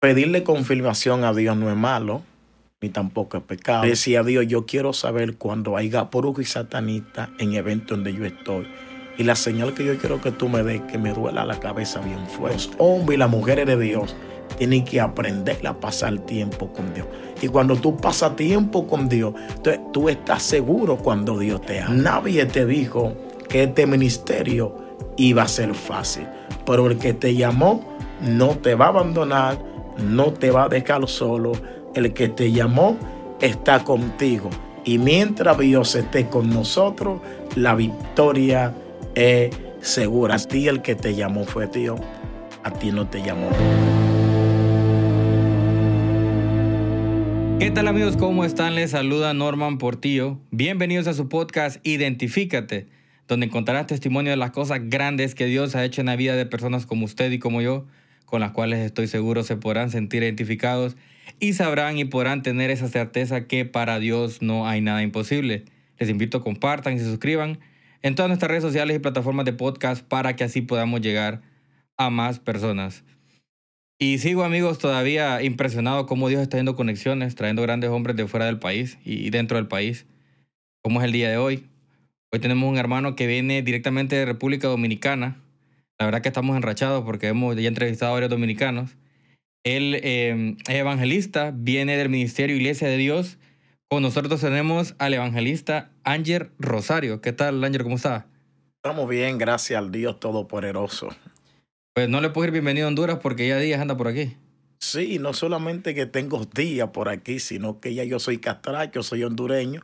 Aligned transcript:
Pedirle 0.00 0.44
confirmación 0.44 1.24
a 1.24 1.32
Dios 1.32 1.56
no 1.56 1.70
es 1.70 1.76
malo, 1.76 2.22
ni 2.80 2.88
tampoco 2.88 3.36
es 3.36 3.42
pecado. 3.42 3.82
Decía 3.82 4.22
Dios, 4.22 4.46
yo 4.46 4.64
quiero 4.64 4.92
saber 4.92 5.34
cuando 5.38 5.76
haya 5.76 6.08
poruco 6.08 6.40
y 6.40 6.44
satanista 6.44 7.30
en 7.40 7.54
eventos 7.54 7.96
donde 7.96 8.14
yo 8.14 8.24
estoy. 8.24 8.68
Y 9.16 9.24
la 9.24 9.34
señal 9.34 9.74
que 9.74 9.84
yo 9.84 9.98
quiero 9.98 10.20
que 10.20 10.30
tú 10.30 10.48
me 10.48 10.62
des, 10.62 10.82
que 10.82 10.98
me 10.98 11.12
duela 11.12 11.44
la 11.44 11.58
cabeza 11.58 11.98
bien 11.98 12.24
fuerte. 12.28 12.58
Los 12.58 12.70
hombres 12.78 13.16
y 13.16 13.18
las 13.18 13.28
mujeres 13.28 13.66
de 13.66 13.76
Dios 13.76 14.14
tienen 14.56 14.84
que 14.84 15.00
aprender 15.00 15.66
a 15.66 15.80
pasar 15.80 16.16
tiempo 16.20 16.72
con 16.72 16.94
Dios. 16.94 17.08
Y 17.42 17.48
cuando 17.48 17.74
tú 17.74 17.96
pasas 17.96 18.36
tiempo 18.36 18.86
con 18.86 19.08
Dios, 19.08 19.34
tú 19.92 20.08
estás 20.08 20.44
seguro 20.44 20.96
cuando 20.96 21.36
Dios 21.36 21.60
te 21.62 21.80
ama. 21.80 21.94
Nadie 21.96 22.46
te 22.46 22.66
dijo 22.66 23.16
que 23.48 23.64
este 23.64 23.84
ministerio 23.84 24.76
iba 25.16 25.42
a 25.42 25.48
ser 25.48 25.74
fácil. 25.74 26.28
Pero 26.64 26.86
el 26.86 26.98
que 26.98 27.14
te 27.14 27.34
llamó 27.34 27.98
no 28.20 28.56
te 28.58 28.76
va 28.76 28.86
a 28.86 28.88
abandonar, 28.90 29.58
no 29.98 30.32
te 30.32 30.50
va 30.50 30.64
a 30.64 30.68
dejar 30.68 31.06
solo. 31.08 31.52
El 31.94 32.12
que 32.12 32.28
te 32.28 32.52
llamó 32.52 32.96
está 33.40 33.84
contigo. 33.84 34.50
Y 34.84 34.98
mientras 34.98 35.58
Dios 35.58 35.94
esté 35.94 36.28
con 36.28 36.48
nosotros, 36.50 37.20
la 37.56 37.74
victoria 37.74 38.74
es 39.14 39.50
segura. 39.80 40.36
A 40.36 40.38
ti 40.38 40.68
el 40.68 40.82
que 40.82 40.94
te 40.94 41.14
llamó 41.14 41.44
fue 41.44 41.66
Dios, 41.66 42.00
a 42.62 42.70
ti 42.70 42.90
no 42.92 43.06
te 43.08 43.22
llamó. 43.22 43.48
¿Qué 47.58 47.70
tal 47.72 47.88
amigos? 47.88 48.16
¿Cómo 48.16 48.44
están? 48.44 48.76
Les 48.76 48.92
saluda 48.92 49.34
Norman 49.34 49.78
Portillo. 49.78 50.38
Bienvenidos 50.52 51.08
a 51.08 51.12
su 51.12 51.28
podcast 51.28 51.84
Identifícate, 51.84 52.86
donde 53.26 53.46
encontrarás 53.46 53.88
testimonio 53.88 54.30
de 54.30 54.36
las 54.36 54.52
cosas 54.52 54.80
grandes 54.84 55.34
que 55.34 55.46
Dios 55.46 55.74
ha 55.74 55.84
hecho 55.84 56.00
en 56.00 56.06
la 56.06 56.16
vida 56.16 56.36
de 56.36 56.46
personas 56.46 56.86
como 56.86 57.04
usted 57.04 57.30
y 57.32 57.38
como 57.38 57.60
yo 57.60 57.84
con 58.28 58.40
las 58.40 58.50
cuales 58.50 58.80
estoy 58.80 59.06
seguro 59.06 59.42
se 59.42 59.56
podrán 59.56 59.90
sentir 59.90 60.22
identificados 60.22 60.98
y 61.40 61.54
sabrán 61.54 61.96
y 61.96 62.04
podrán 62.04 62.42
tener 62.42 62.70
esa 62.70 62.86
certeza 62.88 63.46
que 63.46 63.64
para 63.64 63.98
Dios 63.98 64.42
no 64.42 64.68
hay 64.68 64.82
nada 64.82 65.02
imposible. 65.02 65.64
Les 65.98 66.10
invito 66.10 66.38
a 66.38 66.42
compartan 66.42 66.94
y 66.94 66.98
se 66.98 67.06
suscriban 67.06 67.58
en 68.02 68.14
todas 68.14 68.28
nuestras 68.28 68.50
redes 68.50 68.62
sociales 68.62 68.96
y 68.96 68.98
plataformas 68.98 69.46
de 69.46 69.54
podcast 69.54 70.04
para 70.04 70.36
que 70.36 70.44
así 70.44 70.60
podamos 70.60 71.00
llegar 71.00 71.40
a 71.96 72.10
más 72.10 72.38
personas. 72.38 73.02
Y 73.98 74.18
sigo 74.18 74.44
amigos 74.44 74.78
todavía 74.78 75.42
impresionado 75.42 76.04
cómo 76.04 76.28
Dios 76.28 76.42
está 76.42 76.58
haciendo 76.58 76.76
conexiones, 76.76 77.34
trayendo 77.34 77.62
grandes 77.62 77.88
hombres 77.88 78.14
de 78.14 78.28
fuera 78.28 78.44
del 78.44 78.58
país 78.58 78.98
y 79.06 79.30
dentro 79.30 79.56
del 79.56 79.68
país, 79.68 80.04
como 80.82 81.00
es 81.00 81.06
el 81.06 81.12
día 81.12 81.30
de 81.30 81.38
hoy. 81.38 81.66
Hoy 82.30 82.40
tenemos 82.40 82.70
un 82.70 82.76
hermano 82.76 83.16
que 83.16 83.26
viene 83.26 83.62
directamente 83.62 84.16
de 84.16 84.26
República 84.26 84.68
Dominicana, 84.68 85.40
la 85.98 86.06
verdad 86.06 86.22
que 86.22 86.28
estamos 86.28 86.56
enrachados 86.56 87.04
porque 87.04 87.28
hemos 87.28 87.56
ya 87.56 87.68
entrevistado 87.68 88.12
a 88.12 88.14
varios 88.14 88.30
dominicanos. 88.30 88.96
Él 89.64 89.98
eh, 90.02 90.56
es 90.68 90.74
evangelista, 90.74 91.52
viene 91.54 91.96
del 91.96 92.08
Ministerio 92.08 92.56
Iglesia 92.56 92.88
de 92.88 92.96
Dios. 92.96 93.38
Con 93.90 94.02
nosotros 94.02 94.40
tenemos 94.40 94.94
al 94.98 95.14
evangelista 95.14 95.90
Ángel 96.04 96.50
Rosario. 96.58 97.20
¿Qué 97.20 97.32
tal, 97.32 97.62
Ángel? 97.64 97.82
¿Cómo 97.82 97.96
está? 97.96 98.26
Estamos 98.76 99.08
bien, 99.08 99.38
gracias 99.38 99.76
al 99.76 99.90
Dios 99.90 100.20
Todopoderoso. 100.20 101.08
Pues 101.94 102.08
no 102.08 102.20
le 102.20 102.30
puedo 102.30 102.46
ir 102.46 102.52
bienvenido 102.52 102.86
a 102.86 102.88
Honduras 102.88 103.18
porque 103.20 103.48
ya 103.48 103.58
días 103.58 103.80
anda 103.80 103.96
por 103.96 104.06
aquí. 104.06 104.36
Sí, 104.78 105.18
no 105.18 105.32
solamente 105.32 105.94
que 105.96 106.06
tengo 106.06 106.44
días 106.44 106.90
por 106.90 107.08
aquí, 107.08 107.40
sino 107.40 107.80
que 107.80 107.94
ya 107.94 108.04
yo 108.04 108.20
soy 108.20 108.38
castracho, 108.38 109.02
soy 109.02 109.24
hondureño 109.24 109.82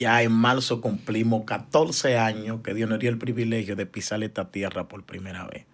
ya 0.00 0.22
en 0.22 0.32
marzo 0.32 0.80
cumplimos 0.80 1.44
14 1.44 2.16
años 2.18 2.60
que 2.64 2.72
Dios 2.72 2.88
nos 2.88 2.98
dio 2.98 3.10
el 3.10 3.18
privilegio 3.18 3.76
de 3.76 3.84
pisar 3.84 4.22
esta 4.22 4.50
tierra 4.50 4.88
por 4.88 5.04
primera 5.04 5.46
vez. 5.46 5.66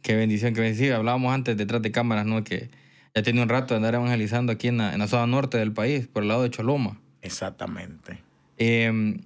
Qué 0.00 0.16
bendición, 0.16 0.54
qué 0.54 0.62
bendición. 0.62 0.96
Hablábamos 0.96 1.34
antes 1.34 1.56
detrás 1.56 1.82
de 1.82 1.92
cámaras, 1.92 2.24
¿no? 2.24 2.42
Que 2.44 2.70
ya 3.14 3.22
tiene 3.22 3.42
un 3.42 3.48
rato 3.48 3.74
de 3.74 3.76
andar 3.76 3.94
evangelizando 3.94 4.52
aquí 4.52 4.68
en 4.68 4.78
la, 4.78 5.06
zona 5.06 5.26
norte 5.26 5.58
del 5.58 5.72
país, 5.72 6.06
por 6.06 6.22
el 6.22 6.30
lado 6.30 6.42
de 6.42 6.50
Choloma. 6.50 6.98
Exactamente. 7.20 8.18
Eh, 8.56 9.18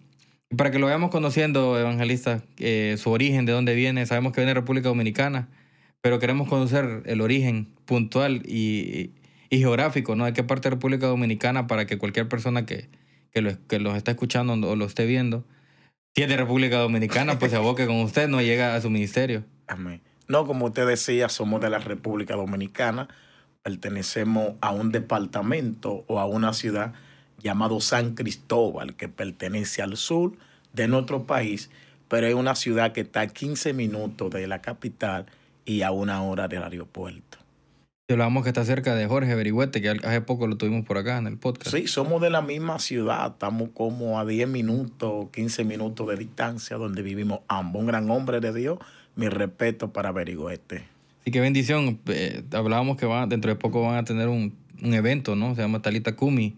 para 0.56 0.72
que 0.72 0.81
lo 0.81 0.87
vayamos 0.87 1.11
conociendo, 1.11 1.78
evangelista, 1.78 2.43
eh, 2.59 2.97
su 2.99 3.10
origen, 3.10 3.47
de 3.47 3.53
dónde 3.53 3.75
viene, 3.77 4.06
sabemos 4.06 4.33
que 4.33 4.41
viene 4.41 4.50
de 4.50 4.60
República 4.60 4.88
Dominicana, 4.88 5.49
pero 6.00 6.19
queremos 6.19 6.49
conocer 6.49 7.03
el 7.06 7.21
origen 7.21 7.69
puntual 7.84 8.43
y, 8.44 9.12
y 9.50 9.59
geográfico, 9.59 10.16
¿no? 10.16 10.25
De 10.25 10.33
qué 10.33 10.43
parte 10.43 10.69
de 10.69 10.75
República 10.75 11.06
Dominicana 11.06 11.69
para 11.69 11.87
que 11.87 11.97
cualquier 11.99 12.28
persona 12.28 12.66
que, 12.66 12.88
que, 13.38 13.43
lo, 13.43 13.66
que 13.69 13.78
los 13.78 13.97
está 13.97 14.12
escuchando 14.12 14.54
o 14.54 14.76
lo 14.76 14.84
esté 14.84 15.06
viendo, 15.06 15.44
si 16.15 16.22
es 16.22 16.28
de 16.28 16.37
República 16.37 16.78
Dominicana, 16.78 17.38
pues 17.38 17.53
se 17.53 17.56
aboque 17.59 17.87
con 17.87 17.97
usted, 18.00 18.28
no 18.28 18.41
llega 18.41 18.75
a 18.75 18.81
su 18.81 18.91
ministerio. 18.91 19.44
Amén. 19.69 20.00
No, 20.26 20.47
como 20.47 20.66
usted 20.66 20.87
decía, 20.87 21.28
somos 21.28 21.60
de 21.60 21.71
la 21.71 21.78
República 21.78 22.34
Dominicana, 22.34 23.09
pertenecemos 23.62 24.54
a 24.60 24.72
un 24.72 24.91
departamento 24.91 26.04
o 26.09 26.19
a 26.19 26.27
una 26.27 26.53
ciudad 26.53 26.93
llamado 27.41 27.81
San 27.81 28.15
Cristóbal, 28.15 28.97
que 28.97 29.09
pertenece 29.09 29.81
al 29.82 29.97
sur 29.97 30.32
de 30.72 30.88
nuestro 30.88 31.25
país, 31.25 31.71
pero 32.09 32.27
es 32.27 32.34
una 32.34 32.56
ciudad 32.56 32.93
que 32.93 33.03
está 33.03 33.21
a 33.21 33.27
15 33.28 33.72
minutos 33.72 34.31
de 34.31 34.47
la 34.48 34.60
capital 34.60 35.27
y 35.65 35.82
a 35.82 35.93
una 35.93 36.22
hora 36.22 36.48
del 36.48 36.62
aeropuerto. 36.62 37.38
Hablamos 38.11 38.43
que 38.43 38.49
está 38.49 38.65
cerca 38.65 38.95
de 38.95 39.07
Jorge 39.07 39.35
Berigüete, 39.35 39.83
que 39.83 39.91
hace 39.91 40.23
poco 40.23 40.47
lo 40.47 40.57
tuvimos 40.57 40.87
por 40.87 40.97
acá 40.97 41.19
en 41.19 41.27
el 41.27 41.37
podcast. 41.37 41.77
Sí, 41.77 41.87
somos 41.87 42.23
de 42.23 42.31
la 42.31 42.41
misma 42.41 42.79
ciudad, 42.79 43.33
estamos 43.33 43.69
como 43.75 44.19
a 44.19 44.25
10 44.25 44.49
minutos, 44.49 45.27
15 45.31 45.65
minutos 45.65 46.09
de 46.09 46.17
distancia 46.17 46.79
donde 46.79 47.03
vivimos 47.03 47.41
ambos. 47.49 47.81
Un 47.81 47.89
gran 47.89 48.09
hombre 48.09 48.41
de 48.41 48.55
Dios, 48.55 48.79
mi 49.15 49.29
respeto 49.29 49.93
para 49.93 50.11
Berigüete. 50.11 50.85
Sí, 51.23 51.31
qué 51.31 51.41
bendición. 51.41 52.01
Eh, 52.07 52.45
hablábamos 52.53 52.97
que 52.97 53.05
va, 53.05 53.27
dentro 53.27 53.51
de 53.51 53.57
poco 53.57 53.83
van 53.83 53.97
a 53.97 54.05
tener 54.05 54.29
un, 54.29 54.55
un 54.83 54.95
evento, 54.95 55.37
¿no? 55.37 55.55
Se 55.55 55.61
llama 55.61 55.83
Talita 55.83 56.17
Kumi. 56.17 56.57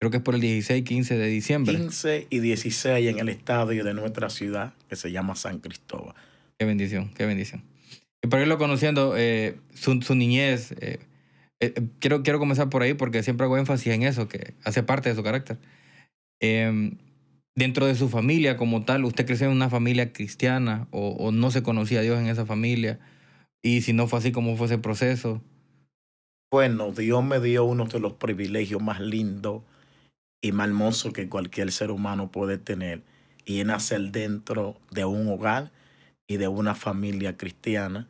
Creo 0.00 0.10
que 0.10 0.16
es 0.16 0.22
por 0.24 0.34
el 0.34 0.40
16 0.40 0.82
15 0.82 1.16
de 1.16 1.26
diciembre. 1.28 1.76
15 1.76 2.26
y 2.28 2.40
16 2.40 3.08
en 3.08 3.20
el 3.20 3.28
estadio 3.28 3.84
de 3.84 3.94
nuestra 3.94 4.30
ciudad, 4.30 4.72
que 4.88 4.96
se 4.96 5.12
llama 5.12 5.36
San 5.36 5.60
Cristóbal. 5.60 6.16
Qué 6.58 6.64
bendición, 6.64 7.12
qué 7.14 7.24
bendición. 7.24 7.62
Y 8.22 8.28
para 8.28 8.42
irlo 8.42 8.56
conociendo, 8.56 9.14
eh, 9.16 9.58
su, 9.74 10.00
su, 10.02 10.14
niñez, 10.14 10.72
eh, 10.80 11.00
eh, 11.60 11.74
quiero, 11.98 12.22
quiero 12.22 12.38
comenzar 12.38 12.68
por 12.70 12.82
ahí 12.82 12.94
porque 12.94 13.22
siempre 13.22 13.44
hago 13.44 13.58
énfasis 13.58 13.92
en 13.92 14.04
eso, 14.04 14.28
que 14.28 14.54
hace 14.64 14.82
parte 14.82 15.08
de 15.08 15.16
su 15.16 15.22
carácter. 15.22 15.58
Em, 16.40 16.98
dentro 17.56 17.86
de 17.86 17.96
su 17.96 18.08
familia 18.08 18.56
como 18.56 18.84
tal, 18.84 19.04
¿usted 19.04 19.26
creció 19.26 19.46
en 19.46 19.52
una 19.52 19.70
familia 19.70 20.12
cristiana 20.12 20.86
o, 20.90 21.10
o, 21.10 21.32
no 21.32 21.50
se 21.50 21.62
conocía 21.62 21.98
a 21.98 22.02
Dios 22.02 22.18
en 22.20 22.28
esa 22.28 22.46
familia? 22.46 23.00
Y 23.62 23.82
si 23.82 23.92
no 23.92 24.06
fue 24.06 24.20
así, 24.20 24.32
¿cómo 24.32 24.56
fue 24.56 24.66
ese 24.66 24.78
proceso? 24.78 25.42
Bueno, 26.52 26.92
Dios 26.92 27.24
me 27.24 27.40
dio 27.40 27.64
uno 27.64 27.86
de 27.86 27.98
los 27.98 28.12
privilegios 28.12 28.82
más 28.82 29.00
lindos 29.00 29.62
y 30.42 30.52
más 30.52 30.68
hermosos 30.68 31.12
que 31.12 31.28
cualquier 31.28 31.72
ser 31.72 31.90
humano 31.90 32.30
puede 32.30 32.58
tener, 32.58 33.02
y 33.44 33.60
es 33.60 33.66
nacer 33.66 34.10
dentro 34.10 34.76
de 34.90 35.04
un 35.04 35.28
hogar 35.28 35.72
y 36.26 36.36
de 36.36 36.48
una 36.48 36.74
familia 36.74 37.36
cristiana. 37.36 38.08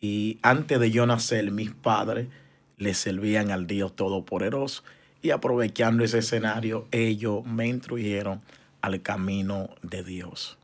Y 0.00 0.38
antes 0.42 0.78
de 0.80 0.90
yo 0.90 1.06
nacer, 1.06 1.50
mis 1.50 1.70
padres 1.70 2.28
le 2.76 2.94
servían 2.94 3.50
al 3.50 3.66
Dios 3.66 3.94
Todopoderoso. 3.96 4.82
Y 5.22 5.30
aprovechando 5.30 6.04
ese 6.04 6.18
escenario, 6.18 6.86
ellos 6.90 7.44
me 7.46 7.66
instruyeron 7.66 8.42
al 8.82 9.00
camino 9.00 9.70
de 9.82 10.04
Dios. 10.04 10.58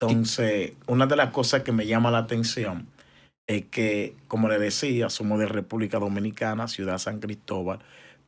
Entonces, 0.00 0.72
una 0.86 1.06
de 1.06 1.16
las 1.16 1.30
cosas 1.30 1.62
que 1.62 1.72
me 1.72 1.86
llama 1.86 2.10
la 2.10 2.18
atención 2.18 2.86
es 3.46 3.64
que, 3.66 4.14
como 4.28 4.48
le 4.48 4.58
decía, 4.58 5.10
somos 5.10 5.38
de 5.38 5.46
República 5.46 5.98
Dominicana, 5.98 6.68
Ciudad 6.68 6.98
San 6.98 7.20
Cristóbal, 7.20 7.80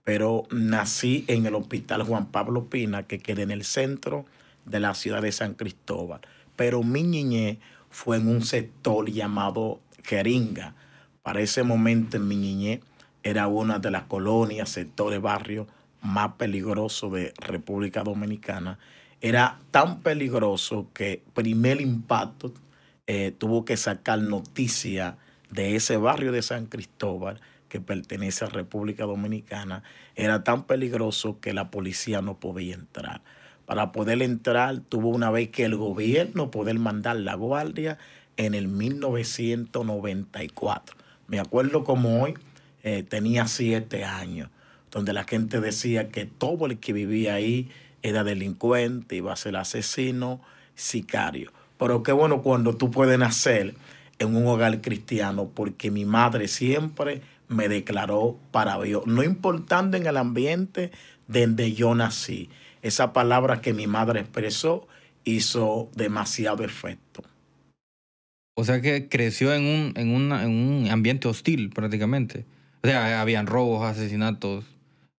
pero 0.03 0.44
nací 0.50 1.25
en 1.28 1.47
el 1.47 1.54
Hospital 1.54 2.03
Juan 2.03 2.26
Pablo 2.26 2.69
Pina, 2.69 3.04
que 3.04 3.19
queda 3.19 3.42
en 3.42 3.50
el 3.50 3.65
centro 3.65 4.26
de 4.65 4.81
la 4.81 4.94
ciudad 4.94 5.22
de 5.22 5.32
San 5.32 5.54
Cristóbal 5.54 6.21
pero 6.56 6.82
mi 6.82 7.03
niñez 7.03 7.59
fue 7.91 8.16
en 8.16 8.28
un 8.28 8.42
sector 8.42 9.10
llamado 9.10 9.81
Jeringa. 10.03 10.75
Para 11.22 11.41
ese 11.41 11.62
momento 11.62 12.16
en 12.16 12.28
mi 12.28 12.37
niñez 12.37 12.81
era 13.22 13.47
una 13.47 13.78
de 13.78 13.91
las 13.91 14.04
colonias, 14.04 14.68
sectores, 14.68 15.21
barrios 15.21 15.66
más 16.03 16.33
peligrosos 16.33 17.12
de 17.12 17.33
República 17.39 18.03
Dominicana. 18.03 18.78
Era 19.21 19.59
tan 19.71 20.01
peligroso 20.01 20.89
que 20.92 21.22
primer 21.33 21.80
impacto 21.80 22.53
eh, 23.07 23.34
tuvo 23.36 23.65
que 23.65 23.77
sacar 23.77 24.18
noticia 24.21 25.16
de 25.50 25.77
ese 25.77 25.97
barrio 25.97 26.33
de 26.33 26.42
San 26.42 26.66
Cristóbal 26.66 27.41
que 27.68 27.80
pertenece 27.80 28.45
a 28.45 28.48
República 28.48 29.04
Dominicana. 29.04 29.83
Era 30.15 30.45
tan 30.45 30.65
peligroso 30.65 31.41
que 31.41 31.54
la 31.54 31.71
policía 31.71 32.21
no 32.21 32.39
podía 32.39 32.74
entrar 32.74 33.22
para 33.66 33.93
poder 33.93 34.22
entrar, 34.22 34.81
tuvo 34.81 35.09
una 35.09 35.31
vez 35.31 35.49
que 35.49 35.65
el 35.65 35.77
gobierno 35.77 36.51
poder 36.51 36.78
mandar 36.78 37.16
la 37.16 37.34
guardia 37.34 37.99
en 38.37 38.55
el 38.55 38.69
1994. 38.69 40.97
Me 41.27 41.41
acuerdo 41.41 41.84
como 41.84 42.22
hoy, 42.22 42.34
eh, 42.83 43.03
tenía 43.03 43.47
siete 43.47 44.05
años, 44.05 44.51
donde 44.91 45.13
la 45.13 45.25
gente 45.25 45.61
decía 45.61 46.09
que 46.09 46.25
todo 46.27 46.66
el 46.66 46.78
que 46.78 46.93
vivía 46.93 47.34
ahí 47.34 47.71
era 48.03 48.25
delincuente, 48.25 49.16
iba 49.16 49.33
a 49.33 49.37
ser 49.37 49.57
asesino, 49.57 50.41
sicario. 50.75 51.53
Pero 51.78 52.03
qué 52.03 52.13
bueno 52.13 52.43
cuando 52.43 52.77
tú 52.77 52.91
puedes 52.91 53.19
nacer 53.19 53.75
en 54.19 54.37
un 54.37 54.47
hogar 54.47 54.83
cristiano, 54.83 55.51
porque 55.55 55.91
mi 55.91 56.05
madre 56.05 56.49
siempre 56.49 57.22
me 57.49 57.69
declaró 57.69 58.39
para 58.51 58.81
Dios, 58.81 59.07
no 59.07 59.22
importando 59.22 59.97
en 59.97 60.07
el 60.07 60.17
ambiente 60.17 60.91
donde 61.27 61.72
yo 61.72 61.95
nací. 61.95 62.51
Esa 62.84 63.13
palabra 63.13 63.60
que 63.63 63.72
mi 63.72 63.86
madre 63.86 64.21
expresó 64.21 64.86
hizo 65.25 65.91
demasiado 65.97 66.63
efecto. 66.63 67.25
O 68.57 68.65
sea 68.65 68.83
que 68.83 69.09
creció 69.09 69.54
en 69.54 69.63
un, 69.63 69.92
en, 69.97 70.33
en 70.33 70.51
un 70.51 70.91
ambiente 70.91 71.27
hostil 71.27 71.71
prácticamente. 71.71 72.45
O 72.83 72.86
sea, 72.86 73.22
habían 73.22 73.47
robos, 73.47 73.84
asesinatos, 73.84 74.66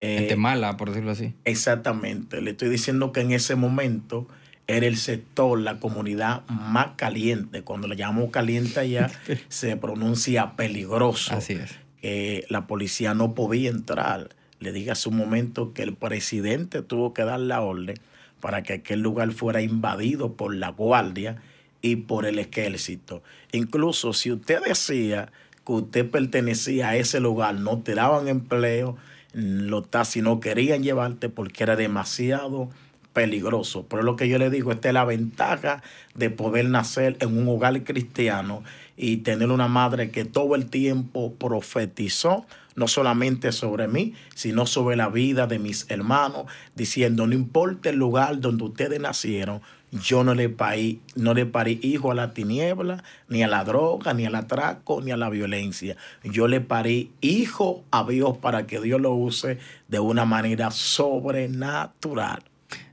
gente 0.00 0.34
eh, 0.34 0.36
mala, 0.36 0.76
por 0.76 0.90
decirlo 0.90 1.10
así. 1.10 1.34
Exactamente. 1.44 2.40
Le 2.40 2.52
estoy 2.52 2.68
diciendo 2.68 3.10
que 3.10 3.22
en 3.22 3.32
ese 3.32 3.56
momento 3.56 4.28
era 4.68 4.86
el 4.86 4.96
sector, 4.96 5.58
la 5.58 5.80
comunidad 5.80 6.46
más 6.46 6.92
caliente. 6.94 7.62
Cuando 7.62 7.88
le 7.88 7.96
llamamos 7.96 8.30
caliente 8.30 8.78
allá, 8.78 9.10
se 9.48 9.76
pronuncia 9.76 10.54
peligroso. 10.54 11.34
Así 11.34 11.54
es. 11.54 11.74
Que 12.00 12.46
la 12.48 12.68
policía 12.68 13.14
no 13.14 13.34
podía 13.34 13.70
entrar. 13.70 14.35
Le 14.60 14.72
dije 14.72 14.90
hace 14.90 15.08
un 15.08 15.16
momento 15.16 15.72
que 15.72 15.82
el 15.82 15.94
presidente 15.94 16.82
tuvo 16.82 17.12
que 17.14 17.24
dar 17.24 17.40
la 17.40 17.60
orden 17.60 17.96
para 18.40 18.62
que 18.62 18.74
aquel 18.74 19.00
lugar 19.00 19.32
fuera 19.32 19.62
invadido 19.62 20.34
por 20.34 20.54
la 20.54 20.70
guardia 20.70 21.36
y 21.82 21.96
por 21.96 22.26
el 22.26 22.38
ejército. 22.38 23.22
Incluso 23.52 24.12
si 24.12 24.32
usted 24.32 24.62
decía 24.64 25.32
que 25.64 25.72
usted 25.72 26.10
pertenecía 26.10 26.90
a 26.90 26.96
ese 26.96 27.20
lugar, 27.20 27.56
no 27.56 27.80
te 27.80 27.94
daban 27.94 28.28
empleo, 28.28 28.96
los 29.32 29.90
taxis 29.90 30.22
no 30.22 30.40
querían 30.40 30.82
llevarte 30.82 31.28
porque 31.28 31.62
era 31.62 31.76
demasiado 31.76 32.70
peligroso. 33.12 33.86
Pero 33.88 34.02
lo 34.02 34.14
que 34.16 34.28
yo 34.28 34.38
le 34.38 34.50
digo, 34.50 34.72
esta 34.72 34.88
es 34.88 34.94
la 34.94 35.04
ventaja 35.04 35.82
de 36.14 36.30
poder 36.30 36.66
nacer 36.66 37.16
en 37.20 37.36
un 37.36 37.48
hogar 37.48 37.82
cristiano 37.82 38.62
y 38.96 39.18
tener 39.18 39.50
una 39.50 39.68
madre 39.68 40.10
que 40.10 40.24
todo 40.24 40.54
el 40.54 40.66
tiempo 40.66 41.32
profetizó, 41.34 42.46
no 42.76 42.88
solamente 42.88 43.52
sobre 43.52 43.88
mí, 43.88 44.14
sino 44.34 44.66
sobre 44.66 44.96
la 44.96 45.08
vida 45.08 45.46
de 45.46 45.58
mis 45.58 45.86
hermanos, 45.90 46.46
diciendo, 46.74 47.26
no 47.26 47.34
importa 47.34 47.90
el 47.90 47.96
lugar 47.96 48.40
donde 48.40 48.64
ustedes 48.64 49.00
nacieron, 49.00 49.60
yo 49.92 50.24
no 50.24 50.34
le 50.34 50.48
parí, 50.48 51.00
no 51.14 51.32
le 51.32 51.46
parí 51.46 51.78
hijo 51.82 52.10
a 52.10 52.14
la 52.14 52.32
tiniebla, 52.32 53.02
ni 53.28 53.42
a 53.42 53.48
la 53.48 53.64
droga, 53.64 54.14
ni 54.14 54.26
al 54.26 54.34
atraco, 54.34 55.00
ni 55.00 55.10
a 55.10 55.16
la 55.16 55.30
violencia. 55.30 55.96
Yo 56.24 56.48
le 56.48 56.60
parí 56.60 57.12
hijo 57.20 57.84
a 57.90 58.04
Dios 58.04 58.36
para 58.36 58.66
que 58.66 58.80
Dios 58.80 59.00
lo 59.00 59.14
use 59.14 59.58
de 59.88 60.00
una 60.00 60.24
manera 60.24 60.70
sobrenatural. 60.70 62.42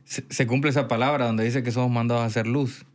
Se, 0.05 0.45
cumple 0.45 0.69
esa 0.69 0.87
palabra 0.87 1.25
donde 1.25 1.43
dice 1.43 1.63
que 1.63 1.71
somos 1.71 1.89
mandados 1.89 2.21
a 2.21 2.27
hacer 2.27 2.45
luz, 2.45 2.85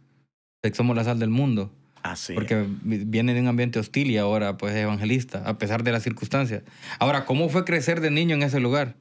que 0.62 0.72
somos 0.72 0.94
la 0.94 1.02
sal 1.02 1.18
del 1.18 1.30
mundo. 1.30 1.70
Así 2.02 2.34
porque 2.34 2.66
viene 2.82 3.34
de 3.34 3.40
un 3.40 3.48
ambiente 3.48 3.78
hostil 3.78 4.10
y 4.10 4.18
ahora 4.18 4.56
pues 4.56 4.74
es 4.74 4.82
evangelista, 4.82 5.42
a 5.44 5.58
pesar 5.58 5.82
de 5.82 5.92
las 5.92 6.02
circunstancias. 6.02 6.62
Ahora, 6.98 7.24
¿cómo 7.24 7.48
fue 7.48 7.64
crecer 7.64 8.00
de 8.00 8.10
niño 8.10 8.36
en 8.36 8.42
ese 8.42 8.60
lugar? 8.60 8.94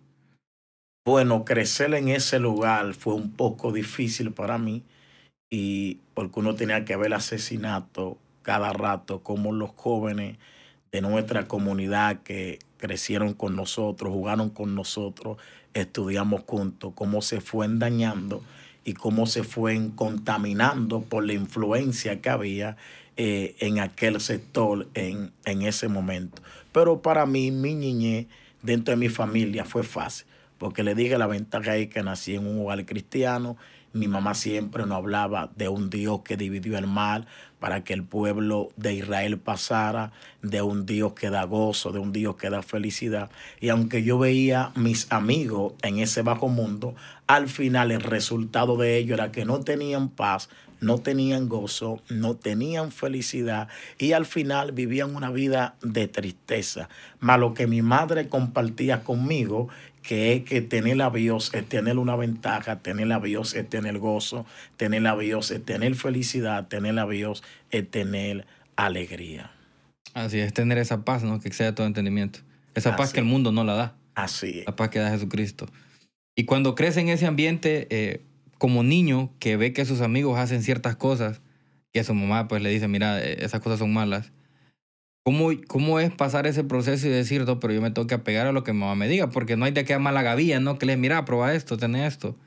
Bueno, 1.06 1.46
crecer 1.46 1.94
en 1.94 2.10
ese 2.10 2.40
lugar 2.40 2.94
fue 2.94 3.14
un 3.14 3.32
poco 3.32 3.72
difícil 3.72 4.32
para 4.32 4.58
mí 4.58 4.84
y 5.50 6.00
porque 6.14 6.40
uno 6.40 6.56
tenía 6.56 6.84
que 6.84 6.96
ver 6.96 7.14
asesinato 7.14 8.18
cada 8.42 8.74
rato, 8.74 9.22
como 9.24 9.52
los 9.52 9.72
jóvenes 9.76 10.38
de 10.92 11.02
nuestra 11.02 11.48
comunidad 11.48 12.24
que 12.24 12.60
crecieron 12.78 13.34
con 13.34 13.56
nosotros, 13.56 14.12
jugaron 14.12 14.50
con 14.50 14.74
nosotros, 14.74 15.38
estudiamos 15.74 16.42
juntos, 16.46 16.94
cómo 16.96 17.22
se 17.22 17.40
fueron 17.40 17.80
dañando 17.80 18.42
y 18.88 18.94
cómo 18.94 19.28
se 19.28 19.44
fueron 19.44 19.92
contaminando 19.92 21.02
por 21.02 21.26
la 21.26 21.34
influencia 21.34 22.22
que 22.22 22.30
había 22.30 22.78
eh, 23.18 23.56
en 23.60 23.80
aquel 23.80 24.22
sector 24.22 24.88
en, 24.94 25.34
en 25.44 25.62
ese 25.64 25.90
momento. 25.90 26.42
Pero 26.72 27.02
para 27.02 27.26
mí, 27.26 27.52
mi 27.52 27.76
niñez 27.76 28.28
dentro 28.62 28.94
de 28.94 28.98
mi 28.98 29.10
familia 29.10 29.66
fue 29.66 29.84
fácil 29.84 30.26
porque 30.58 30.84
le 30.84 30.96
dije 30.96 31.18
la 31.18 31.28
ventaja 31.28 31.72
ahí 31.72 31.88
que 31.88 32.04
nací 32.04 32.36
en 32.36 32.48
un 32.48 32.62
hogar 32.62 32.86
cristiano. 32.86 33.58
Mi 33.94 34.08
mamá 34.08 34.34
siempre 34.34 34.86
nos 34.86 34.98
hablaba 34.98 35.52
de 35.56 35.70
un 35.70 35.90
Dios 35.90 36.22
que 36.24 36.38
dividió 36.38 36.78
el 36.78 36.88
mal 36.88 37.28
para 37.60 37.84
que 37.84 37.94
el 37.94 38.04
pueblo 38.04 38.70
de 38.76 38.94
Israel 38.94 39.38
pasara, 39.38 40.12
de 40.42 40.62
un 40.62 40.86
Dios 40.86 41.14
que 41.14 41.30
da 41.30 41.44
gozo, 41.44 41.92
de 41.92 42.00
un 42.00 42.12
Dios 42.12 42.36
que 42.36 42.50
da 42.50 42.62
felicidad. 42.62 43.30
Y 43.60 43.70
aunque 43.70 44.04
yo 44.04 44.20
veía 44.20 44.72
mis 44.76 45.12
amigos 45.12 45.74
en 45.82 46.00
ese 46.00 46.22
bajo 46.22 46.48
mundo, 46.48 46.96
al 47.26 47.50
final 47.50 47.92
el 47.92 48.02
resultado 48.02 48.78
de 48.78 48.98
ello 48.98 49.16
era 49.16 49.32
que 49.32 49.46
no 49.46 49.60
tenían 49.62 50.10
paz, 50.10 50.50
no 50.80 51.00
tenían 51.00 51.50
gozo, 51.50 52.02
no 52.10 52.36
tenían 52.36 52.92
felicidad 52.92 53.68
y 53.98 54.12
al 54.12 54.26
final 54.26 54.72
vivían 54.72 55.16
una 55.16 55.32
vida 55.32 55.76
de 55.82 56.08
tristeza. 56.08 56.90
Mas 57.20 57.40
lo 57.40 57.54
que 57.54 57.68
mi 57.68 57.82
madre 57.82 58.30
compartía 58.30 59.04
conmigo 59.04 59.70
que 60.08 60.32
es 60.32 60.44
que 60.44 60.62
tener 60.62 61.02
a 61.02 61.10
Dios 61.10 61.52
es 61.54 61.68
tener 61.68 61.98
una 61.98 62.16
ventaja, 62.16 62.80
tener 62.80 63.12
a 63.12 63.20
Dios 63.20 63.54
es 63.56 63.68
tener 63.68 64.00
gozo, 64.00 64.46
tener 64.78 65.06
a 65.06 65.18
Dios 65.18 65.52
es 65.52 65.66
tener 65.66 65.96
felicidad, 65.96 66.70
tener 66.70 66.98
a 66.98 67.06
Dios 67.06 67.44
es 67.72 67.92
tener 67.92 68.48
alegría. 68.78 69.52
Así 70.14 70.40
es, 70.40 70.54
tener 70.54 70.78
esa 70.78 71.04
paz, 71.04 71.24
¿no? 71.24 71.42
Que 71.42 71.50
excede 71.50 71.74
todo 71.74 71.86
entendimiento. 71.86 72.40
Esa 72.74 72.96
paz 72.96 73.12
que 73.12 73.20
el 73.20 73.26
mundo 73.26 73.52
no 73.52 73.66
la 73.66 73.74
da. 73.74 73.96
Así 74.16 74.60
es. 74.60 74.66
La 74.66 74.78
paz 74.78 74.92
que 74.92 75.00
da 75.00 75.10
Jesucristo. 75.10 75.68
Y 76.38 76.46
cuando 76.46 76.74
crece 76.74 77.02
en 77.02 77.10
ese 77.10 77.26
ambiente, 77.26 77.88
eh, 77.90 78.22
como 78.58 78.84
niño 78.84 79.34
que 79.40 79.58
ve 79.58 79.74
que 79.74 79.84
sus 79.84 80.00
amigos 80.00 80.40
hacen 80.40 80.64
ciertas 80.64 80.96
cosas, 80.96 81.42
que 81.92 82.00
a 82.00 82.06
su 82.06 82.14
mamá 82.14 82.48
pues 82.48 82.62
le 82.62 82.70
dice, 82.70 82.88
mira, 82.88 83.22
eh, 83.22 83.44
esas 83.44 83.60
cosas 83.60 83.80
son 83.80 83.92
malas, 83.92 84.32
¿Cómo, 85.28 85.50
¿Cómo 85.68 86.00
es 86.00 86.10
pasar 86.10 86.48
ese 86.48 86.64
proceso 86.64 87.06
y 87.06 87.10
decir, 87.10 87.44
no, 87.44 87.60
pero 87.60 87.74
yo 87.74 87.82
me 87.82 87.92
tengo 87.92 88.08
que 88.08 88.16
apegar 88.16 88.48
a 88.48 88.54
lo 88.54 88.64
que 88.64 88.72
mi 88.72 88.80
mamá 88.80 88.96
me 88.96 89.10
diga? 89.10 89.30
Porque 89.30 89.58
no 89.58 89.66
hay 89.66 89.74
de 89.74 89.84
qué 89.84 90.00
mala 90.00 90.22
gavilla, 90.22 90.62
¿no? 90.62 90.80
Que 90.80 90.86
les 90.86 90.98
mira, 90.98 91.26
prueba 91.26 91.54
esto, 91.54 91.76
ten 91.76 91.98
esto. 91.98 92.38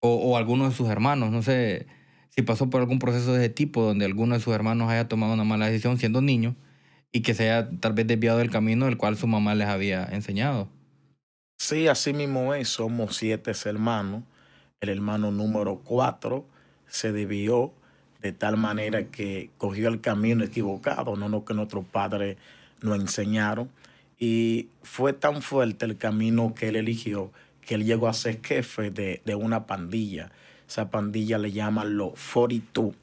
O, 0.00 0.14
o 0.14 0.38
alguno 0.38 0.66
de 0.66 0.74
sus 0.74 0.88
hermanos, 0.88 1.30
no 1.30 1.42
sé 1.42 1.86
si 2.30 2.40
pasó 2.40 2.70
por 2.70 2.80
algún 2.80 3.00
proceso 3.00 3.34
de 3.34 3.44
ese 3.44 3.48
tipo 3.50 3.82
donde 3.82 4.06
alguno 4.06 4.34
de 4.34 4.40
sus 4.40 4.54
hermanos 4.54 4.88
haya 4.88 5.08
tomado 5.08 5.34
una 5.34 5.44
mala 5.44 5.66
decisión 5.66 5.98
siendo 5.98 6.22
niño 6.22 6.56
y 7.12 7.20
que 7.20 7.34
se 7.34 7.50
haya 7.50 7.68
tal 7.80 7.92
vez 7.92 8.06
desviado 8.06 8.38
del 8.38 8.50
camino 8.50 8.86
del 8.86 8.96
cual 8.96 9.18
su 9.18 9.26
mamá 9.26 9.54
les 9.54 9.68
había 9.68 10.06
enseñado. 10.06 10.70
Sí, 11.58 11.86
así 11.86 12.14
mismo 12.14 12.54
es. 12.54 12.68
Somos 12.68 13.14
siete 13.14 13.52
hermanos. 13.66 14.22
El 14.80 14.88
hermano 14.88 15.32
número 15.32 15.82
cuatro 15.84 16.48
se 16.86 17.12
desvió 17.12 17.74
de 18.26 18.32
tal 18.32 18.56
manera 18.56 19.04
que 19.04 19.50
cogió 19.56 19.88
el 19.88 20.00
camino 20.00 20.44
equivocado, 20.44 21.16
no 21.16 21.28
lo 21.28 21.44
que 21.44 21.54
nuestros 21.54 21.84
padres 21.84 22.36
nos 22.82 22.98
enseñaron. 22.98 23.70
Y 24.18 24.68
fue 24.82 25.12
tan 25.12 25.42
fuerte 25.42 25.84
el 25.84 25.96
camino 25.96 26.54
que 26.54 26.68
él 26.68 26.76
eligió 26.76 27.30
que 27.66 27.74
él 27.74 27.84
llegó 27.84 28.08
a 28.08 28.12
ser 28.12 28.40
jefe 28.42 28.90
de, 28.90 29.34
una 29.34 29.66
pandilla. 29.66 30.30
Esa 30.66 30.90
pandilla 30.90 31.36
le 31.36 31.52
llaman 31.52 31.96
los 31.96 32.12
42 32.32 32.94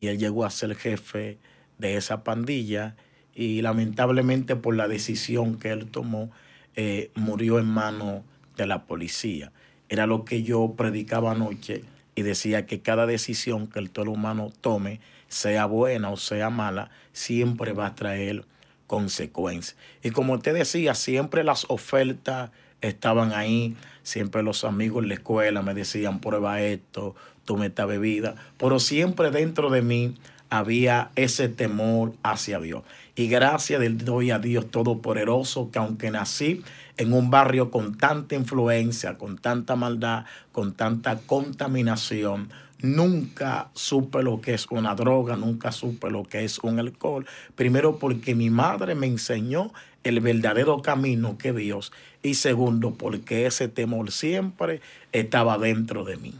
y 0.00 0.06
él 0.06 0.18
llegó 0.18 0.44
a 0.44 0.50
ser 0.50 0.74
jefe 0.76 1.38
de 1.78 1.96
esa 1.96 2.22
pandilla 2.22 2.96
y 3.34 3.60
lamentablemente 3.62 4.54
por 4.54 4.76
la 4.76 4.86
decisión 4.86 5.58
que 5.58 5.72
él 5.72 5.86
tomó 5.90 6.30
eh, 6.76 7.10
murió 7.16 7.58
en 7.58 7.66
manos 7.66 8.22
de 8.56 8.66
la 8.66 8.86
policía. 8.86 9.52
Era 9.88 10.06
lo 10.06 10.24
que 10.24 10.44
yo 10.44 10.74
predicaba 10.76 11.32
anoche 11.32 11.82
y 12.14 12.22
decía 12.22 12.66
que 12.66 12.80
cada 12.80 13.06
decisión 13.06 13.66
que 13.66 13.78
el 13.78 13.90
todo 13.90 14.10
humano 14.10 14.52
tome, 14.60 15.00
sea 15.28 15.66
buena 15.66 16.10
o 16.10 16.16
sea 16.16 16.50
mala, 16.50 16.90
siempre 17.12 17.72
va 17.72 17.86
a 17.86 17.94
traer 17.94 18.44
consecuencias. 18.86 19.76
Y 20.02 20.10
como 20.10 20.34
usted 20.34 20.54
decía, 20.54 20.94
siempre 20.94 21.42
las 21.44 21.66
ofertas 21.68 22.50
estaban 22.80 23.32
ahí, 23.32 23.76
siempre 24.02 24.42
los 24.42 24.64
amigos 24.64 25.02
en 25.02 25.08
la 25.08 25.14
escuela 25.14 25.62
me 25.62 25.74
decían, 25.74 26.20
prueba 26.20 26.60
esto, 26.60 27.14
tome 27.44 27.66
esta 27.66 27.86
bebida, 27.86 28.34
pero 28.58 28.78
siempre 28.78 29.30
dentro 29.30 29.70
de 29.70 29.82
mí 29.82 30.14
había 30.50 31.10
ese 31.16 31.48
temor 31.48 32.14
hacia 32.22 32.60
Dios. 32.60 32.82
Y 33.16 33.28
gracias 33.28 33.80
le 33.80 33.90
doy 33.90 34.30
a 34.30 34.38
Dios 34.38 34.70
Todopoderoso 34.70 35.70
que 35.70 35.78
aunque 35.78 36.10
nací 36.10 36.62
en 36.96 37.12
un 37.12 37.30
barrio 37.30 37.70
con 37.70 37.96
tanta 37.96 38.34
influencia, 38.34 39.18
con 39.18 39.38
tanta 39.38 39.76
maldad, 39.76 40.24
con 40.52 40.74
tanta 40.74 41.18
contaminación, 41.18 42.50
nunca 42.80 43.70
supe 43.74 44.22
lo 44.22 44.40
que 44.40 44.54
es 44.54 44.66
una 44.70 44.94
droga, 44.94 45.36
nunca 45.36 45.72
supe 45.72 46.10
lo 46.10 46.24
que 46.24 46.44
es 46.44 46.58
un 46.58 46.78
alcohol. 46.78 47.26
Primero 47.54 47.98
porque 47.98 48.34
mi 48.34 48.50
madre 48.50 48.94
me 48.94 49.06
enseñó 49.06 49.72
el 50.04 50.20
verdadero 50.20 50.82
camino 50.82 51.38
que 51.38 51.52
Dios. 51.52 51.92
Y 52.22 52.34
segundo 52.34 52.94
porque 52.94 53.46
ese 53.46 53.68
temor 53.68 54.12
siempre 54.12 54.80
estaba 55.12 55.58
dentro 55.58 56.04
de 56.04 56.16
mí. 56.16 56.34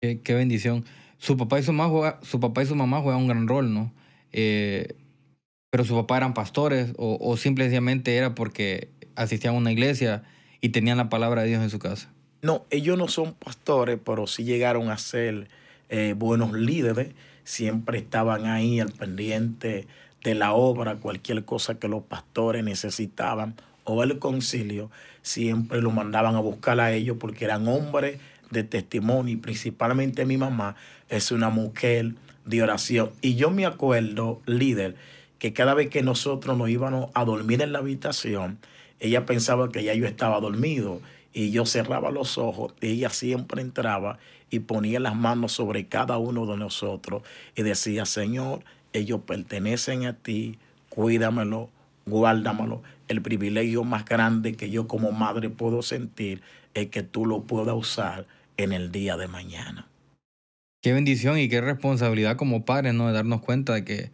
Qué, 0.00 0.34
bendición. 0.34 0.84
Su 1.18 1.36
papá 1.36 1.58
y 1.58 1.62
su 1.62 1.72
mamá, 1.72 2.18
su 2.22 2.40
papá 2.40 2.62
y 2.62 2.66
su 2.66 2.74
mamá 2.74 3.00
juegan 3.00 3.22
un 3.22 3.28
gran 3.28 3.48
rol, 3.48 3.74
¿no? 3.74 3.92
Eh, 4.32 4.94
pero 5.70 5.84
su 5.84 5.94
papá 5.94 6.16
eran 6.16 6.34
pastores 6.34 6.92
o, 6.96 7.18
o 7.20 7.36
simplemente 7.36 8.16
era 8.16 8.34
porque 8.34 8.88
asistían 9.16 9.54
a 9.54 9.58
una 9.58 9.72
iglesia 9.72 10.22
y 10.60 10.70
tenían 10.70 10.96
la 10.96 11.08
palabra 11.08 11.42
de 11.42 11.48
Dios 11.48 11.62
en 11.62 11.70
su 11.70 11.78
casa. 11.78 12.10
No, 12.40 12.64
ellos 12.70 12.96
no 12.96 13.08
son 13.08 13.34
pastores, 13.34 13.98
pero 14.04 14.26
sí 14.26 14.44
llegaron 14.44 14.90
a 14.90 14.98
ser 14.98 15.48
eh, 15.88 16.14
buenos 16.16 16.52
líderes. 16.52 17.08
Siempre 17.44 17.98
estaban 17.98 18.46
ahí 18.46 18.78
al 18.78 18.92
pendiente 18.92 19.86
de 20.22 20.34
la 20.34 20.52
obra, 20.52 20.96
cualquier 20.96 21.44
cosa 21.44 21.78
que 21.78 21.88
los 21.88 22.02
pastores 22.02 22.64
necesitaban 22.64 23.56
o 23.84 24.02
el 24.02 24.18
concilio, 24.18 24.90
siempre 25.22 25.80
lo 25.80 25.90
mandaban 25.90 26.36
a 26.36 26.40
buscar 26.40 26.78
a 26.78 26.92
ellos 26.92 27.16
porque 27.18 27.46
eran 27.46 27.66
hombres 27.66 28.20
de 28.50 28.64
testimonio 28.64 29.40
principalmente 29.40 30.24
mi 30.24 30.36
mamá 30.36 30.76
es 31.08 31.32
una 31.32 31.50
mujer 31.50 32.14
de 32.44 32.62
oración. 32.62 33.10
Y 33.20 33.34
yo 33.34 33.50
me 33.50 33.66
acuerdo, 33.66 34.40
líder, 34.46 34.96
que 35.38 35.52
cada 35.52 35.74
vez 35.74 35.88
que 35.88 36.02
nosotros 36.02 36.56
nos 36.56 36.68
íbamos 36.68 37.10
a 37.14 37.24
dormir 37.24 37.62
en 37.62 37.72
la 37.72 37.78
habitación, 37.78 38.58
ella 39.00 39.26
pensaba 39.26 39.70
que 39.70 39.84
ya 39.84 39.94
yo 39.94 40.06
estaba 40.06 40.40
dormido 40.40 41.00
y 41.32 41.50
yo 41.50 41.66
cerraba 41.66 42.10
los 42.10 42.38
ojos 42.38 42.74
y 42.80 42.88
ella 42.88 43.10
siempre 43.10 43.62
entraba 43.62 44.18
y 44.50 44.60
ponía 44.60 44.98
las 44.98 45.14
manos 45.14 45.52
sobre 45.52 45.86
cada 45.86 46.18
uno 46.18 46.46
de 46.46 46.56
nosotros 46.56 47.22
y 47.54 47.62
decía, 47.62 48.06
Señor, 48.06 48.64
ellos 48.92 49.20
pertenecen 49.26 50.06
a 50.06 50.14
ti, 50.14 50.58
cuídamelo, 50.88 51.68
guárdamelo. 52.06 52.82
El 53.06 53.22
privilegio 53.22 53.84
más 53.84 54.04
grande 54.04 54.54
que 54.54 54.70
yo 54.70 54.88
como 54.88 55.12
madre 55.12 55.50
puedo 55.50 55.82
sentir 55.82 56.42
es 56.74 56.88
que 56.88 57.02
tú 57.02 57.26
lo 57.26 57.42
puedas 57.42 57.76
usar 57.76 58.26
en 58.58 58.72
el 58.72 58.92
día 58.92 59.16
de 59.16 59.28
mañana. 59.28 59.88
Qué 60.82 60.92
bendición 60.92 61.38
y 61.38 61.48
qué 61.48 61.60
responsabilidad 61.60 62.36
como 62.36 62.64
padres, 62.64 62.92
¿no? 62.92 63.06
De 63.06 63.14
darnos 63.14 63.40
cuenta 63.40 63.72
de 63.72 63.84
que, 63.84 64.10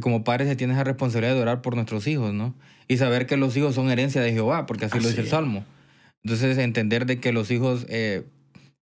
como 0.00 0.24
padres 0.24 0.48
se 0.48 0.56
tiene 0.56 0.72
esa 0.72 0.84
responsabilidad 0.84 1.34
de 1.34 1.42
orar 1.42 1.62
por 1.62 1.76
nuestros 1.76 2.06
hijos, 2.06 2.34
¿no? 2.34 2.54
Y 2.88 2.96
saber 2.96 3.26
que 3.26 3.36
los 3.36 3.56
hijos 3.56 3.74
son 3.74 3.90
herencia 3.90 4.20
de 4.20 4.32
Jehová, 4.32 4.66
porque 4.66 4.86
así, 4.86 4.98
lo 4.98 5.08
dice 5.08 5.20
el 5.20 5.28
Salmo. 5.28 5.64
Entonces, 6.22 6.58
entender 6.58 7.06
de 7.06 7.20
que 7.20 7.32
los 7.32 7.50
hijos 7.50 7.86
eh, 7.88 8.24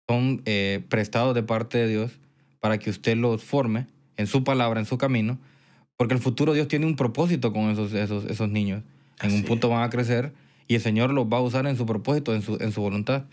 son 0.07 0.41
eh, 0.45 0.83
prestados 0.89 1.35
de 1.35 1.43
parte 1.43 1.79
de 1.79 1.87
Dios 1.87 2.11
para 2.59 2.77
que 2.77 2.89
usted 2.89 3.17
los 3.17 3.43
forme 3.43 3.87
en 4.15 4.27
su 4.27 4.43
palabra, 4.43 4.79
en 4.79 4.85
su 4.85 4.97
camino, 4.97 5.39
porque 5.97 6.13
el 6.13 6.19
futuro 6.19 6.53
Dios 6.53 6.67
tiene 6.67 6.85
un 6.85 6.95
propósito 6.95 7.51
con 7.51 7.69
esos, 7.69 7.93
esos, 7.93 8.25
esos 8.25 8.49
niños. 8.49 8.83
En 9.21 9.33
un 9.33 9.43
punto 9.43 9.69
van 9.69 9.83
a 9.83 9.89
crecer 9.89 10.33
y 10.67 10.75
el 10.75 10.81
Señor 10.81 11.11
los 11.11 11.25
va 11.25 11.37
a 11.37 11.41
usar 11.41 11.65
en 11.67 11.77
su 11.77 11.85
propósito, 11.85 12.33
en 12.33 12.41
su, 12.41 12.57
en 12.59 12.71
su 12.71 12.81
voluntad. 12.81 13.25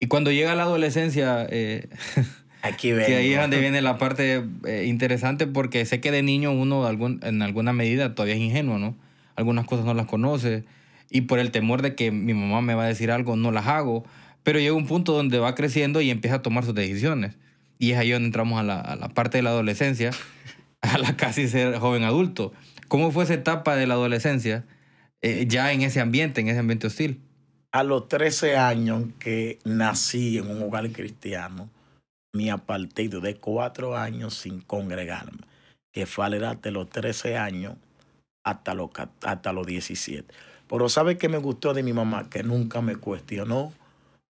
Y 0.00 0.06
cuando 0.06 0.32
llega 0.32 0.54
la 0.54 0.64
adolescencia, 0.64 1.46
eh, 1.50 1.88
Aquí 2.62 2.88
que 2.90 3.16
ahí 3.16 3.32
es 3.32 3.40
donde 3.40 3.58
viene 3.58 3.80
la 3.80 3.96
parte 3.96 4.42
eh, 4.66 4.84
interesante, 4.86 5.46
porque 5.46 5.84
sé 5.86 6.00
que 6.00 6.10
de 6.10 6.22
niño 6.22 6.52
uno 6.52 6.86
algún, 6.86 7.20
en 7.22 7.40
alguna 7.42 7.72
medida 7.72 8.14
todavía 8.14 8.34
es 8.34 8.40
ingenuo, 8.40 8.78
¿no? 8.78 8.96
Algunas 9.36 9.64
cosas 9.66 9.86
no 9.86 9.94
las 9.94 10.06
conoce 10.06 10.64
y 11.10 11.22
por 11.22 11.38
el 11.38 11.50
temor 11.50 11.82
de 11.82 11.94
que 11.94 12.10
mi 12.12 12.34
mamá 12.34 12.60
me 12.60 12.74
va 12.74 12.84
a 12.84 12.86
decir 12.86 13.10
algo, 13.10 13.36
no 13.36 13.50
las 13.50 13.66
hago. 13.66 14.04
Pero 14.42 14.58
llega 14.58 14.74
un 14.74 14.86
punto 14.86 15.12
donde 15.12 15.38
va 15.38 15.54
creciendo 15.54 16.00
y 16.00 16.10
empieza 16.10 16.36
a 16.36 16.42
tomar 16.42 16.64
sus 16.64 16.74
decisiones. 16.74 17.36
Y 17.78 17.92
es 17.92 17.98
ahí 17.98 18.10
donde 18.10 18.26
entramos 18.26 18.60
a 18.60 18.62
la, 18.62 18.80
a 18.80 18.96
la 18.96 19.08
parte 19.08 19.38
de 19.38 19.42
la 19.42 19.50
adolescencia, 19.50 20.10
a 20.80 20.98
la 20.98 21.16
casi 21.16 21.48
ser 21.48 21.76
joven 21.78 22.04
adulto. 22.04 22.52
¿Cómo 22.88 23.10
fue 23.10 23.24
esa 23.24 23.34
etapa 23.34 23.76
de 23.76 23.86
la 23.86 23.94
adolescencia 23.94 24.64
eh, 25.22 25.46
ya 25.48 25.72
en 25.72 25.82
ese 25.82 26.00
ambiente, 26.00 26.40
en 26.40 26.48
ese 26.48 26.58
ambiente 26.58 26.86
hostil? 26.86 27.20
A 27.72 27.84
los 27.84 28.08
13 28.08 28.56
años 28.56 29.04
que 29.18 29.58
nací 29.64 30.38
en 30.38 30.50
un 30.50 30.62
hogar 30.62 30.90
cristiano, 30.90 31.68
me 32.32 32.50
aparté 32.50 33.08
de 33.08 33.36
cuatro 33.36 33.96
años 33.96 34.34
sin 34.34 34.60
congregarme, 34.60 35.38
que 35.92 36.06
fue 36.06 36.26
a 36.26 36.28
la 36.28 36.36
edad 36.36 36.56
de 36.56 36.70
los 36.70 36.88
13 36.90 37.36
años 37.36 37.74
hasta 38.44 38.74
los, 38.74 38.90
hasta 39.22 39.52
los 39.52 39.66
17. 39.66 40.32
Pero 40.68 40.88
¿sabe 40.88 41.18
qué 41.18 41.28
me 41.28 41.38
gustó 41.38 41.74
de 41.74 41.82
mi 41.82 41.92
mamá? 41.92 42.28
Que 42.30 42.42
nunca 42.42 42.80
me 42.80 42.96
cuestionó, 42.96 43.72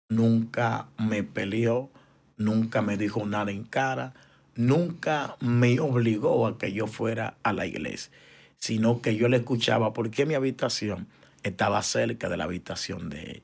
nunca 0.08 0.86
me 0.98 1.22
peleó, 1.22 1.90
nunca 2.36 2.82
me 2.82 2.96
dijo 2.96 3.26
nada 3.26 3.50
en 3.50 3.64
cara, 3.64 4.14
nunca 4.54 5.36
me 5.40 5.78
obligó 5.80 6.46
a 6.46 6.58
que 6.58 6.72
yo 6.72 6.86
fuera 6.86 7.36
a 7.42 7.52
la 7.52 7.66
iglesia, 7.66 8.12
sino 8.58 9.02
que 9.02 9.16
yo 9.16 9.28
le 9.28 9.38
escuchaba 9.38 9.92
porque 9.92 10.26
mi 10.26 10.34
habitación 10.34 11.06
estaba 11.42 11.82
cerca 11.82 12.28
de 12.28 12.36
la 12.36 12.44
habitación 12.44 13.08
de 13.08 13.22
él. 13.22 13.42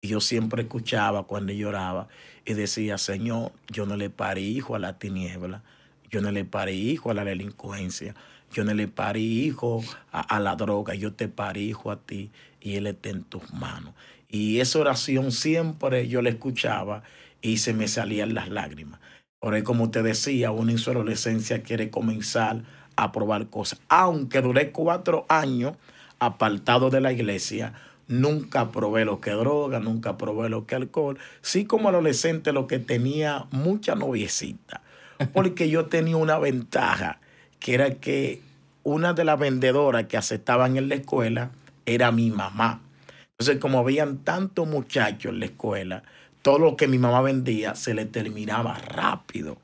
Y 0.00 0.08
yo 0.08 0.20
siempre 0.20 0.62
escuchaba 0.62 1.24
cuando 1.24 1.52
lloraba 1.52 2.08
y 2.44 2.54
decía, 2.54 2.98
Señor, 2.98 3.52
yo 3.68 3.86
no 3.86 3.96
le 3.96 4.10
paré 4.10 4.42
hijo 4.42 4.74
a 4.74 4.78
la 4.78 4.98
tiniebla, 4.98 5.62
yo 6.10 6.20
no 6.20 6.30
le 6.30 6.44
paré 6.44 6.74
hijo 6.74 7.10
a 7.10 7.14
la 7.14 7.24
delincuencia, 7.24 8.14
yo 8.52 8.64
no 8.64 8.74
le 8.74 8.88
paré 8.88 9.20
hijo 9.20 9.82
a, 10.12 10.38
la 10.38 10.54
droga, 10.56 10.94
yo 10.94 11.12
te 11.12 11.28
paré 11.28 11.60
hijo 11.60 11.90
a 11.90 12.00
ti 12.00 12.30
y 12.60 12.76
él 12.76 12.86
está 12.86 13.08
en 13.08 13.24
tus 13.24 13.52
manos. 13.52 13.94
Y 14.28 14.60
esa 14.60 14.78
oración 14.78 15.32
siempre 15.32 16.08
yo 16.08 16.22
la 16.22 16.30
escuchaba 16.30 17.02
y 17.42 17.58
se 17.58 17.72
me 17.74 17.88
salían 17.88 18.34
las 18.34 18.48
lágrimas. 18.48 19.00
Por 19.40 19.54
ahí, 19.54 19.62
como 19.62 19.90
te 19.90 20.02
decía, 20.02 20.50
uno 20.50 20.70
en 20.70 20.78
su 20.78 20.90
adolescencia 20.90 21.62
quiere 21.62 21.90
comenzar 21.90 22.62
a 22.96 23.12
probar 23.12 23.48
cosas. 23.48 23.80
Aunque 23.88 24.40
duré 24.40 24.72
cuatro 24.72 25.26
años 25.28 25.76
apartado 26.18 26.90
de 26.90 27.00
la 27.00 27.12
iglesia, 27.12 27.74
nunca 28.08 28.70
probé 28.70 29.04
lo 29.04 29.20
que 29.20 29.30
droga, 29.30 29.80
nunca 29.80 30.16
probé 30.16 30.48
lo 30.48 30.66
que 30.66 30.74
alcohol. 30.74 31.18
Sí 31.42 31.64
como 31.64 31.88
adolescente 31.88 32.52
lo 32.52 32.66
que 32.66 32.78
tenía 32.78 33.46
mucha 33.50 33.94
noviecita, 33.94 34.82
porque 35.32 35.68
yo 35.68 35.86
tenía 35.86 36.16
una 36.16 36.38
ventaja, 36.38 37.20
que 37.58 37.74
era 37.74 37.94
que 37.94 38.40
una 38.82 39.12
de 39.12 39.24
las 39.24 39.38
vendedoras 39.38 40.04
que 40.04 40.16
aceptaban 40.16 40.76
en 40.76 40.88
la 40.88 40.96
escuela 40.96 41.50
era 41.86 42.12
mi 42.12 42.30
mamá. 42.30 42.80
Entonces, 43.32 43.60
como 43.60 43.80
habían 43.80 44.18
tantos 44.18 44.66
muchachos 44.66 45.32
en 45.32 45.40
la 45.40 45.46
escuela, 45.46 46.02
todo 46.42 46.58
lo 46.58 46.76
que 46.76 46.86
mi 46.88 46.98
mamá 46.98 47.20
vendía 47.22 47.74
se 47.74 47.92
le 47.92 48.06
terminaba 48.06 48.74
rápido. 48.78 49.58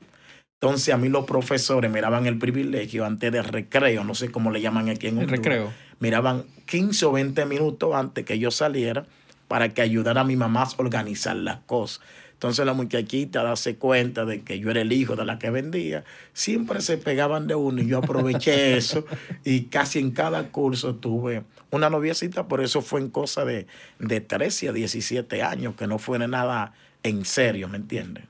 Entonces 0.61 0.93
a 0.93 0.97
mí 0.97 1.09
los 1.09 1.25
profesores 1.25 1.91
miraban 1.91 2.25
el 2.25 2.37
privilegio 2.37 3.05
antes 3.05 3.31
del 3.31 3.43
recreo, 3.43 4.05
no 4.05 4.15
sé 4.15 4.31
cómo 4.31 4.49
le 4.49 4.61
llaman 4.61 4.87
aquí 4.87 5.07
en 5.07 5.19
El 5.19 5.27
recreo 5.27 5.71
miraban 6.03 6.43
15 6.65 7.05
o 7.05 7.11
20 7.13 7.45
minutos 7.45 7.95
antes 7.95 8.25
que 8.25 8.37
yo 8.37 8.51
saliera 8.51 9.05
para 9.47 9.69
que 9.69 9.81
ayudara 9.81 10.19
a 10.19 10.23
mi 10.25 10.35
mamá 10.35 10.63
a 10.63 10.69
organizar 10.75 11.37
las 11.37 11.59
cosas. 11.59 12.01
Entonces 12.33 12.65
la 12.65 12.73
muchachita 12.73 13.41
darse 13.41 13.77
cuenta 13.77 14.25
de 14.25 14.41
que 14.41 14.59
yo 14.59 14.69
era 14.69 14.81
el 14.81 14.91
hijo 14.91 15.15
de 15.15 15.23
la 15.23 15.39
que 15.39 15.49
vendía, 15.49 16.03
siempre 16.33 16.81
se 16.81 16.97
pegaban 16.97 17.47
de 17.47 17.55
uno 17.55 17.81
y 17.81 17.87
yo 17.87 17.99
aproveché 17.99 18.75
eso 18.77 19.05
y 19.45 19.67
casi 19.67 19.99
en 19.99 20.11
cada 20.11 20.49
curso 20.49 20.95
tuve 20.95 21.43
una 21.71 21.89
noviecita, 21.89 22.49
por 22.49 22.59
eso 22.59 22.81
fue 22.81 22.99
en 22.99 23.09
cosa 23.09 23.45
de, 23.45 23.65
de 23.99 24.19
13 24.19 24.69
a 24.69 24.73
17 24.73 25.41
años, 25.41 25.75
que 25.75 25.87
no 25.87 25.99
fue 25.99 26.19
nada 26.19 26.73
en 27.01 27.23
serio, 27.23 27.69
¿me 27.69 27.77
entiendes? 27.77 28.25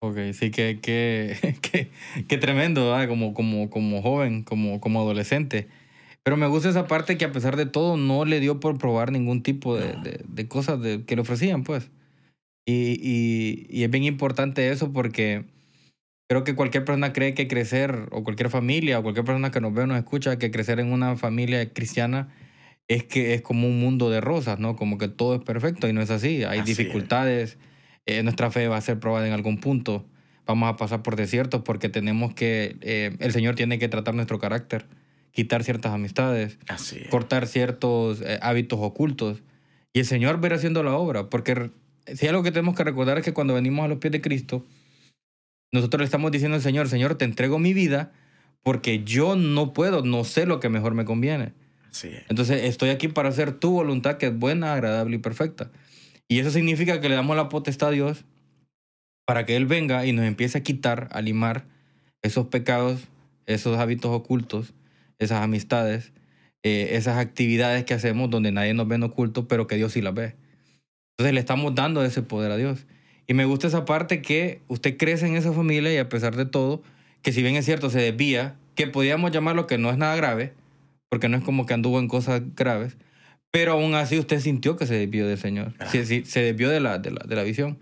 Ok, 0.00 0.18
sí, 0.32 0.50
que, 0.50 0.80
que, 0.82 1.54
que, 2.28 2.38
tremendo, 2.38 2.96
como, 3.06 3.32
como, 3.32 3.70
como 3.70 4.02
joven, 4.02 4.42
como, 4.42 4.80
como 4.80 5.02
adolescente. 5.02 5.68
Pero 6.26 6.36
me 6.36 6.48
gusta 6.48 6.68
esa 6.68 6.88
parte 6.88 7.16
que 7.16 7.24
a 7.24 7.30
pesar 7.30 7.54
de 7.54 7.66
todo 7.66 7.96
no 7.96 8.24
le 8.24 8.40
dio 8.40 8.58
por 8.58 8.78
probar 8.78 9.12
ningún 9.12 9.44
tipo 9.44 9.76
de, 9.76 10.24
de, 10.26 10.48
cosas 10.48 10.80
de, 10.80 11.04
que 11.04 11.14
le 11.14 11.22
ofrecían, 11.22 11.62
pues. 11.62 11.88
Y, 12.66 12.98
y, 13.00 13.68
y, 13.70 13.84
es 13.84 13.90
bien 13.92 14.02
importante 14.02 14.72
eso 14.72 14.92
porque 14.92 15.44
creo 16.28 16.42
que 16.42 16.56
cualquier 16.56 16.84
persona 16.84 17.12
cree 17.12 17.34
que 17.34 17.46
crecer, 17.46 18.08
o 18.10 18.24
cualquier 18.24 18.50
familia, 18.50 18.98
o 18.98 19.04
cualquier 19.04 19.24
persona 19.24 19.52
que 19.52 19.60
nos 19.60 19.72
ve 19.72 19.82
o 19.82 19.86
nos 19.86 19.98
escucha, 19.98 20.36
que 20.36 20.50
crecer 20.50 20.80
en 20.80 20.90
una 20.90 21.14
familia 21.14 21.72
cristiana 21.72 22.34
es 22.88 23.04
que 23.04 23.34
es 23.34 23.42
como 23.42 23.68
un 23.68 23.78
mundo 23.78 24.10
de 24.10 24.20
rosas, 24.20 24.58
¿no? 24.58 24.74
Como 24.74 24.98
que 24.98 25.06
todo 25.06 25.36
es 25.36 25.42
perfecto 25.42 25.86
y 25.86 25.92
no 25.92 26.02
es 26.02 26.10
así. 26.10 26.42
Hay 26.42 26.62
dificultades, 26.62 27.56
eh, 28.04 28.24
nuestra 28.24 28.50
fe 28.50 28.66
va 28.66 28.78
a 28.78 28.80
ser 28.80 28.98
probada 28.98 29.28
en 29.28 29.32
algún 29.32 29.58
punto. 29.58 30.04
Vamos 30.44 30.68
a 30.68 30.76
pasar 30.76 31.04
por 31.04 31.14
desiertos 31.14 31.62
porque 31.62 31.88
tenemos 31.88 32.34
que, 32.34 32.78
eh, 32.80 33.16
el 33.20 33.30
Señor 33.30 33.54
tiene 33.54 33.78
que 33.78 33.86
tratar 33.86 34.16
nuestro 34.16 34.40
carácter 34.40 34.86
quitar 35.36 35.62
ciertas 35.64 35.92
amistades, 35.92 36.58
cortar 37.10 37.46
ciertos 37.46 38.22
eh, 38.22 38.38
hábitos 38.40 38.78
ocultos. 38.80 39.42
Y 39.92 39.98
el 40.00 40.06
Señor 40.06 40.40
verá 40.40 40.56
haciendo 40.56 40.82
la 40.82 40.96
obra, 40.96 41.28
porque 41.28 41.70
si 42.14 42.26
algo 42.26 42.42
que 42.42 42.52
tenemos 42.52 42.74
que 42.74 42.84
recordar 42.84 43.18
es 43.18 43.24
que 43.24 43.34
cuando 43.34 43.52
venimos 43.52 43.84
a 43.84 43.88
los 43.88 43.98
pies 43.98 44.12
de 44.12 44.22
Cristo, 44.22 44.64
nosotros 45.74 45.98
le 45.98 46.06
estamos 46.06 46.32
diciendo 46.32 46.54
al 46.54 46.62
Señor, 46.62 46.88
Señor, 46.88 47.16
te 47.16 47.26
entrego 47.26 47.58
mi 47.58 47.74
vida 47.74 48.14
porque 48.62 49.04
yo 49.04 49.36
no 49.36 49.74
puedo, 49.74 50.02
no 50.02 50.24
sé 50.24 50.46
lo 50.46 50.58
que 50.58 50.70
mejor 50.70 50.94
me 50.94 51.04
conviene. 51.04 51.52
Entonces 52.30 52.64
estoy 52.64 52.88
aquí 52.88 53.08
para 53.08 53.28
hacer 53.28 53.52
tu 53.52 53.72
voluntad 53.72 54.16
que 54.16 54.28
es 54.28 54.38
buena, 54.38 54.72
agradable 54.72 55.16
y 55.16 55.18
perfecta. 55.18 55.70
Y 56.28 56.38
eso 56.38 56.50
significa 56.50 56.98
que 57.02 57.10
le 57.10 57.14
damos 57.14 57.36
la 57.36 57.50
potestad 57.50 57.90
a 57.90 57.92
Dios 57.92 58.24
para 59.26 59.44
que 59.44 59.56
Él 59.56 59.66
venga 59.66 60.06
y 60.06 60.12
nos 60.12 60.24
empiece 60.24 60.56
a 60.56 60.62
quitar, 60.62 61.08
a 61.12 61.20
limar 61.20 61.66
esos 62.22 62.46
pecados, 62.46 63.02
esos 63.44 63.78
hábitos 63.78 64.10
ocultos 64.12 64.72
esas 65.18 65.42
amistades, 65.42 66.12
eh, 66.62 66.90
esas 66.92 67.18
actividades 67.18 67.84
que 67.84 67.94
hacemos 67.94 68.30
donde 68.30 68.52
nadie 68.52 68.74
nos 68.74 68.88
ve 68.88 68.96
en 68.96 69.04
oculto, 69.04 69.48
pero 69.48 69.66
que 69.66 69.76
Dios 69.76 69.92
sí 69.92 70.02
las 70.02 70.14
ve. 70.14 70.34
Entonces 71.12 71.34
le 71.34 71.40
estamos 71.40 71.74
dando 71.74 72.04
ese 72.04 72.22
poder 72.22 72.52
a 72.52 72.56
Dios. 72.56 72.86
Y 73.26 73.34
me 73.34 73.44
gusta 73.44 73.66
esa 73.66 73.84
parte 73.84 74.22
que 74.22 74.60
usted 74.68 74.96
crece 74.96 75.26
en 75.26 75.36
esa 75.36 75.52
familia 75.52 75.92
y 75.92 75.96
a 75.96 76.08
pesar 76.08 76.36
de 76.36 76.46
todo, 76.46 76.82
que 77.22 77.32
si 77.32 77.42
bien 77.42 77.56
es 77.56 77.64
cierto, 77.64 77.90
se 77.90 78.00
desvía, 78.00 78.56
que 78.74 78.86
podríamos 78.86 79.32
llamarlo 79.32 79.66
que 79.66 79.78
no 79.78 79.90
es 79.90 79.96
nada 79.96 80.14
grave, 80.14 80.52
porque 81.08 81.28
no 81.28 81.36
es 81.36 81.42
como 81.42 81.66
que 81.66 81.74
anduvo 81.74 81.98
en 81.98 82.08
cosas 82.08 82.42
graves, 82.54 82.96
pero 83.50 83.72
aún 83.72 83.94
así 83.94 84.18
usted 84.18 84.40
sintió 84.40 84.76
que 84.76 84.86
se 84.86 84.94
desvió 84.94 85.26
del 85.26 85.38
Señor, 85.38 85.72
se, 85.90 86.24
se 86.24 86.40
desvió 86.40 86.68
de 86.68 86.80
la, 86.80 86.98
de 86.98 87.10
la, 87.10 87.24
de, 87.26 87.36
la, 87.36 87.42
visión, 87.42 87.78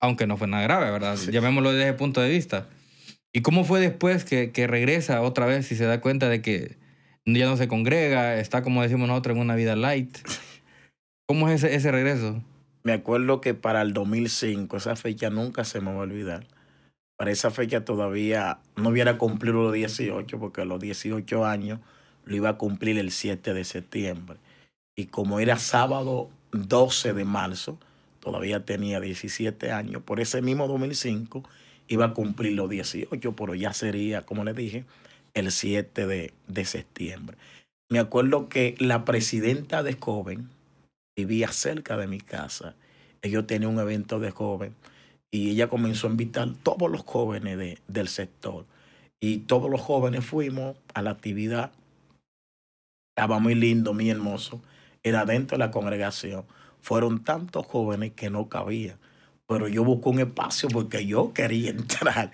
aunque 0.00 0.26
no 0.26 0.36
fue 0.36 0.48
nada 0.48 0.62
grave, 0.62 0.90
¿verdad? 0.90 1.16
Llamémoslo 1.30 1.72
desde 1.72 1.90
ese 1.90 1.98
punto 1.98 2.20
de 2.20 2.30
vista. 2.30 2.66
¿Y 3.38 3.40
cómo 3.40 3.62
fue 3.62 3.78
después 3.78 4.24
que, 4.24 4.66
regresa 4.66 5.22
otra 5.22 5.46
vez 5.46 5.70
y 5.70 5.76
se 5.76 5.84
da 5.84 6.00
cuenta 6.00 6.28
de 6.28 6.42
que, 6.42 6.76
ya 7.24 7.46
no 7.46 7.56
se 7.56 7.68
congrega, 7.68 8.36
está 8.40 8.64
como 8.64 8.82
decimos 8.82 9.06
nosotros 9.06 9.36
en 9.36 9.42
una 9.42 9.54
vida 9.54 9.76
light. 9.76 10.18
¿Cómo 11.24 11.48
es 11.48 11.62
ese, 11.62 11.76
ese 11.76 11.92
regreso? 11.92 12.42
Me 12.82 12.94
acuerdo 12.94 13.40
que 13.40 13.54
para 13.54 13.82
el 13.82 13.92
2005, 13.92 14.78
esa 14.78 14.96
fecha 14.96 15.30
nunca 15.30 15.62
se 15.62 15.80
me 15.80 15.92
va 15.92 15.98
a 15.98 16.00
olvidar. 16.00 16.48
Para 17.16 17.30
esa 17.30 17.52
fecha 17.52 17.84
todavía 17.84 18.58
no 18.74 18.88
hubiera 18.88 19.18
cumplido 19.18 19.62
los 19.62 19.72
18, 19.72 20.36
porque 20.40 20.62
a 20.62 20.64
los 20.64 20.80
18 20.80 21.46
años 21.46 21.78
lo 22.24 22.34
iba 22.34 22.48
a 22.48 22.58
cumplir 22.58 22.98
el 22.98 23.12
7 23.12 23.54
de 23.54 23.62
septiembre. 23.62 24.38
Y 24.96 25.06
como 25.06 25.38
era 25.38 25.58
sábado 25.60 26.28
12 26.50 27.12
de 27.12 27.24
marzo, 27.24 27.78
todavía 28.18 28.64
tenía 28.64 28.98
17 28.98 29.70
años, 29.70 30.02
por 30.02 30.18
ese 30.18 30.42
mismo 30.42 30.66
2005 30.66 31.44
iba 31.88 32.06
a 32.06 32.14
cumplir 32.14 32.52
los 32.52 32.70
18, 32.70 33.34
pero 33.34 33.54
ya 33.54 33.72
sería, 33.72 34.22
como 34.22 34.44
le 34.44 34.54
dije, 34.54 34.84
el 35.34 35.50
7 35.50 36.06
de, 36.06 36.32
de 36.46 36.64
septiembre. 36.64 37.36
Me 37.90 37.98
acuerdo 37.98 38.48
que 38.48 38.74
la 38.78 39.04
presidenta 39.04 39.82
de 39.82 39.94
Joven 39.94 40.50
vivía 41.16 41.50
cerca 41.50 41.96
de 41.96 42.06
mi 42.06 42.20
casa. 42.20 42.76
Ellos 43.22 43.46
tenían 43.46 43.72
un 43.72 43.80
evento 43.80 44.20
de 44.20 44.30
joven 44.30 44.74
y 45.32 45.50
ella 45.50 45.68
comenzó 45.68 46.06
a 46.06 46.10
invitar 46.10 46.48
todos 46.62 46.90
los 46.90 47.02
jóvenes 47.02 47.58
de, 47.58 47.78
del 47.88 48.08
sector. 48.08 48.66
Y 49.20 49.38
todos 49.38 49.68
los 49.68 49.80
jóvenes 49.80 50.24
fuimos 50.24 50.76
a 50.94 51.02
la 51.02 51.10
actividad. 51.10 51.72
Estaba 53.16 53.40
muy 53.40 53.56
lindo, 53.56 53.94
muy 53.94 54.10
hermoso. 54.10 54.62
Era 55.02 55.24
dentro 55.24 55.58
de 55.58 55.64
la 55.64 55.72
congregación. 55.72 56.44
Fueron 56.80 57.24
tantos 57.24 57.66
jóvenes 57.66 58.12
que 58.12 58.30
no 58.30 58.48
cabía. 58.48 58.96
Pero 59.48 59.66
yo 59.66 59.82
busqué 59.82 60.10
un 60.10 60.20
espacio 60.20 60.68
porque 60.68 61.06
yo 61.06 61.32
quería 61.32 61.70
entrar. 61.72 62.32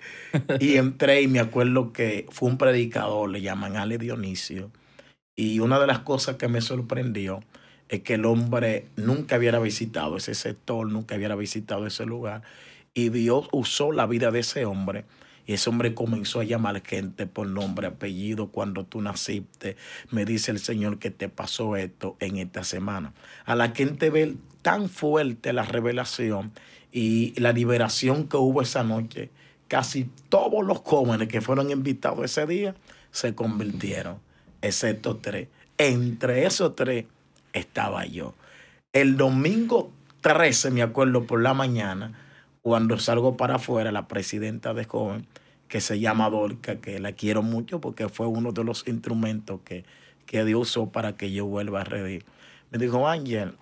Y 0.59 0.75
entré 0.77 1.21
y 1.21 1.27
me 1.27 1.39
acuerdo 1.39 1.93
que 1.93 2.25
fue 2.29 2.49
un 2.49 2.57
predicador, 2.57 3.29
le 3.29 3.41
llaman 3.41 3.77
Ale 3.77 3.97
Dionisio. 3.97 4.69
Y 5.35 5.59
una 5.59 5.79
de 5.79 5.87
las 5.87 5.99
cosas 5.99 6.35
que 6.35 6.49
me 6.49 6.61
sorprendió 6.61 7.41
es 7.87 8.01
que 8.01 8.15
el 8.15 8.25
hombre 8.25 8.87
nunca 8.97 9.37
hubiera 9.37 9.59
visitado 9.59 10.17
ese 10.17 10.35
sector, 10.35 10.91
nunca 10.91 11.15
hubiera 11.15 11.35
visitado 11.35 11.87
ese 11.87 12.05
lugar. 12.05 12.43
Y 12.93 13.09
Dios 13.09 13.47
usó 13.51 13.93
la 13.93 14.07
vida 14.07 14.31
de 14.31 14.39
ese 14.39 14.65
hombre. 14.65 15.05
Y 15.47 15.53
ese 15.53 15.69
hombre 15.69 15.93
comenzó 15.93 16.39
a 16.41 16.43
llamar 16.43 16.81
gente 16.85 17.27
por 17.27 17.47
nombre, 17.47 17.87
apellido, 17.87 18.47
cuando 18.47 18.85
tú 18.85 19.01
naciste. 19.01 19.77
Me 20.09 20.25
dice 20.25 20.51
el 20.51 20.59
Señor 20.59 20.99
que 20.99 21.11
te 21.11 21.29
pasó 21.29 21.77
esto 21.77 22.17
en 22.19 22.37
esta 22.37 22.63
semana. 22.63 23.13
A 23.45 23.55
la 23.55 23.69
gente 23.69 24.09
ve 24.09 24.35
tan 24.63 24.89
fuerte 24.89 25.53
la 25.53 25.63
revelación 25.63 26.51
y 26.95 27.37
la 27.37 27.51
liberación 27.51 28.29
que 28.29 28.37
hubo 28.37 28.61
esa 28.61 28.81
noche, 28.81 29.29
casi 29.67 30.09
todos 30.29 30.65
los 30.65 30.77
jóvenes 30.77 31.27
que 31.27 31.41
fueron 31.41 31.69
invitados 31.69 32.23
ese 32.23 32.45
día 32.45 32.73
se 33.11 33.35
convirtieron, 33.35 34.19
excepto 34.61 35.17
tres. 35.17 35.49
Entre 35.77 36.45
esos 36.45 36.73
tres 36.73 37.03
estaba 37.51 38.05
yo. 38.05 38.33
El 38.93 39.17
domingo 39.17 39.91
13, 40.21 40.71
me 40.71 40.83
acuerdo, 40.83 41.27
por 41.27 41.41
la 41.41 41.53
mañana, 41.53 42.17
cuando 42.61 42.97
salgo 42.97 43.35
para 43.35 43.55
afuera, 43.55 43.91
la 43.91 44.07
presidenta 44.07 44.73
de 44.73 44.85
joven, 44.85 45.27
que 45.67 45.81
se 45.81 45.99
llama 45.99 46.29
Dorca, 46.29 46.77
que 46.77 46.99
la 46.99 47.11
quiero 47.11 47.41
mucho 47.41 47.81
porque 47.81 48.07
fue 48.07 48.27
uno 48.27 48.53
de 48.53 48.63
los 48.63 48.87
instrumentos 48.87 49.59
que, 49.65 49.83
que 50.25 50.45
Dios 50.45 50.69
usó 50.69 50.89
para 50.93 51.17
que 51.17 51.33
yo 51.33 51.45
vuelva 51.45 51.81
a 51.81 51.83
reír. 51.83 52.23
Me 52.71 52.77
dijo, 52.77 53.05
Ángel, 53.05 53.57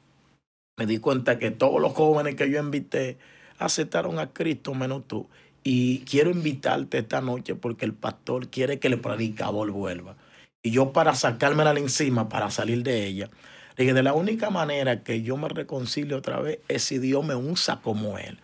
me 0.77 0.85
di 0.85 0.97
cuenta 0.97 1.37
que 1.37 1.51
todos 1.51 1.81
los 1.81 1.93
jóvenes 1.93 2.35
que 2.35 2.49
yo 2.49 2.59
invité 2.59 3.17
aceptaron 3.59 4.19
a 4.19 4.31
Cristo 4.33 4.73
menos 4.73 5.07
tú. 5.07 5.29
Y 5.63 5.99
quiero 5.99 6.29
invitarte 6.31 6.97
esta 6.97 7.21
noche 7.21 7.55
porque 7.55 7.85
el 7.85 7.93
pastor 7.93 8.49
quiere 8.49 8.79
que 8.79 8.89
el 8.89 8.99
predicador 8.99 9.71
vuelva. 9.71 10.17
Y 10.61 10.71
yo 10.71 10.91
para 10.91 11.15
sacármela 11.15 11.73
de 11.73 11.81
encima, 11.81 12.29
para 12.29 12.49
salir 12.49 12.83
de 12.83 13.05
ella, 13.05 13.29
dije, 13.77 13.93
de 13.93 14.03
la 14.03 14.13
única 14.13 14.49
manera 14.49 15.03
que 15.03 15.21
yo 15.21 15.37
me 15.37 15.49
reconcilio 15.49 16.17
otra 16.17 16.39
vez 16.39 16.59
es 16.67 16.83
si 16.83 16.99
Dios 16.99 17.23
me 17.25 17.35
usa 17.35 17.81
como 17.81 18.17
Él. 18.17 18.39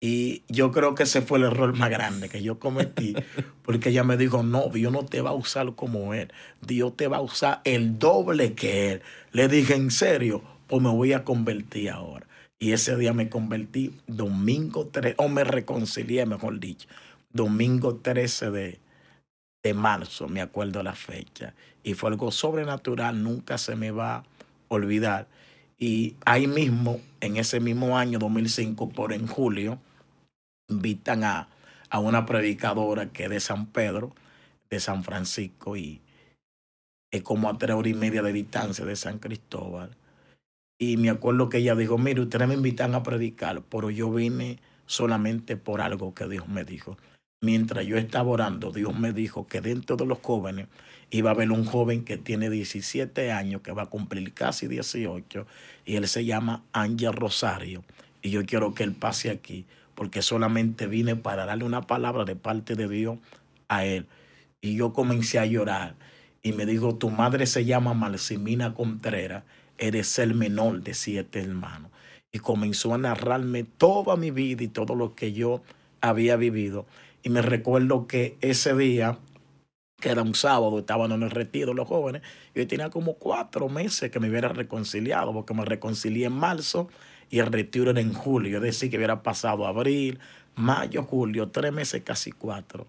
Y 0.00 0.42
yo 0.48 0.72
creo 0.72 0.94
que 0.94 1.04
ese 1.04 1.22
fue 1.22 1.38
el 1.38 1.44
error 1.44 1.76
más 1.76 1.88
grande 1.88 2.28
que 2.28 2.42
yo 2.42 2.58
cometí, 2.58 3.14
porque 3.62 3.90
ella 3.90 4.02
me 4.02 4.16
dijo, 4.16 4.42
no, 4.42 4.68
Dios 4.68 4.92
no 4.92 5.04
te 5.04 5.20
va 5.20 5.30
a 5.30 5.34
usar 5.34 5.74
como 5.74 6.12
Él, 6.12 6.32
Dios 6.60 6.96
te 6.96 7.06
va 7.06 7.18
a 7.18 7.20
usar 7.20 7.60
el 7.64 7.98
doble 7.98 8.54
que 8.54 8.92
Él. 8.92 9.02
Le 9.30 9.48
dije, 9.48 9.74
¿en 9.74 9.90
serio? 9.90 10.42
Pues 10.72 10.82
me 10.82 10.88
voy 10.88 11.12
a 11.12 11.22
convertir 11.22 11.90
ahora. 11.90 12.26
Y 12.58 12.72
ese 12.72 12.96
día 12.96 13.12
me 13.12 13.28
convertí 13.28 13.94
domingo 14.06 14.86
13, 14.86 15.16
o 15.18 15.28
me 15.28 15.44
reconcilié, 15.44 16.24
mejor 16.24 16.60
dicho, 16.60 16.88
domingo 17.30 17.96
13 17.96 18.50
de, 18.50 18.80
de 19.62 19.74
marzo, 19.74 20.28
me 20.28 20.40
acuerdo 20.40 20.82
la 20.82 20.94
fecha. 20.94 21.52
Y 21.82 21.92
fue 21.92 22.08
algo 22.08 22.30
sobrenatural, 22.30 23.22
nunca 23.22 23.58
se 23.58 23.76
me 23.76 23.90
va 23.90 24.16
a 24.16 24.24
olvidar. 24.68 25.26
Y 25.78 26.16
ahí 26.24 26.46
mismo, 26.46 27.02
en 27.20 27.36
ese 27.36 27.60
mismo 27.60 27.98
año 27.98 28.18
2005, 28.18 28.88
por 28.88 29.12
en 29.12 29.26
julio, 29.26 29.78
invitan 30.70 31.22
a, 31.22 31.48
a 31.90 31.98
una 31.98 32.24
predicadora 32.24 33.10
que 33.10 33.24
es 33.24 33.28
de 33.28 33.40
San 33.40 33.66
Pedro, 33.66 34.14
de 34.70 34.80
San 34.80 35.04
Francisco, 35.04 35.76
y 35.76 36.00
es 37.10 37.20
como 37.20 37.50
a 37.50 37.58
tres 37.58 37.76
horas 37.76 37.92
y 37.92 37.94
media 37.94 38.22
de 38.22 38.32
distancia 38.32 38.86
de 38.86 38.96
San 38.96 39.18
Cristóbal. 39.18 39.98
Y 40.82 40.96
me 40.96 41.10
acuerdo 41.10 41.48
que 41.48 41.58
ella 41.58 41.76
dijo, 41.76 41.96
mire, 41.96 42.22
ustedes 42.22 42.48
me 42.48 42.54
invitan 42.54 42.96
a 42.96 43.04
predicar, 43.04 43.62
pero 43.70 43.88
yo 43.88 44.10
vine 44.10 44.58
solamente 44.84 45.56
por 45.56 45.80
algo 45.80 46.12
que 46.12 46.26
Dios 46.26 46.48
me 46.48 46.64
dijo. 46.64 46.98
Mientras 47.40 47.86
yo 47.86 47.96
estaba 47.96 48.28
orando, 48.28 48.72
Dios 48.72 48.98
me 48.98 49.12
dijo 49.12 49.46
que 49.46 49.60
dentro 49.60 49.94
de 49.94 50.06
los 50.06 50.18
jóvenes 50.18 50.66
iba 51.12 51.30
a 51.30 51.34
haber 51.34 51.52
un 51.52 51.64
joven 51.64 52.04
que 52.04 52.16
tiene 52.16 52.50
17 52.50 53.30
años, 53.30 53.62
que 53.62 53.70
va 53.70 53.82
a 53.82 53.90
cumplir 53.90 54.34
casi 54.34 54.66
18, 54.66 55.46
y 55.84 55.94
él 55.94 56.08
se 56.08 56.24
llama 56.24 56.64
Ángel 56.72 57.12
Rosario. 57.12 57.84
Y 58.20 58.30
yo 58.30 58.44
quiero 58.44 58.74
que 58.74 58.82
él 58.82 58.90
pase 58.90 59.30
aquí 59.30 59.66
porque 59.94 60.20
solamente 60.20 60.88
vine 60.88 61.14
para 61.14 61.46
darle 61.46 61.62
una 61.62 61.82
palabra 61.82 62.24
de 62.24 62.34
parte 62.34 62.74
de 62.74 62.88
Dios 62.88 63.20
a 63.68 63.84
él. 63.84 64.08
Y 64.60 64.74
yo 64.74 64.92
comencé 64.92 65.38
a 65.38 65.46
llorar 65.46 65.94
y 66.42 66.50
me 66.50 66.66
dijo, 66.66 66.96
tu 66.96 67.08
madre 67.08 67.46
se 67.46 67.64
llama 67.64 67.94
Marcimina 67.94 68.74
Contreras, 68.74 69.44
eres 69.82 70.18
el 70.20 70.34
menor 70.34 70.82
de 70.82 70.94
siete 70.94 71.40
hermanos. 71.40 71.90
Y 72.30 72.38
comenzó 72.38 72.94
a 72.94 72.98
narrarme 72.98 73.64
toda 73.64 74.16
mi 74.16 74.30
vida 74.30 74.62
y 74.62 74.68
todo 74.68 74.94
lo 74.94 75.14
que 75.14 75.32
yo 75.32 75.60
había 76.00 76.36
vivido. 76.36 76.86
Y 77.22 77.28
me 77.30 77.42
recuerdo 77.42 78.06
que 78.06 78.36
ese 78.40 78.74
día, 78.74 79.18
que 80.00 80.08
era 80.08 80.22
un 80.22 80.34
sábado, 80.34 80.78
estaban 80.78 81.12
en 81.12 81.22
el 81.22 81.30
retiro 81.30 81.74
los 81.74 81.88
jóvenes, 81.88 82.22
yo 82.54 82.66
tenía 82.66 82.90
como 82.90 83.14
cuatro 83.14 83.68
meses 83.68 84.10
que 84.10 84.20
me 84.20 84.30
hubiera 84.30 84.48
reconciliado, 84.48 85.32
porque 85.32 85.52
me 85.52 85.64
reconcilié 85.64 86.26
en 86.26 86.32
marzo 86.32 86.88
y 87.28 87.40
el 87.40 87.46
retiro 87.46 87.90
era 87.90 88.00
en 88.00 88.14
julio, 88.14 88.58
es 88.58 88.62
decir, 88.62 88.90
que 88.90 88.96
hubiera 88.96 89.22
pasado 89.22 89.66
abril, 89.66 90.18
mayo, 90.54 91.02
julio, 91.02 91.48
tres 91.48 91.72
meses, 91.72 92.02
casi 92.04 92.30
cuatro. 92.32 92.86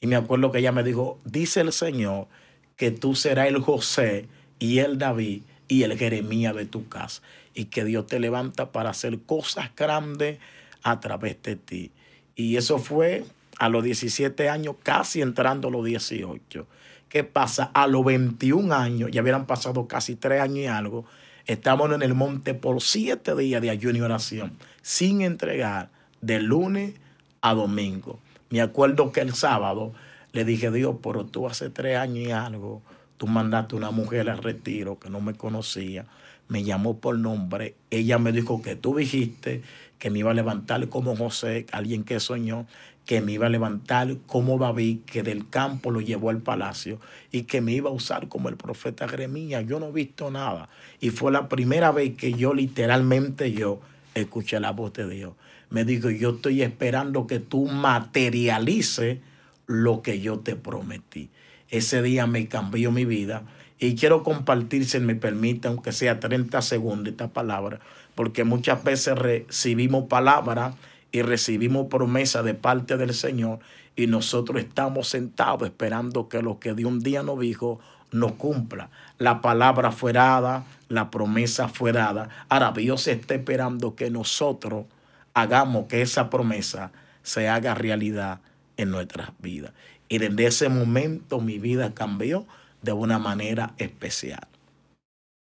Y 0.00 0.06
me 0.06 0.16
acuerdo 0.16 0.52
que 0.52 0.58
ella 0.58 0.72
me 0.72 0.82
dijo, 0.82 1.18
dice 1.24 1.60
el 1.60 1.72
Señor 1.72 2.28
que 2.76 2.90
tú 2.90 3.14
serás 3.14 3.48
el 3.48 3.58
José 3.58 4.28
y 4.58 4.78
el 4.78 4.98
David 4.98 5.42
y 5.68 5.82
el 5.82 5.98
Jeremías 5.98 6.54
de 6.54 6.66
tu 6.66 6.88
casa, 6.88 7.22
y 7.54 7.66
que 7.66 7.84
Dios 7.84 8.06
te 8.06 8.20
levanta 8.20 8.72
para 8.72 8.90
hacer 8.90 9.20
cosas 9.20 9.70
grandes 9.76 10.38
a 10.82 11.00
través 11.00 11.42
de 11.42 11.56
ti. 11.56 11.90
Y 12.34 12.56
eso 12.56 12.78
fue 12.78 13.24
a 13.58 13.68
los 13.68 13.82
17 13.82 14.48
años, 14.48 14.76
casi 14.82 15.22
entrando 15.22 15.68
a 15.68 15.70
los 15.70 15.84
18. 15.84 16.66
¿Qué 17.08 17.24
pasa? 17.24 17.70
A 17.72 17.86
los 17.86 18.04
21 18.04 18.74
años, 18.74 19.10
ya 19.12 19.22
hubieran 19.22 19.46
pasado 19.46 19.88
casi 19.88 20.16
tres 20.16 20.40
años 20.40 20.58
y 20.58 20.66
algo, 20.66 21.06
Estamos 21.46 21.92
en 21.92 22.02
el 22.02 22.14
monte 22.14 22.54
por 22.54 22.82
siete 22.82 23.36
días 23.36 23.62
de 23.62 23.70
ayuno 23.70 23.98
y 23.98 24.00
oración, 24.00 24.58
sin 24.82 25.20
entregar, 25.20 25.90
de 26.20 26.40
lunes 26.40 26.94
a 27.40 27.54
domingo. 27.54 28.18
Me 28.50 28.60
acuerdo 28.60 29.12
que 29.12 29.20
el 29.20 29.32
sábado 29.32 29.92
le 30.32 30.44
dije, 30.44 30.72
Dios, 30.72 30.96
pero 31.00 31.24
tú 31.24 31.46
hace 31.46 31.70
tres 31.70 31.98
años 31.98 32.26
y 32.26 32.32
algo, 32.32 32.82
tú 33.16 33.26
mandaste 33.26 33.76
una 33.76 33.90
mujer 33.90 34.30
al 34.30 34.42
retiro 34.42 34.98
que 34.98 35.10
no 35.10 35.20
me 35.20 35.34
conocía, 35.34 36.06
me 36.48 36.62
llamó 36.62 36.98
por 36.98 37.18
nombre, 37.18 37.74
ella 37.90 38.18
me 38.18 38.32
dijo 38.32 38.62
que 38.62 38.76
tú 38.76 38.96
dijiste 38.96 39.62
que 39.98 40.10
me 40.10 40.20
iba 40.20 40.30
a 40.30 40.34
levantar 40.34 40.88
como 40.88 41.16
José, 41.16 41.66
alguien 41.72 42.04
que 42.04 42.20
soñó, 42.20 42.66
que 43.06 43.20
me 43.20 43.32
iba 43.32 43.46
a 43.46 43.50
levantar 43.50 44.16
como 44.26 44.58
David, 44.58 45.00
que 45.06 45.22
del 45.22 45.48
campo 45.48 45.90
lo 45.90 46.00
llevó 46.00 46.30
al 46.30 46.42
palacio 46.42 47.00
y 47.30 47.44
que 47.44 47.60
me 47.60 47.72
iba 47.72 47.88
a 47.88 47.92
usar 47.92 48.28
como 48.28 48.48
el 48.48 48.56
profeta 48.56 49.08
Jeremías. 49.08 49.64
Yo 49.66 49.78
no 49.78 49.88
he 49.88 49.92
visto 49.92 50.30
nada. 50.30 50.68
Y 51.00 51.10
fue 51.10 51.30
la 51.30 51.48
primera 51.48 51.92
vez 51.92 52.16
que 52.16 52.32
yo 52.32 52.52
literalmente 52.52 53.52
yo 53.52 53.80
escuché 54.14 54.58
la 54.58 54.72
voz 54.72 54.92
de 54.94 55.08
Dios. 55.08 55.34
Me 55.70 55.84
dijo, 55.84 56.10
yo 56.10 56.30
estoy 56.30 56.62
esperando 56.62 57.28
que 57.28 57.38
tú 57.38 57.66
materialices 57.66 59.18
lo 59.66 60.02
que 60.02 60.20
yo 60.20 60.40
te 60.40 60.56
prometí. 60.56 61.30
Ese 61.70 62.02
día 62.02 62.26
me 62.26 62.46
cambió 62.48 62.92
mi 62.92 63.04
vida 63.04 63.42
y 63.78 63.94
quiero 63.94 64.22
compartir, 64.22 64.86
si 64.86 65.00
me 65.00 65.14
permite, 65.14 65.68
aunque 65.68 65.92
sea 65.92 66.20
30 66.20 66.62
segundos, 66.62 67.12
esta 67.12 67.28
palabra, 67.28 67.80
porque 68.14 68.44
muchas 68.44 68.82
veces 68.82 69.18
recibimos 69.18 70.04
palabras 70.04 70.74
y 71.12 71.22
recibimos 71.22 71.88
promesa 71.88 72.42
de 72.42 72.54
parte 72.54 72.96
del 72.96 73.14
Señor 73.14 73.58
y 73.94 74.06
nosotros 74.06 74.60
estamos 74.60 75.08
sentados 75.08 75.68
esperando 75.68 76.28
que 76.28 76.42
lo 76.42 76.58
que 76.58 76.74
de 76.74 76.84
un 76.84 77.00
día 77.00 77.22
nos 77.22 77.40
dijo 77.40 77.80
no 78.12 78.36
cumpla. 78.36 78.90
La 79.18 79.40
palabra 79.40 79.92
fue 79.92 80.12
dada, 80.12 80.64
la 80.88 81.10
promesa 81.10 81.68
fue 81.68 81.92
dada. 81.92 82.28
Ahora 82.48 82.72
Dios 82.72 83.06
está 83.08 83.34
esperando 83.34 83.94
que 83.94 84.10
nosotros 84.10 84.86
hagamos 85.34 85.86
que 85.86 86.02
esa 86.02 86.30
promesa 86.30 86.92
se 87.22 87.48
haga 87.48 87.74
realidad 87.74 88.40
en 88.76 88.90
nuestras 88.90 89.30
vidas. 89.38 89.72
Y 90.08 90.18
desde 90.18 90.46
ese 90.46 90.68
momento 90.68 91.40
mi 91.40 91.58
vida 91.58 91.94
cambió 91.94 92.46
de 92.82 92.92
una 92.92 93.18
manera 93.18 93.74
especial. 93.78 94.46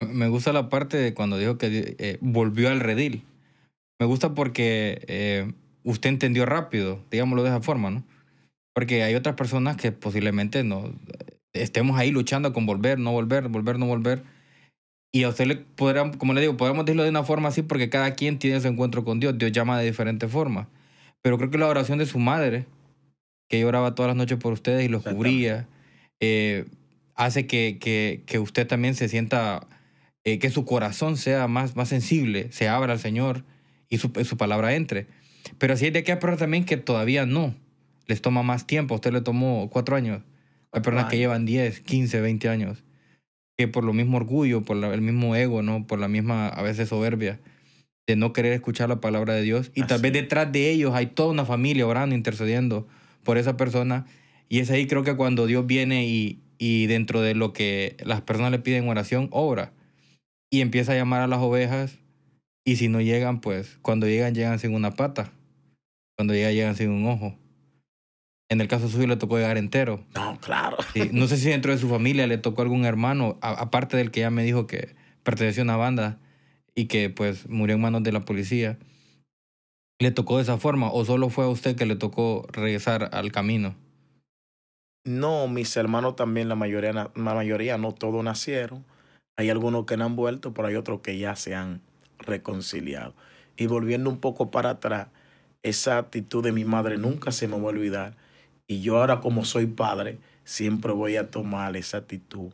Me 0.02 0.28
gusta 0.28 0.54
la 0.54 0.70
parte 0.70 0.98
de 0.98 1.14
cuando 1.14 1.38
dijo 1.38 1.58
que 1.58 1.96
eh, 1.98 2.18
volvió 2.22 2.70
al 2.70 2.80
redil. 2.80 3.24
Me 4.00 4.06
gusta 4.06 4.34
porque 4.34 5.04
eh, 5.08 5.52
usted 5.84 6.10
entendió 6.10 6.46
rápido, 6.46 7.00
digámoslo 7.12 7.44
de 7.44 7.50
esa 7.50 7.62
forma, 7.62 7.90
¿no? 7.90 8.04
Porque 8.74 9.04
hay 9.04 9.16
otras 9.16 9.36
personas 9.36 9.78
que 9.78 9.92
posiblemente 9.92 10.64
no 10.64 10.92
estemos 11.54 11.98
ahí 11.98 12.12
luchando 12.12 12.52
con 12.54 12.66
volver, 12.66 13.00
no 13.00 13.12
volver, 13.12 13.48
volver, 13.48 13.78
no 13.78 13.86
volver. 13.86 14.24
Y 15.12 15.24
a 15.24 15.30
usted 15.30 15.46
le 15.46 15.56
podrá, 15.58 16.12
como 16.12 16.34
le 16.34 16.42
digo, 16.42 16.58
podemos 16.58 16.86
decirlo 16.86 17.04
de 17.04 17.10
una 17.10 17.24
forma 17.24 17.50
así 17.50 17.62
porque 17.62 17.90
cada 17.90 18.16
quien 18.16 18.40
tiene 18.40 18.60
su 18.60 18.68
encuentro 18.68 19.04
con 19.06 19.20
Dios. 19.20 19.38
Dios 19.38 19.52
llama 19.52 19.78
de 19.78 19.86
diferentes 19.86 20.32
formas. 20.32 20.68
Pero 21.22 21.38
creo 21.38 21.52
que 21.52 21.60
la 21.60 21.68
oración 21.68 22.00
de 22.00 22.08
su 22.08 22.18
madre, 22.18 22.66
que 23.54 23.60
lloraba 23.60 23.94
todas 23.94 24.10
las 24.10 24.16
noches 24.16 24.40
por 24.40 24.52
ustedes 24.52 24.84
y 24.84 24.88
los 24.88 25.04
cubría, 25.04 25.68
eh, 26.20 26.66
hace 27.14 27.46
que, 27.46 27.78
que, 27.80 28.24
que, 28.26 28.40
usted 28.40 28.66
también 28.66 28.96
se 28.96 29.08
sienta, 29.10 29.68
eh, 30.24 30.40
que 30.40 30.50
su 30.50 30.66
corazón 30.66 31.18
sea 31.18 31.48
más, 31.48 31.76
más 31.76 31.88
sensible, 31.88 32.52
se 32.52 32.68
abra 32.68 32.94
al 32.94 33.00
Señor 33.00 33.44
y 33.90 34.00
su, 34.00 34.12
su 34.24 34.38
palabra 34.38 34.74
entre. 34.74 35.06
Pero 35.60 35.76
así 35.76 35.86
hay 35.86 35.92
de 35.92 36.04
que 36.04 36.14
hay 36.14 36.18
personas 36.18 36.40
también 36.40 36.66
que 36.66 36.78
todavía 36.78 37.28
no, 37.28 37.54
les 38.08 38.24
toma 38.24 38.42
más 38.42 38.66
tiempo. 38.66 38.96
A 38.96 38.98
usted 38.98 39.14
le 39.14 39.22
tomó 39.22 39.70
cuatro 39.70 39.96
años. 39.96 40.24
Hay 40.72 40.82
personas 40.82 41.12
que 41.12 41.18
llevan 41.18 41.46
10, 41.46 41.82
15, 41.82 42.22
20 42.22 42.50
años. 42.50 42.84
Que 43.56 43.68
por 43.68 43.84
lo 43.84 43.94
mismo 43.94 44.18
orgullo, 44.18 44.64
por 44.64 44.84
el 44.84 45.02
mismo 45.02 45.36
ego, 45.36 45.62
¿no? 45.62 45.86
Por 45.86 46.00
la 46.00 46.08
misma, 46.08 46.48
a 46.48 46.64
veces, 46.64 46.90
soberbia 46.90 47.40
de 48.08 48.16
no 48.16 48.34
querer 48.34 48.54
escuchar 48.54 48.90
la 48.90 49.00
palabra 49.00 49.36
de 49.36 49.44
Dios. 49.44 49.70
Y 49.76 49.84
tal 49.84 50.02
vez 50.02 50.12
detrás 50.12 50.52
de 50.52 50.72
ellos 50.72 50.96
hay 50.96 51.06
toda 51.06 51.30
una 51.30 51.46
familia 51.46 51.86
orando, 51.86 52.16
intercediendo 52.16 52.88
por 53.24 53.38
esa 53.38 53.58
persona. 53.58 54.06
Y 54.50 54.60
es 54.60 54.70
ahí 54.72 54.88
creo 54.88 55.04
que 55.04 55.16
cuando 55.16 55.46
Dios 55.48 55.66
viene 55.66 56.06
y, 56.06 56.42
y 56.58 56.88
dentro 56.88 57.22
de 57.22 57.36
lo 57.36 57.54
que 57.54 57.98
las 58.04 58.22
personas 58.22 58.52
le 58.52 58.60
piden 58.60 58.88
oración, 58.88 59.28
obra. 59.32 59.74
Y 60.52 60.62
empieza 60.62 60.94
a 60.94 60.96
llamar 60.96 61.22
a 61.22 61.28
las 61.28 61.40
ovejas. 61.40 61.98
Y 62.66 62.78
si 62.78 62.88
no 62.88 63.02
llegan, 63.02 63.42
pues 63.42 63.78
cuando 63.82 64.08
llegan, 64.08 64.36
llegan 64.36 64.60
sin 64.60 64.74
una 64.74 64.92
pata. 64.92 65.32
Cuando 66.16 66.34
llegan, 66.34 66.54
llegan 66.54 66.76
sin 66.76 66.90
un 66.90 67.08
ojo. 67.08 67.38
En 68.50 68.62
el 68.62 68.68
caso 68.68 68.88
suyo 68.88 69.08
le 69.08 69.18
tocó 69.18 69.38
llegar 69.38 69.58
entero. 69.58 70.06
No, 70.14 70.40
claro. 70.40 70.78
no 71.12 71.28
sé 71.28 71.38
si 71.38 71.50
dentro 71.50 71.72
de 71.72 71.80
su 71.80 71.90
familia 71.90 72.28
le 72.28 72.38
tocó 72.38 72.62
algún 72.62 72.86
hermano, 72.86 73.40
aparte 73.42 73.98
del 73.98 74.12
que 74.12 74.20
ya 74.20 74.30
me 74.30 74.44
dijo 74.44 74.68
que 74.68 74.96
perteneció 75.24 75.64
a 75.64 75.66
una 75.66 75.78
banda 75.78 76.20
y 76.76 76.86
que 76.86 77.10
pues 77.10 77.50
murió 77.50 77.76
en 77.76 77.82
manos 77.82 78.04
de 78.04 78.12
la 78.12 78.26
policía. 78.26 78.78
¿Le 80.04 80.12
tocó 80.12 80.36
de 80.36 80.44
esa 80.44 80.58
forma 80.58 80.92
o 80.92 81.06
solo 81.06 81.30
fue 81.30 81.46
a 81.46 81.48
usted 81.48 81.78
que 81.78 81.86
le 81.86 81.96
tocó 81.96 82.46
regresar 82.52 83.12
al 83.14 83.32
camino? 83.32 83.74
No, 85.06 85.48
mis 85.48 85.78
hermanos 85.78 86.18
también, 86.18 86.50
la 86.50 86.56
mayoría, 86.56 86.92
la 86.92 87.10
mayoría 87.16 87.78
no 87.78 87.94
todos 87.94 88.22
nacieron. 88.22 88.84
Hay 89.38 89.50
algunos 89.50 89.86
que 89.86 89.96
no 89.96 90.04
han 90.04 90.18
vuelto, 90.18 90.54
pero 90.54 90.68
hay 90.68 90.76
otros 90.76 91.00
que 91.00 91.18
ya 91.18 91.38
se 91.38 91.56
han 91.56 91.80
reconciliado. 92.20 93.14
Y 93.56 93.68
volviendo 93.68 94.10
un 94.10 94.18
poco 94.18 94.52
para 94.52 94.72
atrás, 94.72 95.08
esa 95.62 96.00
actitud 96.00 96.44
de 96.44 96.52
mi 96.52 96.66
madre 96.66 96.98
nunca 96.98 97.32
se 97.32 97.48
me 97.48 97.56
va 97.56 97.64
a 97.64 97.68
olvidar. 97.68 98.18
Y 98.68 98.82
yo 98.82 98.98
ahora 98.98 99.22
como 99.22 99.46
soy 99.46 99.68
padre, 99.68 100.18
siempre 100.44 100.92
voy 100.92 101.16
a 101.16 101.32
tomar 101.32 101.78
esa 101.78 102.00
actitud. 102.00 102.52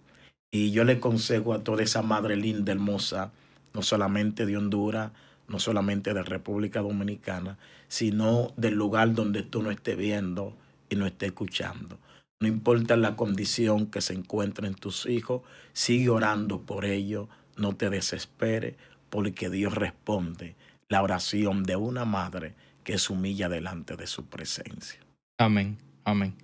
Y 0.51 0.69
yo 0.69 0.83
le 0.83 0.99
consejo 0.99 1.55
a 1.55 1.63
toda 1.63 1.81
esa 1.81 2.03
madre 2.03 2.35
linda, 2.35 2.73
hermosa, 2.73 3.31
no 3.73 3.81
solamente 3.81 4.45
de 4.45 4.55
Honduras, 4.55 5.13
no 5.49 5.59
solamente 5.59 6.13
de 6.13 6.23
República 6.23 6.81
Dominicana, 6.81 7.57
sino 7.87 8.53
del 8.55 8.75
lugar 8.75 9.13
donde 9.13 9.43
tú 9.43 9.61
no 9.61 9.71
estés 9.71 9.97
viendo 9.97 10.55
y 10.89 10.95
no 10.95 11.05
estés 11.05 11.29
escuchando. 11.29 11.99
No 12.41 12.47
importa 12.47 12.95
la 12.95 13.17
condición 13.17 13.87
que 13.87 13.99
se 13.99 14.13
encuentren 14.13 14.73
tus 14.73 15.05
hijos, 15.07 15.41
sigue 15.73 16.09
orando 16.09 16.61
por 16.61 16.85
ellos, 16.85 17.27
no 17.57 17.75
te 17.75 17.89
desesperes, 17.89 18.75
porque 19.09 19.49
Dios 19.49 19.73
responde 19.75 20.55
la 20.87 21.01
oración 21.03 21.63
de 21.63 21.75
una 21.75 22.05
madre 22.05 22.53
que 22.83 22.97
se 22.97 23.11
humilla 23.11 23.49
delante 23.49 23.97
de 23.97 24.07
su 24.07 24.25
presencia. 24.27 24.99
Amén, 25.37 25.77
amén. 26.05 26.35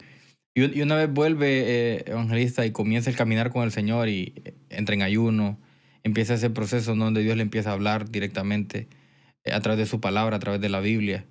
Y 0.53 0.81
una 0.81 0.95
vez 0.95 1.11
vuelve 1.11 1.95
eh, 1.97 2.03
evangelista 2.07 2.65
y 2.65 2.71
comienza 2.71 3.09
el 3.09 3.17
caminar 3.17 3.51
con 3.51 3.63
el 3.63 3.71
Señor 3.71 4.07
y 4.07 4.33
eh, 4.43 4.53
entra 4.69 4.95
en 4.95 5.01
ayuno, 5.01 5.57
empieza 6.05 6.35
ese 6.35 6.51
proceso 6.51 6.95
donde 6.95 7.23
Dios 7.23 7.35
le 7.35 7.41
empieza 7.41 7.71
a 7.71 7.73
hablar 7.73 8.09
directamente 8.09 8.87
eh, 9.43 9.51
a 9.51 9.59
través 9.59 9.79
de 9.79 9.85
su 9.87 9.99
palabra, 9.99 10.37
a 10.37 10.39
través 10.39 10.61
de 10.61 10.69
la 10.69 10.79
Biblia, 10.79 11.25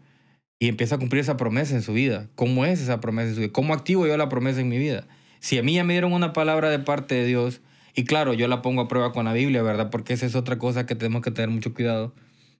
y 0.58 0.68
empieza 0.68 0.96
a 0.96 0.98
cumplir 0.98 1.20
esa 1.20 1.36
promesa 1.36 1.76
en 1.76 1.82
su 1.82 1.92
vida. 1.92 2.28
¿Cómo 2.34 2.66
es 2.66 2.80
esa 2.80 3.00
promesa 3.00 3.28
en 3.28 3.34
su 3.36 3.40
vida? 3.40 3.52
¿Cómo 3.52 3.72
activo 3.72 4.06
yo 4.06 4.16
la 4.16 4.28
promesa 4.28 4.60
en 4.60 4.68
mi 4.68 4.78
vida? 4.78 5.06
Si 5.38 5.56
a 5.58 5.62
mí 5.62 5.74
ya 5.74 5.84
me 5.84 5.94
dieron 5.94 6.12
una 6.12 6.32
palabra 6.32 6.70
de 6.70 6.80
parte 6.80 7.14
de 7.14 7.24
Dios, 7.24 7.60
y 7.94 8.04
claro, 8.04 8.34
yo 8.34 8.48
la 8.48 8.62
pongo 8.62 8.82
a 8.82 8.88
prueba 8.88 9.12
con 9.12 9.26
la 9.26 9.32
Biblia, 9.32 9.62
¿verdad? 9.62 9.90
Porque 9.90 10.12
esa 10.12 10.26
es 10.26 10.34
otra 10.34 10.58
cosa 10.58 10.86
que 10.86 10.96
tenemos 10.96 11.22
que 11.22 11.30
tener 11.30 11.50
mucho 11.50 11.72
cuidado, 11.72 12.12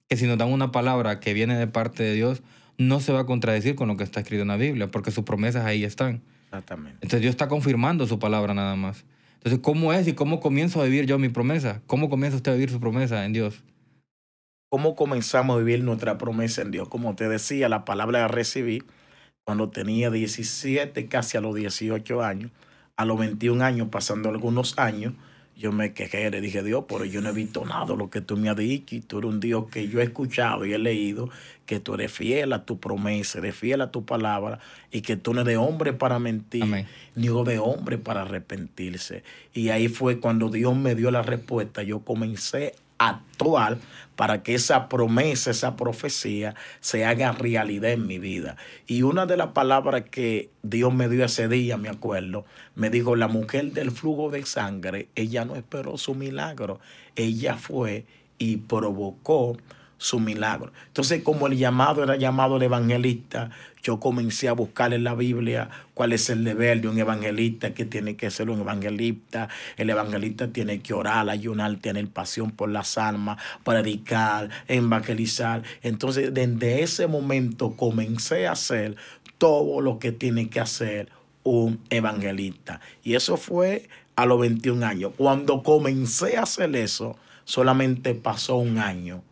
que 0.09 0.17
si 0.17 0.27
nos 0.27 0.39
dan 0.39 0.53
una 0.53 0.71
palabra 0.71 1.19
que 1.19 1.35
viene 1.35 1.59
de 1.59 1.67
parte 1.67 2.05
de 2.05 2.15
Dios, 2.15 2.45
no 2.79 3.01
se 3.01 3.13
va 3.13 3.21
a 3.21 3.27
contradecir 3.27 3.75
con 3.75 3.89
lo 3.89 3.97
que 3.97 4.05
está 4.05 4.21
escrito 4.21 4.43
en 4.43 4.49
la 4.49 4.57
Biblia, 4.57 4.89
porque 4.89 5.11
sus 5.11 5.25
promesas 5.25 5.65
ahí 5.65 5.83
están. 5.83 6.23
Exactamente. 6.45 6.99
Entonces 7.03 7.23
Dios 7.23 7.33
está 7.33 7.49
confirmando 7.49 8.07
su 8.07 8.21
palabra 8.21 8.55
nada 8.55 8.77
más. 8.77 9.05
Entonces, 9.45 9.61
¿cómo 9.63 9.93
es 9.93 10.09
y 10.09 10.15
cómo 10.15 10.41
comienzo 10.41 10.81
a 10.81 10.85
vivir 10.85 11.05
yo 11.05 11.19
mi 11.19 11.29
promesa? 11.29 11.83
¿Cómo 11.87 12.09
comienza 12.09 12.39
usted 12.39 12.53
a 12.53 12.55
vivir 12.55 12.71
su 12.71 12.81
promesa 12.81 13.27
en 13.27 13.35
Dios? 13.35 13.63
¿Cómo 14.71 14.97
comenzamos 14.97 15.57
a 15.57 15.59
vivir 15.59 15.85
nuestra 15.85 16.17
promesa 16.17 16.63
en 16.63 16.71
Dios? 16.71 16.89
Como 16.89 17.15
te 17.15 17.29
decía, 17.29 17.69
la 17.69 17.85
palabra 17.85 18.21
la 18.21 18.29
recibí 18.29 18.83
cuando 19.45 19.69
tenía 19.69 20.11
17, 20.11 21.09
casi 21.09 21.37
a 21.37 21.43
los 21.43 21.55
18 21.55 22.23
años. 22.23 22.53
A 22.97 23.05
los 23.05 23.19
21 23.19 23.63
años, 23.63 23.89
pasando 23.91 24.31
algunos 24.31 24.79
años, 24.79 25.13
yo 25.57 25.73
me 25.73 25.93
quejé, 25.93 26.31
le 26.31 26.41
dije, 26.41 26.63
Dios, 26.63 26.85
pero 26.89 27.05
yo 27.05 27.21
no 27.21 27.29
he 27.29 27.33
visto 27.33 27.65
nada 27.65 27.95
lo 27.95 28.11
que 28.11 28.21
tú 28.21 28.37
me 28.37 28.49
has 28.49 28.57
dicho 28.57 28.97
y 28.97 29.01
tú 29.01 29.19
eres 29.19 29.31
un 29.31 29.41
Dios 29.41 29.67
que 29.71 29.89
yo 29.89 30.01
he 30.01 30.05
escuchado 30.05 30.65
y 30.65 30.73
he 30.73 30.79
leído, 30.79 31.31
que 31.67 31.81
tú 31.81 31.95
eres 31.95 32.13
fiel 32.13 32.53
a 32.53 32.65
tu 32.65 32.81
promesa, 32.81 33.39
eres 33.39 33.55
fiel 33.55 33.81
a 33.81 33.91
tu 33.91 34.05
palabra 34.05 34.59
y 34.91 35.03
que 35.03 35.17
tú 35.17 35.33
no 35.33 35.43
eres 35.43 35.53
de 35.53 35.57
hombre 35.57 35.93
para 35.93 36.19
mentir, 36.19 36.65
ni 37.15 37.29
de 37.29 37.59
hombre 37.59 37.99
para 37.99 38.23
arrepentirse. 38.23 39.23
Y 39.53 39.69
ahí 39.69 39.89
fue 39.89 40.19
cuando 40.19 40.49
Dios 40.49 40.77
me 40.77 40.95
dio 40.95 41.11
la 41.11 41.23
respuesta, 41.23 41.83
yo 41.83 42.01
comencé 42.01 42.75
actuar 42.99 43.79
para 44.17 44.43
que 44.43 44.55
esa 44.55 44.89
promesa, 44.89 45.51
esa 45.51 45.77
profecía 45.77 46.55
se 46.81 47.05
haga 47.05 47.33
realidad 47.33 47.91
en 47.93 48.07
mi 48.07 48.19
vida. 48.19 48.57
Y 48.87 49.03
una 49.03 49.27
de 49.27 49.37
las 49.37 49.49
palabras 49.49 50.05
que 50.11 50.51
Dios 50.63 50.95
me 50.95 51.09
dio 51.09 51.25
ese 51.25 51.49
día, 51.49 51.77
me 51.77 51.89
acuerdo, 51.89 52.45
me 52.75 52.91
dijo, 52.91 53.17
la 53.17 53.29
mujer 53.29 53.73
del 53.73 53.91
flujo 53.91 54.31
de 54.31 54.45
sangre, 54.47 55.09
ella 55.15 55.45
no 55.45 55.57
esperó 55.57 55.99
su 55.99 56.15
milagro, 56.15 56.81
ella 57.17 57.57
fue 57.57 58.07
y 58.39 58.59
provocó 58.59 59.57
su 60.05 60.21
milagro. 60.21 60.71
Entonces, 60.89 61.23
como 61.23 61.47
el 61.47 61.57
llamado 61.57 62.03
era 62.03 62.17
llamado 62.17 62.59
de 62.59 62.67
evangelista, 62.67 63.49
yo 63.83 64.01
comencé 64.01 64.51
a 64.51 64.53
buscar 64.53 64.93
en 64.93 65.03
la 65.03 65.15
Biblia 65.15 65.71
cuál 65.95 66.13
es 66.13 66.29
el 66.29 66.45
deber 66.45 66.83
de 66.83 66.89
un 66.89 66.99
evangelista, 66.99 67.73
que 67.73 67.87
tiene 67.87 68.15
que 68.15 68.31
ser 68.31 68.51
un 68.51 68.61
evangelista. 68.61 69.49
El 69.79 69.89
evangelista 69.89 70.49
tiene 70.49 70.81
que 70.81 70.93
orar, 70.93 71.31
ayunar, 71.31 71.75
tener 71.77 72.07
pasión 72.09 72.51
por 72.51 72.69
las 72.69 72.99
almas, 72.99 73.39
predicar, 73.65 74.51
evangelizar. 74.69 75.63
Entonces, 75.83 76.35
desde 76.35 76.83
ese 76.83 77.07
momento 77.07 77.75
comencé 77.75 78.47
a 78.47 78.53
hacer 78.53 78.97
todo 79.39 79.81
lo 79.81 79.99
que 79.99 80.13
tiene 80.13 80.51
que 80.51 80.61
hacer 80.61 81.09
un 81.45 81.81
evangelista. 81.89 82.83
Y 83.03 83.15
eso 83.15 83.39
fue 83.39 83.89
a 84.17 84.27
los 84.27 84.39
21 84.39 84.85
años. 84.85 85.13
Cuando 85.17 85.63
comencé 85.63 86.37
a 86.37 86.43
hacer 86.43 86.77
eso, 86.77 87.17
solamente 87.47 88.15
pasó 88.15 88.57
un 88.57 88.77
año 88.77 89.23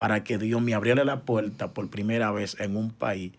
para 0.00 0.24
que 0.24 0.38
Dios 0.38 0.62
me 0.62 0.72
abriera 0.72 1.04
la 1.04 1.20
puerta 1.20 1.74
por 1.74 1.90
primera 1.90 2.32
vez 2.32 2.56
en 2.58 2.74
un 2.74 2.90
país 2.90 3.32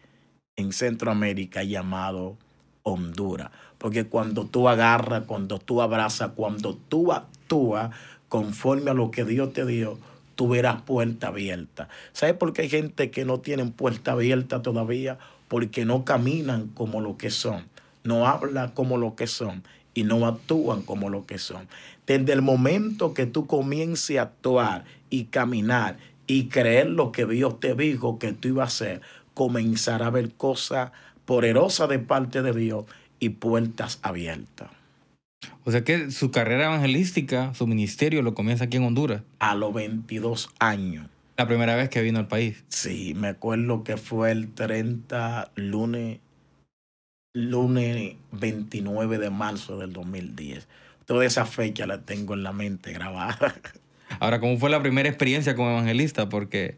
en 0.56 0.72
Centroamérica 0.74 1.64
llamado 1.64 2.38
Honduras. 2.84 3.50
Porque 3.80 4.06
cuando 4.06 4.46
tú 4.46 4.70
agarras, 4.70 5.24
cuando 5.26 5.58
tú 5.58 5.82
abrazas, 5.82 6.34
cuando 6.36 6.78
tú 6.88 7.14
actúas 7.14 7.90
conforme 8.30 8.92
a 8.92 8.94
lo 8.94 9.10
que 9.10 9.26
Dios 9.26 9.54
te 9.54 9.66
dio, 9.66 9.98
tú 10.36 10.50
verás 10.50 10.84
puerta 10.84 11.30
abierta. 11.30 11.90
¿Sabes 12.14 12.36
por 12.36 12.54
qué 12.54 12.62
hay 12.62 12.70
gente 12.70 13.10
que 13.10 13.26
no 13.26 13.40
tienen 13.40 13.72
puerta 13.72 14.12
abierta 14.12 14.62
todavía? 14.62 15.18
Porque 15.48 15.84
no 15.84 16.06
caminan 16.06 16.68
como 16.68 17.02
lo 17.02 17.18
que 17.18 17.32
son, 17.32 17.66
no 18.04 18.28
hablan 18.28 18.70
como 18.70 18.98
lo 18.98 19.16
que 19.16 19.26
son 19.26 19.64
y 19.96 20.04
no 20.04 20.28
actúan 20.28 20.84
como 20.84 21.10
lo 21.10 21.26
que 21.26 21.40
son. 21.40 21.68
Desde 22.06 22.34
el 22.34 22.44
momento 22.44 23.16
que 23.16 23.26
tú 23.26 23.48
comiences 23.48 24.20
a 24.20 24.24
actuar 24.24 24.86
y 25.10 25.26
caminar 25.26 25.98
y 26.28 26.48
creer 26.48 26.90
lo 26.90 27.12
que 27.12 27.26
Dios 27.26 27.60
te 27.60 27.76
dijo 27.76 28.20
que 28.20 28.34
tú 28.34 28.50
ibas 28.50 28.64
a 28.64 28.86
hacer, 28.86 29.02
comenzar 29.34 30.04
a 30.04 30.10
ver 30.10 30.32
cosas 30.34 30.92
poderosas 31.26 31.90
de 31.90 32.00
parte 32.00 32.42
de 32.42 32.54
Dios 32.54 32.86
y 33.20 33.30
puertas 33.30 34.00
abiertas. 34.02 34.70
O 35.64 35.72
sea 35.72 35.84
que 35.84 36.12
su 36.12 36.32
carrera 36.32 36.66
evangelística, 36.66 37.54
su 37.54 37.68
ministerio, 37.68 38.22
lo 38.22 38.34
comienza 38.34 38.66
aquí 38.66 38.78
en 38.78 38.84
Honduras. 38.84 39.22
A 39.40 39.56
los 39.56 39.74
22 39.74 40.50
años. 40.60 41.08
La 41.38 41.48
primera 41.48 41.76
vez 41.76 41.90
que 41.90 42.02
vino 42.02 42.20
al 42.20 42.28
país. 42.28 42.64
Sí, 42.68 43.14
me 43.16 43.30
acuerdo 43.30 43.84
que 43.84 43.98
fue 43.98 44.32
el 44.32 44.54
30 44.54 45.52
lunes, 45.56 46.20
lunes 47.34 48.16
29 48.32 49.18
de 49.18 49.30
marzo 49.30 49.78
del 49.78 49.94
2010. 49.94 50.68
Toda 51.06 51.26
esa 51.26 51.46
fecha 51.46 51.88
la 51.88 52.02
tengo 52.02 52.34
en 52.34 52.44
la 52.44 52.54
mente 52.54 52.92
grabada. 52.94 53.56
Ahora, 54.20 54.40
¿cómo 54.40 54.58
fue 54.58 54.70
la 54.70 54.82
primera 54.82 55.10
experiencia 55.10 55.56
como 55.56 55.72
evangelista? 55.72 56.30
Porque 56.30 56.78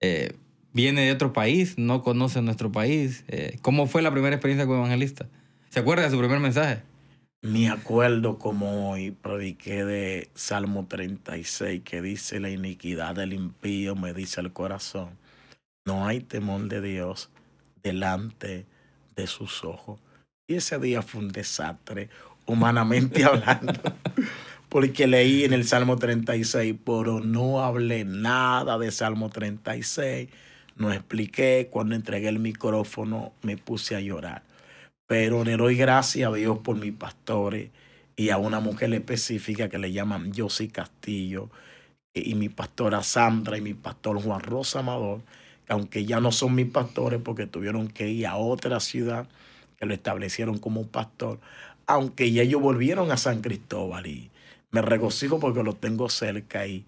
eh, 0.00 0.34
viene 0.72 1.02
de 1.02 1.12
otro 1.12 1.32
país, 1.32 1.78
no 1.78 2.02
conoce 2.02 2.42
nuestro 2.42 2.70
país. 2.72 3.24
Eh, 3.28 3.58
¿Cómo 3.62 3.86
fue 3.86 4.02
la 4.02 4.10
primera 4.10 4.36
experiencia 4.36 4.66
como 4.66 4.78
evangelista? 4.78 5.28
¿Se 5.70 5.80
acuerda 5.80 6.04
de 6.04 6.10
su 6.10 6.18
primer 6.18 6.40
mensaje? 6.40 6.82
Me 7.42 7.68
acuerdo 7.68 8.38
como 8.38 8.90
hoy 8.90 9.10
prediqué 9.12 9.84
de 9.84 10.30
Salmo 10.34 10.86
36 10.88 11.82
que 11.84 12.02
dice 12.02 12.40
la 12.40 12.50
iniquidad 12.50 13.14
del 13.14 13.34
impío 13.34 13.94
me 13.94 14.12
dice 14.12 14.40
el 14.40 14.52
corazón. 14.52 15.10
No 15.84 16.06
hay 16.06 16.20
temor 16.20 16.62
de 16.68 16.80
Dios 16.80 17.30
delante 17.82 18.66
de 19.14 19.26
sus 19.26 19.64
ojos. 19.64 20.00
Y 20.48 20.56
ese 20.56 20.78
día 20.78 21.02
fue 21.02 21.20
un 21.20 21.28
desastre, 21.28 22.08
humanamente 22.46 23.24
hablando, 23.24 23.74
porque 24.76 25.06
leí 25.06 25.44
en 25.44 25.54
el 25.54 25.66
Salmo 25.66 25.96
36, 25.96 26.74
pero 26.84 27.20
no 27.20 27.64
hablé 27.64 28.04
nada 28.04 28.76
de 28.76 28.90
Salmo 28.90 29.30
36, 29.30 30.28
no 30.76 30.92
expliqué, 30.92 31.68
cuando 31.70 31.94
entregué 31.94 32.28
el 32.28 32.40
micrófono 32.40 33.32
me 33.40 33.56
puse 33.56 33.96
a 33.96 34.00
llorar. 34.00 34.42
Pero 35.06 35.44
le 35.44 35.56
doy 35.56 35.76
gracias 35.78 36.30
a 36.30 36.34
Dios 36.34 36.58
por 36.58 36.76
mis 36.76 36.92
pastores 36.92 37.70
y 38.16 38.28
a 38.28 38.36
una 38.36 38.60
mujer 38.60 38.92
específica 38.92 39.70
que 39.70 39.78
le 39.78 39.92
llaman 39.92 40.32
Josie 40.36 40.68
Castillo 40.68 41.48
y 42.12 42.34
mi 42.34 42.50
pastora 42.50 43.02
Sandra 43.02 43.56
y 43.56 43.62
mi 43.62 43.72
pastor 43.72 44.22
Juan 44.22 44.42
Rosa 44.42 44.80
Amador, 44.80 45.22
que 45.64 45.72
aunque 45.72 46.04
ya 46.04 46.20
no 46.20 46.32
son 46.32 46.54
mis 46.54 46.70
pastores 46.70 47.18
porque 47.24 47.46
tuvieron 47.46 47.88
que 47.88 48.10
ir 48.10 48.26
a 48.26 48.36
otra 48.36 48.80
ciudad 48.80 49.26
que 49.78 49.86
lo 49.86 49.94
establecieron 49.94 50.58
como 50.58 50.86
pastor, 50.86 51.40
aunque 51.86 52.30
ya 52.30 52.42
ellos 52.42 52.60
volvieron 52.60 53.10
a 53.10 53.16
San 53.16 53.40
Cristóbal 53.40 54.06
y 54.06 54.30
me 54.70 54.82
regocijo 54.82 55.38
porque 55.38 55.62
los 55.62 55.80
tengo 55.80 56.08
cerca 56.08 56.66
y 56.66 56.86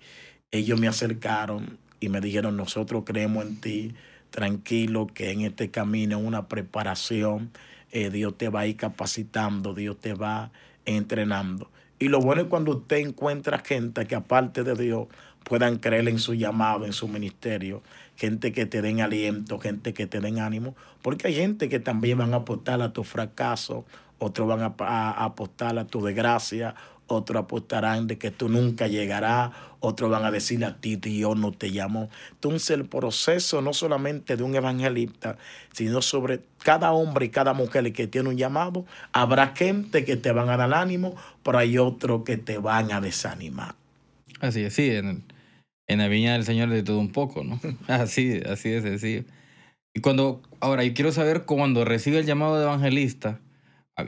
ellos 0.50 0.80
me 0.80 0.88
acercaron 0.88 1.78
y 2.00 2.08
me 2.08 2.20
dijeron, 2.20 2.56
nosotros 2.56 3.02
creemos 3.04 3.44
en 3.44 3.60
ti, 3.60 3.94
tranquilo, 4.30 5.06
que 5.06 5.30
en 5.30 5.42
este 5.42 5.70
camino 5.70 6.18
es 6.18 6.24
una 6.24 6.48
preparación 6.48 7.50
eh, 7.90 8.10
Dios 8.10 8.36
te 8.36 8.48
va 8.48 8.60
a 8.60 8.66
ir 8.66 8.76
capacitando, 8.76 9.74
Dios 9.74 9.98
te 9.98 10.14
va 10.14 10.50
entrenando. 10.84 11.70
Y 11.98 12.08
lo 12.08 12.20
bueno 12.20 12.42
es 12.42 12.48
cuando 12.48 12.72
usted 12.72 12.98
encuentra 12.98 13.58
gente 13.58 14.06
que 14.06 14.14
aparte 14.14 14.62
de 14.62 14.74
Dios 14.74 15.08
puedan 15.42 15.78
creer 15.78 16.08
en 16.08 16.18
su 16.18 16.34
llamado, 16.34 16.84
en 16.84 16.92
su 16.92 17.08
ministerio, 17.08 17.82
gente 18.16 18.52
que 18.52 18.66
te 18.66 18.82
den 18.82 19.00
aliento, 19.00 19.58
gente 19.58 19.94
que 19.94 20.06
te 20.06 20.20
den 20.20 20.38
ánimo, 20.38 20.76
porque 21.02 21.28
hay 21.28 21.34
gente 21.34 21.68
que 21.68 21.80
también 21.80 22.18
van 22.18 22.34
a 22.34 22.38
apostar 22.38 22.82
a 22.82 22.92
tu 22.92 23.04
fracaso, 23.04 23.86
otros 24.18 24.46
van 24.46 24.60
a, 24.60 24.74
a 24.78 25.24
apostar 25.24 25.78
a 25.78 25.86
tu 25.86 26.02
desgracia, 26.04 26.74
otros 27.08 27.42
apostarán 27.42 28.06
de 28.06 28.18
que 28.18 28.30
tú 28.30 28.48
nunca 28.48 28.86
llegarás, 28.86 29.50
otros 29.80 30.10
van 30.10 30.24
a 30.24 30.30
decirle 30.30 30.66
a 30.66 30.76
ti, 30.76 30.96
Dios 30.96 31.36
no 31.36 31.52
te 31.52 31.72
llamó. 31.72 32.10
Entonces 32.32 32.70
el 32.70 32.84
proceso 32.84 33.62
no 33.62 33.72
solamente 33.72 34.36
de 34.36 34.42
un 34.42 34.54
evangelista, 34.54 35.36
sino 35.72 36.02
sobre 36.02 36.40
cada 36.62 36.92
hombre 36.92 37.26
y 37.26 37.28
cada 37.30 37.54
mujer 37.54 37.92
que 37.92 38.06
tiene 38.06 38.28
un 38.28 38.36
llamado, 38.36 38.84
habrá 39.12 39.54
gente 39.56 40.04
que 40.04 40.16
te 40.16 40.32
van 40.32 40.50
a 40.50 40.56
dar 40.56 40.72
ánimo, 40.74 41.16
pero 41.42 41.58
hay 41.58 41.78
otros 41.78 42.22
que 42.24 42.36
te 42.36 42.58
van 42.58 42.92
a 42.92 43.00
desanimar. 43.00 43.74
Así 44.40 44.62
es, 44.62 44.74
sí, 44.74 44.90
en, 44.90 45.24
en 45.88 45.98
la 45.98 46.08
viña 46.08 46.34
del 46.34 46.44
Señor 46.44 46.68
de 46.68 46.82
todo 46.82 46.98
un 46.98 47.12
poco, 47.12 47.42
¿no? 47.42 47.60
Así, 47.88 48.40
así 48.46 48.70
de 48.70 48.82
sencillo. 48.82 49.24
Y 49.94 50.00
cuando, 50.00 50.42
ahora, 50.60 50.84
yo 50.84 50.94
quiero 50.94 51.10
saber 51.10 51.44
cuando 51.44 51.84
recibe 51.84 52.18
el 52.18 52.26
llamado 52.26 52.58
de 52.58 52.64
evangelista, 52.64 53.40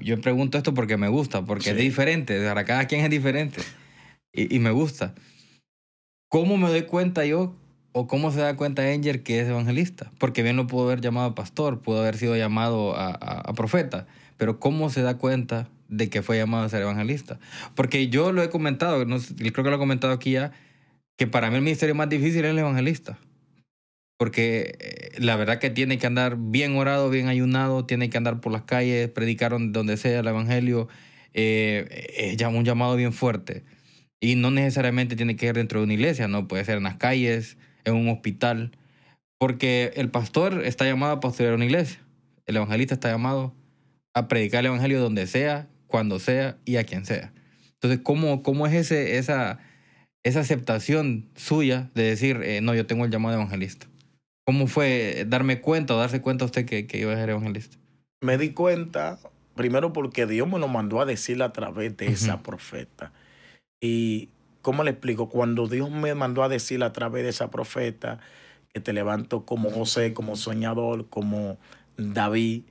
yo 0.03 0.21
pregunto 0.21 0.59
esto 0.59 0.75
porque 0.75 0.97
me 0.97 1.09
gusta, 1.09 1.45
porque 1.45 1.71
es 1.71 1.77
diferente. 1.77 2.43
Para 2.45 2.65
cada 2.65 2.87
quien 2.87 3.03
es 3.03 3.11
diferente. 3.11 3.61
Y, 4.33 4.55
y, 4.55 4.59
me 4.59 4.71
gusta. 4.71 5.15
¿Cómo 6.29 6.57
me 6.57 6.69
doy 6.69 6.83
cuenta 6.83 7.25
yo, 7.25 7.55
o 7.93 8.07
cómo 8.07 8.31
se 8.31 8.41
da 8.41 8.57
cuenta 8.57 8.93
Enger 8.93 9.23
que 9.23 9.41
es 9.41 9.49
evangelista? 9.49 10.13
Porque 10.19 10.43
bien 10.43 10.57
lo 10.57 10.67
pudo 10.67 10.85
haber 10.85 11.01
llamado 11.01 11.35
pastor, 11.35 11.81
pudo 11.81 12.01
haber 12.01 12.17
sido 12.17 12.37
llamado 12.37 12.95
a, 12.95 13.09
a, 13.09 13.41
a, 13.41 13.53
profeta, 13.55 14.07
pero 14.37 14.61
¿cómo 14.61 14.91
se 14.91 15.03
da 15.03 15.19
cuenta 15.19 15.69
de 15.89 16.09
que 16.09 16.23
fue 16.23 16.39
llamado 16.39 16.65
a 16.65 16.69
ser 16.69 16.83
evangelista? 16.83 17.41
Porque 17.75 18.09
yo 18.09 18.31
lo 18.31 18.43
he 18.45 18.51
comentado, 18.51 19.05
no, 19.05 19.19
creo 19.19 19.53
que 19.53 19.71
lo 19.71 19.75
he 19.75 19.79
comentado 19.79 20.13
aquí 20.13 20.33
ya, 20.33 20.53
que 21.19 21.27
para 21.27 21.51
mí 21.51 21.57
el 21.57 21.63
ministerio 21.63 21.97
más 21.97 22.09
difícil 22.09 22.45
es 22.45 22.53
el 22.53 22.59
evangelista 22.59 23.19
porque 24.21 24.77
eh, 24.81 25.13
la 25.17 25.35
verdad 25.37 25.59
que 25.59 25.71
tiene 25.71 25.97
que 25.97 26.07
andar 26.07 26.37
bien 26.39 26.77
orado, 26.77 27.09
bien 27.09 27.29
ayunado, 27.29 27.87
tiene 27.87 28.11
que 28.11 28.19
andar 28.19 28.43
por 28.43 28.53
las 28.53 28.65
calles, 28.65 29.09
predicar 29.09 29.57
donde 29.59 29.97
sea 29.97 30.21
el 30.21 30.29
Evangelio, 30.29 30.89
eh, 31.33 32.07
es 32.19 32.37
ya 32.37 32.51
un 32.51 32.67
llamado 32.67 32.97
bien 32.97 33.15
fuerte. 33.15 33.65
Y 34.21 34.35
no 34.35 34.51
necesariamente 34.51 35.17
tiene 35.17 35.37
que 35.37 35.47
ir 35.47 35.55
dentro 35.55 35.81
de 35.81 35.85
una 35.85 35.95
iglesia, 35.95 36.29
no 36.29 36.49
puede 36.49 36.67
ser 36.67 36.77
en 36.77 36.83
las 36.83 36.97
calles, 36.97 37.57
en 37.87 37.95
un 37.95 38.11
hospital, 38.11 38.73
porque 39.39 39.93
el 39.97 40.11
pastor 40.11 40.67
está 40.67 40.85
llamado 40.85 41.15
a 41.15 41.21
pastorear 41.21 41.55
una 41.55 41.65
iglesia, 41.65 42.01
el 42.45 42.59
evangelista 42.59 42.93
está 42.93 43.09
llamado 43.09 43.55
a 44.13 44.29
predicar 44.29 44.61
el 44.61 44.67
Evangelio 44.67 45.01
donde 45.01 45.27
sea, 45.27 45.67
cuando 45.87 46.19
sea 46.19 46.59
y 46.67 46.77
a 46.77 46.85
quien 46.85 47.07
sea. 47.07 47.33
Entonces, 47.73 48.01
¿cómo, 48.03 48.43
cómo 48.43 48.67
es 48.67 48.75
ese, 48.75 49.17
esa, 49.17 49.61
esa 50.25 50.41
aceptación 50.41 51.31
suya 51.37 51.91
de 51.95 52.03
decir, 52.03 52.43
eh, 52.45 52.61
no, 52.61 52.75
yo 52.75 52.85
tengo 52.85 53.07
el 53.07 53.11
llamado 53.11 53.35
de 53.35 53.41
evangelista? 53.41 53.90
¿Cómo 54.51 54.67
fue 54.67 55.27
darme 55.29 55.61
cuenta 55.61 55.95
o 55.95 55.99
darse 55.99 56.21
cuenta 56.21 56.45
usted 56.45 56.67
que, 56.67 56.89
que 56.89 56.99
iba 56.99 57.13
a 57.13 57.17
ser 57.17 57.31
evangelista? 57.31 57.77
Me 58.21 58.37
di 58.37 58.51
cuenta, 58.51 59.21
primero 59.55 59.93
porque 59.93 60.27
Dios 60.27 60.49
me 60.49 60.59
lo 60.59 60.67
mandó 60.67 61.01
a 61.01 61.07
decir 61.07 61.41
a 61.45 61.53
través 61.53 61.97
de 61.97 62.09
esa 62.09 62.35
uh 62.35 62.39
-huh. 62.39 62.43
profeta. 62.43 63.13
Y, 63.81 64.29
¿cómo 64.61 64.83
le 64.83 64.91
explico? 64.91 65.29
Cuando 65.29 65.69
Dios 65.69 65.89
me 65.93 66.17
mandó 66.17 66.43
a 66.43 66.49
decir 66.49 66.83
a 66.83 66.93
través 66.93 67.23
de 67.23 67.29
esa 67.29 67.49
profeta 67.53 68.19
que 68.75 68.81
te 68.81 68.93
levanto 68.93 69.47
como 69.47 69.71
José, 69.71 70.15
como 70.15 70.35
soñador, 70.35 71.09
como 71.09 71.57
David, 71.97 72.63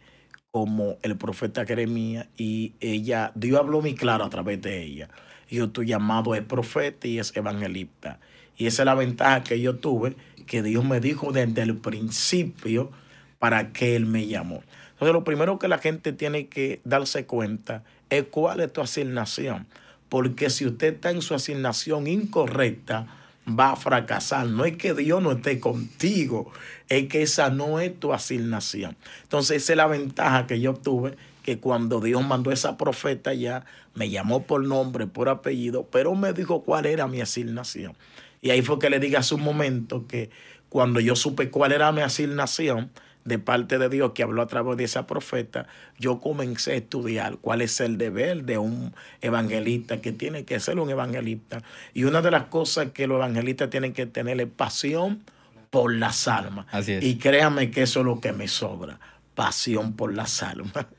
como 0.52 0.98
el 1.02 1.16
profeta 1.16 1.66
Jeremías, 1.66 2.28
y 2.36 2.74
ella, 2.82 3.32
Dios 3.36 3.58
habló 3.58 3.80
muy 3.80 3.96
claro 3.96 4.26
a 4.26 4.30
través 4.30 4.62
de 4.62 4.84
ella. 4.84 5.08
Y 5.48 5.56
yo, 5.56 5.70
tu 5.70 5.84
llamado 5.84 6.36
es 6.36 6.42
profeta 6.42 7.08
y 7.08 7.20
es 7.20 7.34
evangelista. 7.38 8.20
Y 8.58 8.68
esa 8.68 8.82
es 8.82 8.86
la 8.86 8.96
ventaja 8.96 9.44
que 9.46 9.62
yo 9.62 9.78
tuve, 9.78 10.18
que 10.50 10.64
Dios 10.64 10.84
me 10.84 11.00
dijo 11.00 11.32
desde 11.32 11.62
el 11.62 11.78
principio 11.78 12.90
para 13.38 13.72
que 13.72 13.96
Él 13.96 14.08
me 14.08 14.26
llamó. 14.26 14.64
Entonces, 14.94 15.14
lo 15.14 15.24
primero 15.24 15.60
que 15.60 15.68
la 15.68 15.78
gente 15.78 16.12
tiene 16.12 16.48
que 16.48 16.82
darse 16.84 17.26
cuenta 17.28 17.84
es 18.10 18.24
cuál 18.24 18.60
es 18.60 18.74
tu 18.74 18.82
asignación. 18.82 19.68
Porque 20.10 20.50
si 20.50 20.66
usted 20.66 20.96
está 20.96 21.12
en 21.12 21.22
su 21.22 21.36
asignación 21.36 22.08
incorrecta, 22.08 23.06
va 23.48 23.74
a 23.74 23.76
fracasar. 23.76 24.48
No 24.48 24.66
es 24.66 24.76
que 24.76 24.96
Dios 24.96 25.22
no 25.22 25.34
esté 25.34 25.60
contigo, 25.60 26.52
es 26.90 27.08
que 27.10 27.22
esa 27.22 27.52
no 27.52 27.80
es 27.80 27.98
tu 28.00 28.12
asignación. 28.12 28.98
Entonces, 29.22 29.64
esa 29.64 29.74
es 29.74 29.78
la 29.78 29.86
ventaja 29.86 30.48
que 30.48 30.60
yo 30.60 30.74
tuve, 30.74 31.16
que 31.44 31.60
cuando 31.60 32.02
Dios 32.02 32.26
mandó 32.26 32.50
a 32.50 32.56
esa 32.56 32.76
profeta 32.76 33.36
ya, 33.36 33.66
me 33.94 34.10
llamó 34.10 34.42
por 34.42 34.66
nombre, 34.66 35.06
por 35.06 35.30
apellido, 35.30 35.88
pero 35.92 36.16
me 36.16 36.34
dijo 36.34 36.64
cuál 36.64 36.88
era 36.88 37.08
mi 37.08 37.22
asignación. 37.22 37.94
Y 38.42 38.52
ahí 38.52 38.62
fue 38.62 38.80
que 38.80 38.90
le 38.90 39.00
dije 39.00 39.18
hace 39.18 39.36
un 39.36 39.44
momento 39.44 40.08
que 40.08 40.30
cuando 40.70 41.00
yo 41.00 41.16
supe 41.16 41.50
cuál 41.50 41.72
era 41.72 41.92
mi 41.92 42.02
asignación 42.02 42.92
de 43.26 43.38
parte 43.38 43.78
de 43.78 43.90
Dios 43.90 44.12
que 44.14 44.24
habló 44.24 44.42
a 44.42 44.48
través 44.48 44.78
de 44.78 44.86
esa 44.86 45.06
profeta, 45.06 45.68
yo 45.98 46.20
comencé 46.20 46.74
a 46.74 46.76
estudiar 46.76 47.38
cuál 47.38 47.62
es 47.62 47.80
el 47.80 47.98
deber 47.98 48.44
de 48.44 48.58
un 48.58 48.94
evangelista, 49.22 50.02
que 50.02 50.12
tiene 50.12 50.46
que 50.46 50.60
ser 50.60 50.80
un 50.80 50.90
evangelista. 50.90 51.62
Y 51.94 52.06
una 52.06 52.22
de 52.22 52.32
las 52.32 52.46
cosas 52.46 52.92
que 52.92 53.08
los 53.08 53.18
evangelistas 53.18 53.70
tienen 53.70 53.94
que 53.94 54.06
tener 54.06 54.40
es 54.40 54.48
pasión 54.48 55.24
por 55.70 55.94
las 55.94 56.28
almas. 56.28 56.66
Así 56.72 56.94
es. 56.94 57.04
Y 57.04 57.18
créame 57.18 57.72
que 57.72 57.84
eso 57.84 58.00
es 58.00 58.06
lo 58.06 58.20
que 58.20 58.32
me 58.32 58.48
sobra, 58.48 59.00
pasión 59.36 59.94
por 59.94 60.14
las 60.14 60.44
almas. 60.44 60.74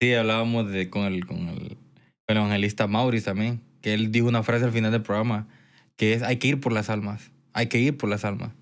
Sí, 0.00 0.14
hablábamos 0.14 0.70
de, 0.70 0.90
con, 0.90 1.06
el, 1.06 1.26
con, 1.26 1.48
el, 1.48 1.76
con 1.76 2.28
el 2.28 2.36
evangelista 2.36 2.86
Maurice 2.86 3.24
también, 3.24 3.60
que 3.82 3.94
él 3.94 4.12
dijo 4.12 4.28
una 4.28 4.44
frase 4.44 4.64
al 4.64 4.70
final 4.70 4.92
del 4.92 5.02
programa 5.02 5.48
que 5.98 6.14
es 6.14 6.22
hay 6.22 6.36
que 6.36 6.48
ir 6.48 6.60
por 6.60 6.72
las 6.72 6.88
almas, 6.88 7.30
hay 7.52 7.66
que 7.66 7.78
ir 7.78 7.98
por 7.98 8.08
las 8.08 8.24
almas. 8.24 8.52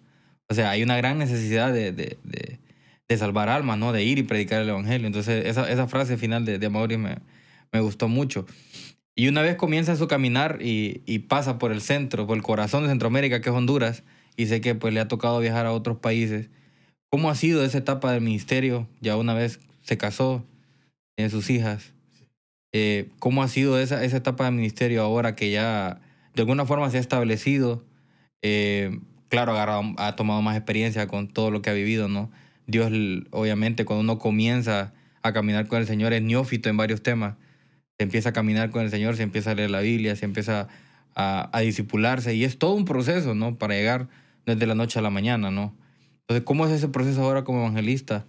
O 0.49 0.55
sea, 0.55 0.70
hay 0.70 0.83
una 0.83 0.96
gran 0.96 1.18
necesidad 1.18 1.72
de, 1.72 1.92
de, 1.92 2.18
de, 2.25 2.59
de 3.09 3.18
salvar 3.18 3.49
almas, 3.49 3.79
¿no? 3.79 3.92
De 3.92 4.03
ir 4.03 4.18
y 4.18 4.22
predicar 4.25 4.62
el 4.62 4.68
Evangelio. 4.68 5.07
Entonces, 5.07 5.44
esa, 5.46 5.70
esa 5.70 5.87
frase 5.87 6.16
final 6.16 6.44
de, 6.44 6.59
de 6.59 6.68
Maurice 6.68 6.99
me, 6.99 7.18
me 7.72 7.81
gustó 7.81 8.09
mucho. 8.09 8.46
Y 9.14 9.29
una 9.29 9.42
vez 9.42 9.57
comienza 9.57 9.96
su 9.96 10.09
caminar 10.09 10.59
y, 10.61 11.03
y, 11.07 11.20
pasa 11.20 11.59
por 11.59 11.72
el 11.72 11.81
centro, 11.81 12.27
por 12.27 12.37
el 12.37 12.42
corazón 12.42 12.83
de 12.83 12.90
Centroamérica, 12.90 13.40
que 13.40 13.51
es 13.51 13.55
Honduras, 13.55 14.03
y 14.37 14.46
sé 14.46 14.61
que 14.61 14.75
pues 14.75 14.92
le 14.94 15.01
ha 15.01 15.09
tocado 15.09 15.40
viajar 15.40 15.66
a 15.66 15.72
otros 15.72 15.99
países. 15.99 16.49
¿Cómo 17.11 17.31
ha 17.31 17.35
sido 17.35 17.64
esa 17.64 17.79
etapa 17.79 18.12
del 18.12 18.20
ministerio? 18.20 18.88
Ya 19.01 19.16
una 19.16 19.35
vez 19.35 19.61
se 19.83 19.96
casó, 19.96 20.44
tiene 21.16 21.31
sus 21.31 21.51
hijas. 21.51 21.92
Eh, 22.72 23.09
¿Cómo 23.18 23.42
ha 23.42 23.49
sido 23.49 23.81
esa, 23.81 24.05
esa 24.05 24.18
etapa 24.18 24.44
de 24.44 24.51
ministerio 24.51 25.03
ahora 25.03 25.35
que 25.35 25.51
ya 25.51 26.01
de 26.37 26.42
alguna 26.42 26.66
forma 26.66 26.90
se 26.90 26.99
ha 26.99 27.01
establecido? 27.01 27.83
Eh, 28.42 29.01
claro, 29.29 29.57
ha, 29.57 30.16
tomado 30.16 30.42
más 30.42 30.55
experiencia 30.55 31.07
con 31.07 31.29
todo 31.29 31.51
lo 31.51 31.62
que 31.62 31.70
ha 31.70 31.72
vivido, 31.72 32.09
¿no? 32.09 32.31
Dios, 32.66 32.92
obviamente, 33.31 33.87
cuando 33.87 34.03
uno 34.03 34.18
comienza 34.18 34.92
a 35.22 35.33
caminar 35.33 35.66
con 35.66 35.81
el 35.81 35.87
Señor, 35.87 36.12
es 36.12 36.20
neófito 36.20 36.68
en 36.68 36.77
varios 36.77 37.03
temas. 37.03 37.37
Se 37.99 38.05
empieza 38.05 38.29
a 38.29 38.33
caminar 38.35 38.70
con 38.70 38.83
el 38.83 38.90
Señor, 38.90 39.16
se 39.16 39.22
empieza 39.22 39.53
a 39.53 39.55
leer 39.55 39.70
la 39.70 39.81
Biblia, 39.81 40.14
se 40.14 40.27
empieza 40.27 40.68
a, 41.14 41.49
a 41.57 41.61
disipularse 41.61 42.35
y 42.35 42.44
es 42.44 42.59
todo 42.59 42.75
un 42.75 42.85
proceso, 42.85 43.35
¿no? 43.35 43.57
Para 43.57 43.75
llegar 43.75 44.09
desde 44.44 44.66
la 44.66 44.75
noche 44.75 44.99
a 44.99 45.03
la 45.03 45.11
mañana, 45.11 45.51
¿no? 45.51 45.75
Entonces, 46.20 46.44
¿cómo 46.44 46.66
es 46.66 46.72
ese 46.72 46.88
proceso 46.88 47.22
ahora 47.22 47.44
como 47.44 47.61
evangelista? 47.61 48.27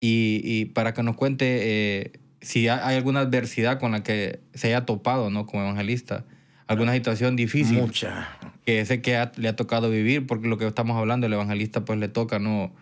Y, 0.00 0.42
y 0.44 0.66
para 0.66 0.94
que 0.94 1.02
nos 1.02 1.16
cuente 1.16 1.58
eh, 1.62 2.12
si 2.40 2.68
hay 2.68 2.96
alguna 2.96 3.20
adversidad 3.20 3.80
con 3.80 3.92
la 3.92 4.04
que 4.04 4.38
se 4.54 4.68
haya 4.68 4.86
topado, 4.86 5.28
¿no? 5.30 5.46
Como 5.46 5.64
evangelista, 5.64 6.24
alguna 6.72 6.92
situación 6.92 7.36
difícil. 7.36 7.78
Mucha. 7.80 8.28
Que 8.64 8.84
sé 8.84 9.00
que 9.02 9.28
le 9.36 9.48
ha 9.48 9.56
tocado 9.56 9.90
vivir, 9.90 10.26
porque 10.26 10.48
lo 10.48 10.58
que 10.58 10.66
estamos 10.66 10.96
hablando, 10.96 11.26
el 11.26 11.32
evangelista 11.32 11.84
pues 11.84 11.98
le 11.98 12.08
toca, 12.08 12.38
¿no? 12.38 12.72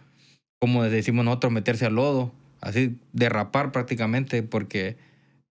Como 0.60 0.84
decimos 0.84 1.24
nosotros, 1.24 1.52
meterse 1.52 1.86
al 1.86 1.94
lodo, 1.94 2.32
así 2.60 2.96
derrapar 3.12 3.72
prácticamente, 3.72 4.42
porque 4.42 4.96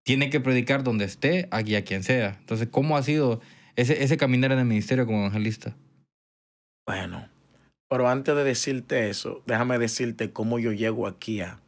tiene 0.03 0.29
que 0.29 0.39
predicar 0.39 0.83
donde 0.83 1.05
esté, 1.05 1.47
aquí 1.51 1.75
a 1.75 1.83
quien 1.83 2.03
sea. 2.03 2.37
Entonces, 2.39 2.67
¿cómo 2.69 2.97
ha 2.97 3.03
sido 3.03 3.41
ese, 3.75 4.03
ese 4.03 4.17
caminar 4.17 4.51
en 4.51 4.59
el 4.59 4.65
ministerio 4.65 5.05
como 5.05 5.19
evangelista? 5.19 5.75
Bueno, 6.85 7.27
pero 7.89 8.07
antes 8.07 8.35
de 8.35 8.43
decirte 8.43 9.09
eso, 9.09 9.41
déjame 9.47 9.79
decirte 9.79 10.31
cómo 10.31 10.59
yo 10.59 10.71
llego 10.71 11.07
aquí 11.07 11.41
a, 11.41 11.59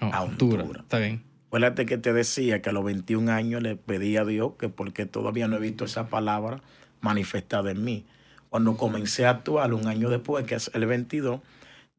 oh, 0.00 0.06
a 0.06 0.22
Honduras. 0.22 0.66
Está 0.76 0.98
bien. 0.98 1.22
Acuérdate 1.48 1.86
que 1.86 1.96
te 1.96 2.12
decía 2.12 2.60
que 2.60 2.68
a 2.68 2.72
los 2.74 2.84
21 2.84 3.32
años 3.32 3.62
le 3.62 3.74
pedí 3.74 4.18
a 4.18 4.26
Dios 4.26 4.52
que 4.58 4.68
porque 4.68 5.06
todavía 5.06 5.48
no 5.48 5.56
he 5.56 5.60
visto 5.60 5.86
esa 5.86 6.08
palabra 6.08 6.60
manifestada 7.00 7.70
en 7.70 7.82
mí. 7.82 8.04
Cuando 8.50 8.76
comencé 8.76 9.24
a 9.24 9.30
actuar 9.30 9.72
un 9.72 9.86
año 9.86 10.10
después, 10.10 10.44
que 10.44 10.56
es 10.56 10.70
el 10.74 10.84
22, 10.84 11.40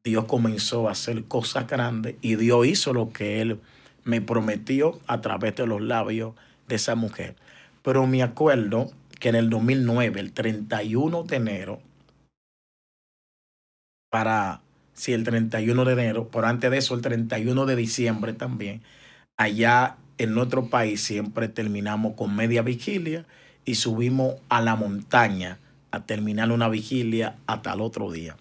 Dios 0.04 0.26
comenzó 0.26 0.88
a 0.88 0.92
hacer 0.92 1.24
cosas 1.24 1.66
grandes 1.66 2.16
y 2.22 2.36
Dios 2.36 2.68
hizo 2.68 2.94
lo 2.94 3.12
que 3.12 3.42
Él 3.42 3.60
me 4.04 4.22
prometió 4.22 5.00
a 5.08 5.20
través 5.20 5.56
de 5.56 5.66
los 5.66 5.82
labios 5.82 6.36
de 6.68 6.76
esa 6.76 6.94
mujer. 6.94 7.36
Pero 7.82 8.06
me 8.06 8.22
acuerdo 8.22 8.92
que 9.20 9.30
en 9.30 9.36
el 9.36 9.50
2009, 9.50 10.20
el 10.20 10.32
31 10.32 11.24
de 11.24 11.36
enero, 11.36 11.82
para, 14.12 14.62
si 14.94 15.14
el 15.14 15.24
31 15.24 15.86
de 15.86 15.94
enero, 15.94 16.28
por 16.28 16.46
antes 16.46 16.70
de 16.70 16.78
eso, 16.78 16.94
el 16.94 17.02
31 17.02 17.66
de 17.66 17.76
diciembre 17.76 18.34
también, 18.34 18.84
allá 19.40 19.96
en 20.18 20.36
nuestro 20.36 20.66
país 20.66 21.02
siempre 21.02 21.48
terminamos 21.48 22.14
con 22.16 22.36
media 22.36 22.62
vigilia 22.62 23.26
y 23.64 23.76
subimos 23.76 24.36
a 24.50 24.62
la 24.62 24.76
montaña 24.76 25.60
a 25.92 26.02
terminar 26.06 26.52
una 26.52 26.68
vigilia 26.68 27.38
hasta 27.48 27.72
el 27.72 27.80
otro 27.80 28.12
día. 28.12 28.36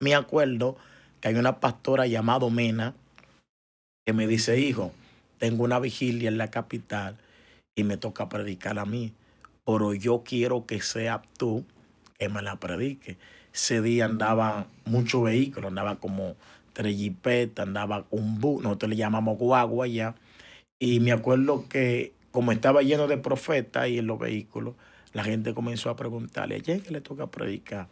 Me 0.00 0.14
acuerdo 0.14 0.76
que 1.20 1.28
hay 1.28 1.34
una 1.34 1.58
pastora 1.58 2.06
llamada 2.06 2.48
Mena 2.48 2.94
que 4.06 4.12
me 4.12 4.28
dice, 4.28 4.60
hijo, 4.60 4.92
tengo 5.38 5.64
una 5.64 5.80
vigilia 5.80 6.28
en 6.28 6.38
la 6.38 6.48
capital 6.48 7.16
y 7.74 7.82
me 7.82 7.96
toca 7.96 8.28
predicar 8.28 8.78
a 8.78 8.84
mí, 8.84 9.12
pero 9.66 9.94
yo 9.94 10.22
quiero 10.24 10.64
que 10.64 10.80
sea 10.80 11.22
tú 11.36 11.64
que 12.20 12.28
me 12.28 12.40
la 12.40 12.54
predique. 12.60 13.18
Ese 13.52 13.82
día 13.82 14.04
andaba 14.04 14.68
mucho 14.84 15.22
vehículo, 15.22 15.68
andaba 15.68 15.96
como 15.96 16.36
tres 16.74 16.96
jipetas, 16.96 17.66
andaba 17.66 18.06
un 18.10 18.38
bus, 18.40 18.62
nosotros 18.62 18.90
le 18.90 18.96
llamamos 18.96 19.38
guagua 19.38 19.86
ya. 19.86 20.14
Y 20.78 21.00
me 21.00 21.12
acuerdo 21.12 21.66
que 21.68 22.12
como 22.30 22.52
estaba 22.52 22.82
lleno 22.82 23.06
de 23.06 23.16
profetas 23.16 23.84
ahí 23.84 23.98
en 23.98 24.06
los 24.06 24.18
vehículos, 24.18 24.74
la 25.14 25.24
gente 25.24 25.54
comenzó 25.54 25.88
a 25.88 25.96
preguntarle, 25.96 26.56
¿a 26.56 26.60
que 26.60 26.90
le 26.90 27.00
toca 27.00 27.28
predicar? 27.30 27.88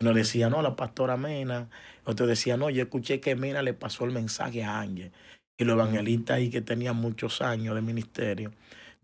Uno 0.00 0.12
decía, 0.12 0.48
no, 0.48 0.62
la 0.62 0.76
pastora 0.76 1.16
Mena. 1.16 1.68
Otro 2.04 2.26
decía, 2.26 2.56
no, 2.56 2.70
yo 2.70 2.82
escuché 2.82 3.18
que 3.18 3.34
Mena 3.34 3.62
le 3.62 3.74
pasó 3.74 4.04
el 4.04 4.12
mensaje 4.12 4.62
a 4.62 4.78
Ángel. 4.78 5.10
Y 5.56 5.64
los 5.64 5.74
evangelistas 5.74 6.36
ahí 6.36 6.50
que 6.50 6.60
tenían 6.60 6.96
muchos 6.96 7.42
años 7.42 7.74
de 7.74 7.82
ministerio, 7.82 8.52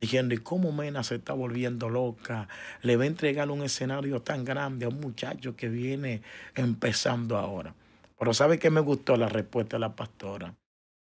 diciendo, 0.01 0.35
¿y 0.35 0.39
cómo 0.39 0.71
Mena 0.71 1.03
se 1.03 1.17
está 1.17 1.33
volviendo 1.33 1.89
loca? 1.89 2.49
Le 2.83 2.97
va 2.97 3.05
a 3.05 3.07
entregar 3.07 3.51
un 3.51 3.63
escenario 3.63 4.23
tan 4.23 4.45
grande 4.45 4.85
a 4.85 4.89
un 4.91 5.01
muchacho 5.01 5.57
que 5.57 5.69
viene 5.69 6.23
empezando 6.55 7.39
ahora. 7.39 7.75
Pero 8.19 8.35
¿sabe 8.35 8.59
qué 8.59 8.71
me 8.71 8.81
gustó 8.81 9.17
la 9.17 9.29
respuesta 9.29 9.77
de 9.77 9.81
la 9.81 9.97
pastora? 9.97 10.55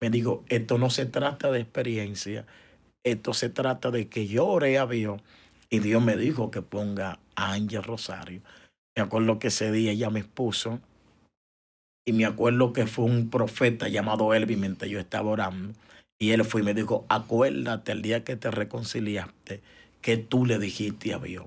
Me 0.02 0.10
dijo, 0.10 0.44
esto 0.50 0.78
no 0.78 0.90
se 0.90 1.06
trata 1.06 1.52
de 1.52 1.62
experiencia, 1.62 2.46
esto 3.04 3.34
se 3.34 3.50
trata 3.50 3.90
de 3.92 4.08
que 4.08 4.28
yo 4.28 4.46
oré 4.46 4.78
a 4.78 4.86
Dios 4.86 5.22
y 5.70 5.80
Dios 5.80 6.04
me 6.04 6.18
dijo 6.18 6.52
que 6.52 6.62
ponga 6.62 7.20
a 7.36 7.54
Ángel 7.54 7.84
Rosario. 7.84 8.42
Me 8.96 9.04
acuerdo 9.04 9.40
que 9.40 9.48
ese 9.48 9.72
día 9.72 9.92
ella 9.92 10.10
me 10.10 10.20
expuso 10.20 10.80
y 12.06 12.14
me 12.14 12.26
acuerdo 12.26 12.74
que 12.74 12.88
fue 12.88 13.06
un 13.06 13.30
profeta 13.30 13.88
llamado 13.90 14.34
Elvi 14.34 14.56
mientras 14.56 14.90
yo 14.90 15.00
estaba 15.00 15.30
orando. 15.30 15.74
Y 16.20 16.32
él 16.32 16.44
fue 16.46 16.62
y 16.62 16.64
me 16.64 16.74
dijo, 16.74 17.06
acuérdate 17.10 17.92
el 17.92 18.02
día 18.02 18.24
que 18.24 18.36
te 18.36 18.50
reconciliaste, 18.50 19.62
que 20.02 20.18
tú 20.18 20.46
le 20.46 20.58
dijiste 20.58 21.14
a 21.14 21.20
Dios. 21.20 21.46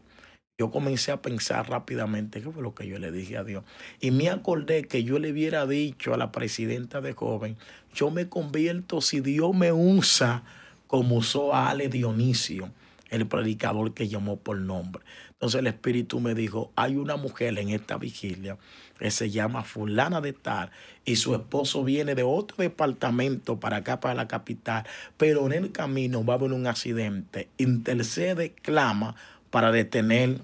Yo 0.61 0.71
comencé 0.71 1.11
a 1.11 1.23
pensar 1.23 1.71
rápidamente 1.71 2.43
qué 2.43 2.51
fue 2.51 2.63
lo 2.63 2.75
que 2.75 2.87
yo 2.87 2.99
le 2.99 3.11
dije 3.11 3.39
a 3.39 3.45
Dios. 3.45 3.65
Y 3.99 4.11
me 4.11 4.29
acordé 4.29 4.85
que 4.85 5.05
yo 5.05 5.19
le 5.19 5.33
hubiera 5.33 5.67
dicho 5.67 6.13
a 6.13 6.19
la 6.19 6.33
presidenta 6.33 7.01
de 7.01 7.15
joven, 7.15 7.57
yo 7.95 8.11
me 8.11 8.29
convierto 8.29 9.01
si 9.01 9.21
Dios 9.21 9.55
me 9.55 9.73
usa 9.73 10.43
como 10.87 11.17
usó 11.17 11.55
a 11.55 11.71
Ale 11.71 11.89
Dionisio, 11.89 12.69
el 13.09 13.27
predicador 13.27 13.95
que 13.95 14.09
llamó 14.09 14.37
por 14.37 14.59
nombre. 14.59 15.03
Entonces 15.31 15.61
el 15.61 15.67
Espíritu 15.67 16.21
me 16.21 16.35
dijo, 16.35 16.71
hay 16.77 16.97
una 16.97 17.17
mujer 17.17 17.59
en 17.59 17.71
esta 17.71 17.97
vigilia 17.97 18.59
que 18.99 19.11
se 19.11 19.31
llama 19.31 19.65
fulana 19.65 20.21
de 20.21 20.35
tal 20.35 20.71
y 21.07 21.17
su 21.17 21.35
esposo 21.35 21.85
viene 21.85 22.15
de 22.15 22.23
otro 22.23 22.59
departamento 22.59 23.59
para 23.59 23.79
acá, 23.79 23.99
para 23.99 24.13
la 24.13 24.29
capital, 24.29 24.85
pero 25.17 25.47
en 25.47 25.53
el 25.53 25.73
camino 25.73 26.23
va 26.23 26.35
a 26.35 26.37
haber 26.37 26.53
un 26.53 26.67
accidente. 26.67 27.49
Intercede, 27.57 28.53
clama 28.53 29.17
para 29.51 29.73
detener 29.73 30.41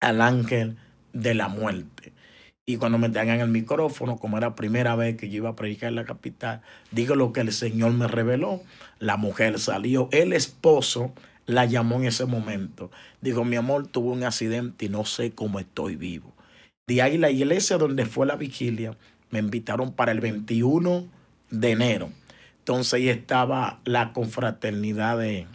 al 0.00 0.20
ángel 0.20 0.76
de 1.12 1.34
la 1.34 1.48
muerte. 1.48 2.12
Y 2.66 2.76
cuando 2.76 2.98
me 2.98 3.08
tengan 3.08 3.40
el 3.40 3.48
micrófono, 3.48 4.16
como 4.16 4.38
era 4.38 4.50
la 4.50 4.54
primera 4.54 4.94
vez 4.94 5.16
que 5.16 5.28
yo 5.28 5.38
iba 5.38 5.50
a 5.50 5.56
predicar 5.56 5.88
en 5.88 5.96
la 5.96 6.04
capital, 6.04 6.60
digo 6.92 7.16
lo 7.16 7.32
que 7.32 7.40
el 7.40 7.52
Señor 7.52 7.92
me 7.92 8.06
reveló. 8.06 8.62
La 8.98 9.16
mujer 9.16 9.58
salió, 9.58 10.08
el 10.12 10.32
esposo 10.32 11.12
la 11.46 11.64
llamó 11.64 11.96
en 11.96 12.04
ese 12.04 12.26
momento. 12.26 12.90
Dijo, 13.20 13.44
mi 13.44 13.56
amor, 13.56 13.88
tuvo 13.88 14.12
un 14.12 14.22
accidente 14.22 14.86
y 14.86 14.88
no 14.88 15.04
sé 15.04 15.32
cómo 15.32 15.58
estoy 15.58 15.96
vivo. 15.96 16.32
De 16.86 17.02
ahí 17.02 17.18
la 17.18 17.30
iglesia 17.30 17.76
donde 17.76 18.06
fue 18.06 18.26
la 18.26 18.36
vigilia, 18.36 18.96
me 19.30 19.38
invitaron 19.40 19.92
para 19.92 20.12
el 20.12 20.20
21 20.20 21.08
de 21.50 21.70
enero. 21.70 22.10
Entonces 22.58 22.94
ahí 22.94 23.08
estaba 23.08 23.80
la 23.84 24.12
confraternidad 24.12 25.18
de, 25.18 25.46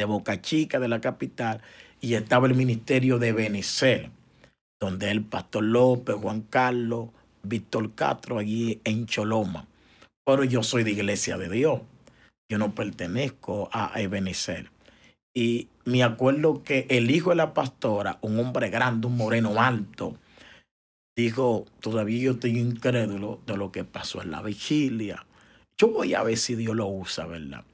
de 0.00 0.06
Boca 0.06 0.40
Chica, 0.40 0.80
de 0.80 0.88
la 0.88 1.02
capital, 1.02 1.60
y 2.00 2.14
estaba 2.14 2.46
el 2.46 2.54
ministerio 2.54 3.18
de 3.18 3.34
Benecer, 3.34 4.10
donde 4.80 5.10
el 5.10 5.22
pastor 5.22 5.62
López, 5.62 6.16
Juan 6.16 6.40
Carlos, 6.40 7.10
Víctor 7.42 7.94
Castro, 7.94 8.38
allí 8.38 8.80
en 8.84 9.04
Choloma. 9.04 9.66
Pero 10.24 10.44
yo 10.44 10.62
soy 10.62 10.84
de 10.84 10.92
Iglesia 10.92 11.36
de 11.36 11.50
Dios. 11.50 11.82
Yo 12.50 12.56
no 12.56 12.74
pertenezco 12.74 13.68
a 13.72 13.92
Ebenezer. 14.00 14.70
Y 15.36 15.68
me 15.84 16.02
acuerdo 16.02 16.62
que 16.62 16.86
el 16.88 17.10
hijo 17.10 17.28
de 17.28 17.36
la 17.36 17.52
pastora, 17.52 18.18
un 18.22 18.38
hombre 18.38 18.70
grande, 18.70 19.06
un 19.06 19.18
moreno 19.18 19.60
alto, 19.60 20.16
dijo, 21.14 21.66
todavía 21.80 22.22
yo 22.22 22.32
estoy 22.32 22.58
incrédulo 22.58 23.40
de 23.46 23.58
lo 23.58 23.70
que 23.70 23.84
pasó 23.84 24.22
en 24.22 24.30
la 24.30 24.40
vigilia. 24.40 25.26
Yo 25.76 25.88
voy 25.88 26.14
a 26.14 26.22
ver 26.22 26.38
si 26.38 26.54
Dios 26.54 26.74
lo 26.74 26.86
usa, 26.88 27.26
¿verdad? 27.26 27.64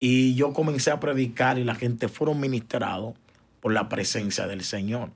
Y 0.00 0.34
yo 0.34 0.52
comencé 0.52 0.90
a 0.90 1.00
predicar 1.00 1.58
y 1.58 1.64
la 1.64 1.74
gente 1.74 2.08
fueron 2.08 2.40
ministrados 2.40 3.14
por 3.60 3.72
la 3.72 3.88
presencia 3.88 4.46
del 4.46 4.62
Señor. 4.62 5.10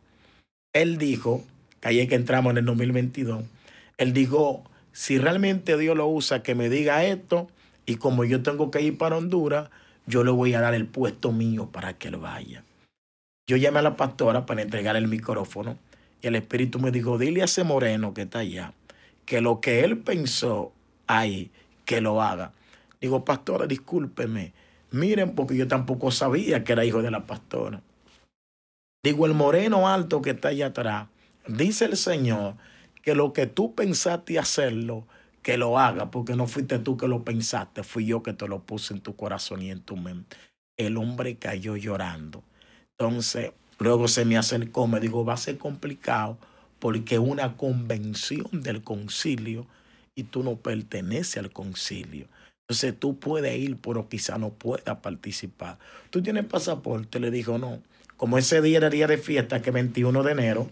Él 0.72 0.98
dijo, 0.98 1.44
que 1.80 2.08
que 2.08 2.14
entramos 2.14 2.52
en 2.52 2.58
el 2.58 2.64
2022, 2.64 3.44
él 3.98 4.12
dijo, 4.12 4.64
si 4.92 5.18
realmente 5.18 5.76
Dios 5.76 5.96
lo 5.96 6.06
usa, 6.08 6.42
que 6.42 6.54
me 6.54 6.68
diga 6.68 7.04
esto, 7.04 7.48
y 7.86 7.96
como 7.96 8.24
yo 8.24 8.42
tengo 8.42 8.70
que 8.70 8.80
ir 8.80 8.96
para 8.96 9.16
Honduras, 9.16 9.70
yo 10.06 10.24
le 10.24 10.30
voy 10.30 10.54
a 10.54 10.60
dar 10.60 10.74
el 10.74 10.86
puesto 10.86 11.32
mío 11.32 11.68
para 11.70 11.94
que 11.94 12.08
él 12.08 12.16
vaya. 12.16 12.64
Yo 13.46 13.56
llamé 13.56 13.80
a 13.80 13.82
la 13.82 13.96
pastora 13.96 14.46
para 14.46 14.62
entregar 14.62 14.96
el 14.96 15.08
micrófono 15.08 15.76
y 16.22 16.26
el 16.26 16.36
Espíritu 16.36 16.78
me 16.78 16.90
dijo, 16.90 17.18
dile 17.18 17.42
a 17.42 17.46
ese 17.46 17.64
moreno 17.64 18.14
que 18.14 18.22
está 18.22 18.40
allá, 18.40 18.72
que 19.24 19.40
lo 19.40 19.60
que 19.60 19.84
él 19.84 19.98
pensó 19.98 20.72
ahí, 21.06 21.50
que 21.84 22.00
lo 22.00 22.22
haga. 22.22 22.52
Digo, 23.00 23.24
pastora, 23.24 23.66
discúlpeme. 23.66 24.52
Miren, 24.90 25.34
porque 25.34 25.56
yo 25.56 25.68
tampoco 25.68 26.10
sabía 26.10 26.64
que 26.64 26.72
era 26.72 26.84
hijo 26.84 27.02
de 27.02 27.10
la 27.10 27.26
pastora. 27.26 27.82
Digo, 29.02 29.26
el 29.26 29.34
moreno 29.34 29.88
alto 29.88 30.20
que 30.20 30.30
está 30.30 30.48
allá 30.48 30.66
atrás, 30.66 31.08
dice 31.46 31.86
el 31.86 31.96
Señor 31.96 32.56
que 33.02 33.14
lo 33.14 33.32
que 33.32 33.46
tú 33.46 33.74
pensaste 33.74 34.38
hacerlo, 34.38 35.06
que 35.42 35.56
lo 35.56 35.78
haga, 35.78 36.10
porque 36.10 36.36
no 36.36 36.46
fuiste 36.46 36.78
tú 36.78 36.96
que 36.96 37.08
lo 37.08 37.24
pensaste, 37.24 37.82
fui 37.82 38.04
yo 38.04 38.22
que 38.22 38.34
te 38.34 38.46
lo 38.46 38.60
puse 38.60 38.92
en 38.92 39.00
tu 39.00 39.16
corazón 39.16 39.62
y 39.62 39.70
en 39.70 39.80
tu 39.80 39.96
mente. 39.96 40.36
el 40.76 40.96
hombre 40.96 41.36
cayó 41.36 41.76
llorando. 41.76 42.42
Entonces, 42.98 43.52
luego 43.78 44.08
se 44.08 44.24
me 44.24 44.36
acercó, 44.38 44.86
me 44.86 45.00
dijo, 45.00 45.24
va 45.24 45.34
a 45.34 45.38
ser 45.38 45.58
complicado 45.58 46.38
porque 46.78 47.18
una 47.18 47.56
convención 47.56 48.48
del 48.52 48.82
concilio 48.82 49.66
y 50.14 50.24
tú 50.24 50.42
no 50.42 50.56
perteneces 50.56 51.38
al 51.38 51.52
concilio. 51.52 52.26
Entonces 52.70 52.96
tú 52.96 53.18
puedes 53.18 53.58
ir, 53.58 53.78
pero 53.78 54.08
quizá 54.08 54.38
no 54.38 54.50
puedas 54.50 54.98
participar. 54.98 55.76
Tú 56.10 56.22
tienes 56.22 56.44
pasaporte, 56.44 57.18
le 57.18 57.32
dijo, 57.32 57.58
no. 57.58 57.82
Como 58.16 58.38
ese 58.38 58.62
día 58.62 58.76
era 58.76 58.90
día 58.90 59.08
de 59.08 59.18
fiesta, 59.18 59.60
que 59.60 59.72
21 59.72 60.22
de 60.22 60.30
enero, 60.30 60.70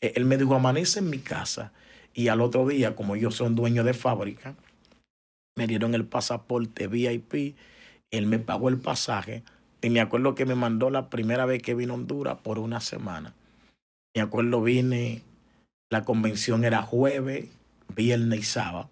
eh, 0.00 0.12
él 0.14 0.26
me 0.26 0.36
dijo, 0.36 0.54
amanece 0.54 1.00
en 1.00 1.10
mi 1.10 1.18
casa. 1.18 1.72
Y 2.14 2.28
al 2.28 2.40
otro 2.40 2.68
día, 2.68 2.94
como 2.94 3.16
yo 3.16 3.32
soy 3.32 3.52
dueño 3.52 3.82
de 3.82 3.94
fábrica, 3.94 4.54
me 5.56 5.66
dieron 5.66 5.96
el 5.96 6.04
pasaporte 6.04 6.86
VIP, 6.86 7.56
él 8.12 8.26
me 8.26 8.38
pagó 8.38 8.68
el 8.68 8.78
pasaje. 8.78 9.42
Y 9.82 9.90
me 9.90 10.00
acuerdo 10.00 10.36
que 10.36 10.46
me 10.46 10.54
mandó 10.54 10.88
la 10.88 11.10
primera 11.10 11.46
vez 11.46 11.60
que 11.60 11.74
vino 11.74 11.94
a 11.94 11.96
Honduras 11.96 12.38
por 12.44 12.60
una 12.60 12.80
semana. 12.80 13.34
Me 14.14 14.22
acuerdo 14.22 14.62
vine 14.62 15.22
la 15.90 16.04
convención 16.04 16.64
era 16.64 16.82
jueves, 16.82 17.48
viernes 17.96 18.38
y 18.38 18.44
sábado. 18.44 18.88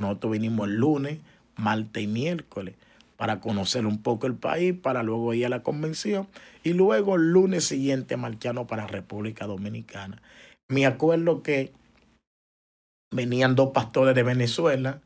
Nosotros 0.00 0.32
vinimos 0.32 0.66
el 0.66 0.74
lunes, 0.74 1.20
martes 1.60 2.02
y 2.02 2.06
miércoles 2.06 2.74
para 3.16 3.40
conocer 3.40 3.86
un 3.86 4.02
poco 4.02 4.26
el 4.26 4.34
país, 4.34 4.74
para 4.74 5.02
luego 5.02 5.34
ir 5.34 5.46
a 5.46 5.50
la 5.50 5.62
convención 5.62 6.26
y 6.64 6.72
luego 6.72 7.16
el 7.16 7.32
lunes 7.32 7.64
siguiente 7.64 8.16
marcharnos 8.16 8.66
para 8.66 8.86
República 8.86 9.46
Dominicana. 9.46 10.22
Me 10.68 10.86
acuerdo 10.86 11.42
que 11.42 11.72
venían 13.12 13.56
dos 13.56 13.70
pastores 13.70 14.14
de 14.14 14.22
Venezuela, 14.22 15.00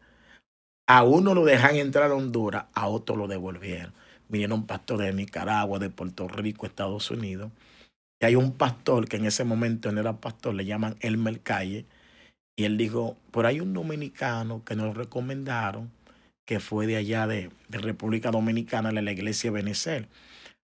a 0.86 1.02
uno 1.02 1.34
lo 1.34 1.44
dejan 1.44 1.76
entrar 1.76 2.10
a 2.10 2.14
Honduras, 2.14 2.66
a 2.74 2.88
otro 2.88 3.16
lo 3.16 3.26
devolvieron. 3.26 3.92
Vinieron 4.28 4.66
pastores 4.66 5.06
de 5.06 5.12
Nicaragua, 5.14 5.78
de 5.78 5.90
Puerto 5.90 6.28
Rico, 6.28 6.66
Estados 6.66 7.10
Unidos 7.10 7.50
hay 8.24 8.36
un 8.36 8.52
pastor 8.52 9.08
que 9.08 9.16
en 9.16 9.26
ese 9.26 9.44
momento 9.44 9.92
no 9.92 10.00
era 10.00 10.16
pastor, 10.16 10.54
le 10.54 10.64
llaman 10.64 10.96
Elmer 11.00 11.40
Calle, 11.40 11.84
y 12.56 12.64
él 12.64 12.76
dijo, 12.76 13.16
por 13.30 13.46
hay 13.46 13.60
un 13.60 13.74
dominicano 13.74 14.64
que 14.64 14.76
nos 14.76 14.96
recomendaron, 14.96 15.90
que 16.44 16.60
fue 16.60 16.86
de 16.86 16.96
allá 16.96 17.26
de, 17.26 17.50
República 17.70 18.30
Dominicana, 18.30 18.90
de 18.90 19.02
la 19.02 19.12
iglesia 19.12 19.50
de 19.50 19.54
Benecer. 19.56 20.08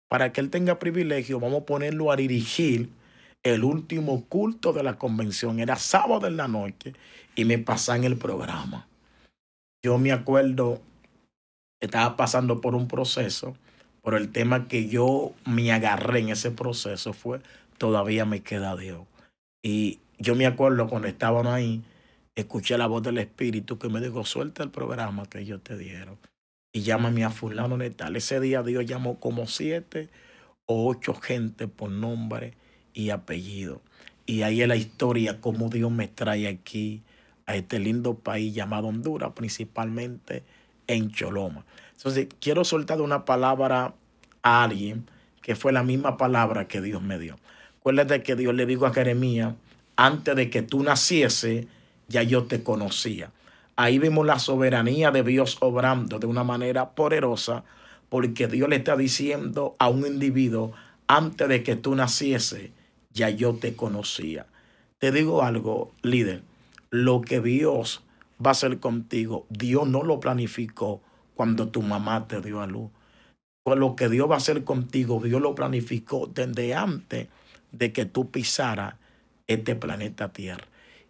Para 0.10 0.32
que 0.32 0.42
él 0.42 0.50
tenga 0.50 0.80
privilegio, 0.80 1.40
vamos 1.40 1.62
a 1.62 1.66
ponerlo 1.66 2.12
a 2.12 2.16
dirigir 2.16 2.90
el 3.44 3.64
último 3.64 4.26
culto 4.26 4.74
de 4.74 4.84
la 4.84 4.98
convención. 4.98 5.60
Era 5.60 5.76
sábado 5.76 6.28
en 6.28 6.38
la 6.38 6.48
noche 6.48 6.94
y 7.36 7.46
me 7.46 7.58
pasan 7.58 8.04
el 8.04 8.18
programa. 8.18 8.88
Yo 9.84 9.98
me 9.98 10.12
acuerdo, 10.12 10.82
estaba 11.82 12.16
pasando 12.18 12.62
por 12.62 12.76
un 12.76 12.88
proceso 12.88 13.56
pero 14.08 14.16
el 14.16 14.32
tema 14.32 14.70
que 14.70 14.88
yo 14.88 15.34
me 15.46 15.70
agarré 15.74 16.20
en 16.20 16.30
ese 16.30 16.50
proceso 16.50 17.12
fue, 17.12 17.42
todavía 17.78 18.24
me 18.24 18.40
queda 18.40 18.78
Dios. 18.78 19.02
Y 19.62 20.00
yo 20.18 20.34
me 20.34 20.46
acuerdo 20.46 20.88
cuando 20.88 21.10
estaban 21.10 21.46
ahí, 21.46 21.84
escuché 22.38 22.78
la 22.78 22.86
voz 22.86 23.02
del 23.02 23.18
Espíritu 23.18 23.80
que 23.80 23.90
me 23.90 24.00
dijo, 24.00 24.24
suelta 24.24 24.64
el 24.64 24.70
programa 24.70 25.26
que 25.26 25.40
ellos 25.40 25.62
te 25.64 25.76
dieron 25.76 26.18
y 26.72 26.82
llámame 26.82 27.26
a 27.26 27.32
fulano 27.32 27.78
de 27.78 27.90
tal. 27.90 28.16
Ese 28.16 28.40
día 28.40 28.62
Dios 28.62 28.86
llamó 28.86 29.20
como 29.20 29.48
siete 29.48 30.10
o 30.68 30.88
ocho 30.88 31.16
gente 31.16 31.68
por 31.68 31.90
nombre 31.90 32.54
y 32.94 33.10
apellido. 33.10 33.82
Y 34.28 34.44
ahí 34.44 34.62
es 34.62 34.68
la 34.68 34.76
historia, 34.76 35.42
cómo 35.42 35.70
Dios 35.70 35.92
me 35.92 36.08
trae 36.08 36.48
aquí, 36.48 37.02
a 37.48 37.56
este 37.56 37.80
lindo 37.80 38.16
país 38.16 38.54
llamado 38.54 38.88
Honduras, 38.88 39.32
principalmente 39.34 40.44
en 40.86 41.10
Choloma. 41.12 41.66
Entonces, 41.96 42.28
quiero 42.42 42.66
soltar 42.66 43.02
una 43.02 43.24
palabra 43.26 43.96
a 44.44 44.64
alguien 44.64 45.10
que 45.42 45.56
fue 45.56 45.72
la 45.72 45.82
misma 45.82 46.18
palabra 46.18 46.68
que 46.68 46.82
Dios 46.82 47.02
me 47.02 47.18
dio. 47.18 47.38
Acuérdate 47.80 48.22
que 48.22 48.36
Dios 48.36 48.54
le 48.54 48.66
dijo 48.66 48.86
a 48.86 48.94
Jeremías, 48.94 49.56
antes 49.96 50.36
de 50.36 50.50
que 50.50 50.62
tú 50.62 50.84
naciese, 50.84 51.70
ya 52.08 52.24
yo 52.24 52.46
te 52.46 52.64
conocía. 52.64 53.32
Ahí 53.76 54.00
vemos 54.00 54.26
la 54.26 54.40
soberanía 54.40 55.12
de 55.12 55.24
Dios 55.24 55.58
obrando 55.60 56.20
de 56.20 56.28
una 56.28 56.44
manera 56.44 56.92
poderosa, 56.92 57.64
porque 58.10 58.48
Dios 58.48 58.70
le 58.70 58.78
está 58.78 58.96
diciendo 58.96 59.76
a 59.80 59.90
un 59.90 60.06
individuo, 60.06 60.74
antes 61.08 61.48
de 61.48 61.64
que 61.64 61.76
tú 61.76 61.96
naciese, 61.96 62.72
ya 63.12 63.30
yo 63.30 63.56
te 63.56 63.76
conocía. 63.76 64.48
Te 64.98 65.12
digo 65.12 65.44
algo, 65.44 65.92
líder, 66.02 66.44
lo 66.90 67.22
que 67.22 67.40
Dios 67.40 68.04
va 68.44 68.50
a 68.50 68.52
hacer 68.52 68.80
contigo, 68.80 69.46
Dios 69.50 69.88
no 69.88 70.04
lo 70.04 70.20
planificó, 70.20 71.02
cuando 71.36 71.70
tu 71.70 71.84
mamá 71.84 72.28
te 72.28 72.42
dio 72.42 72.62
a 72.62 72.68
luz. 72.68 72.90
Lo 73.66 73.96
que 73.96 74.10
Dios 74.10 74.30
va 74.30 74.36
a 74.36 74.38
hacer 74.38 74.64
contigo, 74.64 75.22
Dios 75.24 75.42
lo 75.42 75.54
planificó 75.54 76.28
desde 76.28 76.74
antes 76.74 77.28
de 77.72 77.92
que 77.92 78.06
tú 78.06 78.32
pisaras 78.32 78.96
este 79.46 79.76
planeta 79.76 80.30
Tierra. 80.30 80.66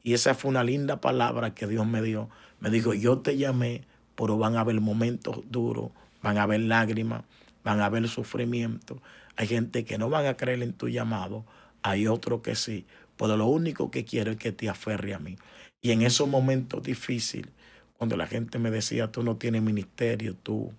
Y 0.08 0.14
esa 0.14 0.36
fue 0.36 0.48
una 0.48 0.64
linda 0.64 1.02
palabra 1.02 1.54
que 1.54 1.68
Dios 1.68 1.86
me 1.86 2.02
dio. 2.02 2.30
Me 2.62 2.70
dijo, 2.70 2.94
yo 2.94 3.18
te 3.18 3.36
llamé, 3.36 3.82
pero 4.16 4.38
van 4.38 4.56
a 4.56 4.62
haber 4.62 4.80
momentos 4.80 5.42
duros, 5.52 5.92
van 6.22 6.38
a 6.38 6.44
haber 6.44 6.62
lágrimas, 6.62 7.26
van 7.66 7.82
a 7.82 7.88
haber 7.88 8.08
sufrimiento. 8.08 9.02
Hay 9.36 9.48
gente 9.48 9.84
que 9.84 9.98
no 9.98 10.10
van 10.10 10.26
a 10.26 10.38
creer 10.38 10.64
en 10.64 10.72
tu 10.72 10.88
llamado, 10.88 11.44
hay 11.82 12.08
otros 12.08 12.40
que 12.40 12.56
sí. 12.56 12.86
Pero 13.18 13.36
lo 13.36 13.48
único 13.48 13.92
que 13.92 14.06
quiero 14.06 14.32
es 14.32 14.38
que 14.38 14.54
te 14.54 14.70
aferre 14.70 15.14
a 15.14 15.20
mí. 15.20 15.36
Y 15.82 15.92
en 15.92 16.02
esos 16.02 16.30
momentos 16.30 16.84
difíciles, 16.84 17.52
cuando 17.98 18.16
la 18.16 18.28
gente 18.28 18.60
me 18.60 18.72
decía, 18.72 19.12
tú 19.12 19.24
no 19.24 19.36
tienes 19.36 19.62
ministerio, 19.62 20.36
tú, 20.42 20.72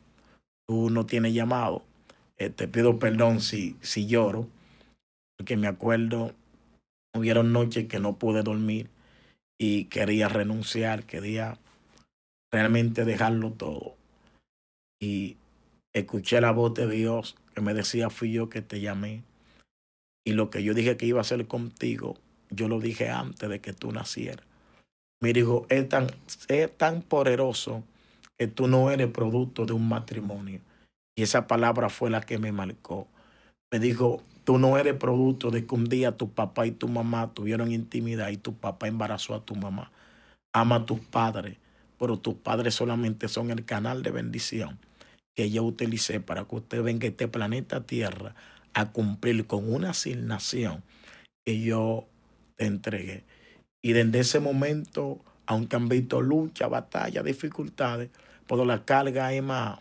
tú 0.67 0.89
no 0.89 1.05
tienes 1.05 1.35
llamado, 1.35 1.85
eh, 2.39 2.49
te 2.49 2.67
pido 2.67 2.99
perdón 2.99 3.43
si, 3.43 3.77
si 3.83 4.07
lloro, 4.07 4.49
porque 5.37 5.59
me 5.59 5.67
acuerdo, 5.67 6.33
hubieron 7.15 7.53
noches 7.53 7.89
que 7.89 8.01
no 8.01 8.17
pude 8.17 8.43
dormir 8.43 8.89
y 9.59 9.87
quería 9.87 10.29
renunciar, 10.29 11.05
quería 11.05 11.59
realmente 12.53 13.05
dejarlo 13.05 13.53
todo. 13.53 13.97
Y 15.01 15.37
escuché 15.93 16.41
la 16.41 16.53
voz 16.53 16.75
de 16.75 16.89
Dios 16.89 17.37
que 17.55 17.61
me 17.61 17.75
decía, 17.75 18.09
fui 18.09 18.33
yo 18.33 18.49
que 18.49 18.63
te 18.63 18.81
llamé. 18.81 19.25
Y 20.25 20.33
lo 20.33 20.51
que 20.51 20.63
yo 20.63 20.75
dije 20.75 20.97
que 20.97 21.07
iba 21.07 21.19
a 21.19 21.23
hacer 21.23 21.47
contigo, 21.47 22.17
yo 22.51 22.69
lo 22.69 22.81
dije 22.81 23.11
antes 23.11 23.49
de 23.49 23.61
que 23.61 23.73
tú 23.73 23.93
nacieras. 23.93 24.47
Mi 25.21 25.31
hijo, 25.31 25.67
es 25.69 25.89
tan, 25.89 26.07
es 26.49 26.77
tan 26.77 27.03
poderoso 27.03 27.83
que 28.39 28.47
tú 28.47 28.69
no 28.69 28.91
eres 28.91 29.09
producto 29.09 29.67
de 29.67 29.73
un 29.73 29.89
matrimonio. 29.89 30.61
Y 31.17 31.23
esa 31.23 31.49
palabra 31.49 31.89
fue 31.89 32.11
la 32.11 32.21
que 32.21 32.39
me 32.39 32.53
marcó. 32.53 33.09
Me 33.73 33.81
dijo, 33.81 34.23
tú 34.49 34.57
no 34.57 34.79
eres 34.79 34.95
producto 34.95 35.51
de 35.51 35.67
que 35.67 35.75
un 35.75 35.91
día 35.91 36.17
tu 36.17 36.33
papá 36.33 36.67
y 36.67 36.71
tu 36.71 36.89
mamá 36.89 37.35
tuvieron 37.35 37.71
intimidad 37.71 38.31
y 38.31 38.39
tu 38.39 38.55
papá 38.55 38.89
embarazó 38.89 39.35
a 39.35 39.45
tu 39.45 39.55
mamá. 39.55 39.93
Ama 40.55 40.77
a 40.77 40.87
tus 40.87 41.01
padres, 41.01 41.59
pero 41.99 42.19
tus 42.19 42.33
padres 42.33 42.75
solamente 42.75 43.29
son 43.29 43.51
el 43.51 43.67
canal 43.67 44.03
de 44.03 44.11
bendición 44.11 44.79
que 45.37 45.51
yo 45.51 45.65
utilicé 45.65 46.21
para 46.21 46.45
que 46.45 46.57
usted 46.57 46.83
venga 46.83 47.05
a 47.05 47.11
este 47.11 47.29
planeta 47.29 47.83
Tierra 47.83 48.35
a 48.73 48.91
cumplir 48.91 49.47
con 49.47 49.71
una 49.71 49.91
asignación 49.91 50.83
que 51.45 51.61
yo 51.61 52.07
te 52.57 52.65
entregué. 52.65 53.25
Y 53.83 53.93
desde 53.93 54.21
ese 54.21 54.41
momento, 54.41 55.23
aunque 55.45 55.77
han 55.77 55.91
visto 55.91 56.23
lucha, 56.23 56.69
batalla, 56.69 57.23
dificultades, 57.23 58.09
pero 58.47 58.65
la 58.65 58.87
carga 58.87 59.31
es 59.35 59.43
más, 59.43 59.79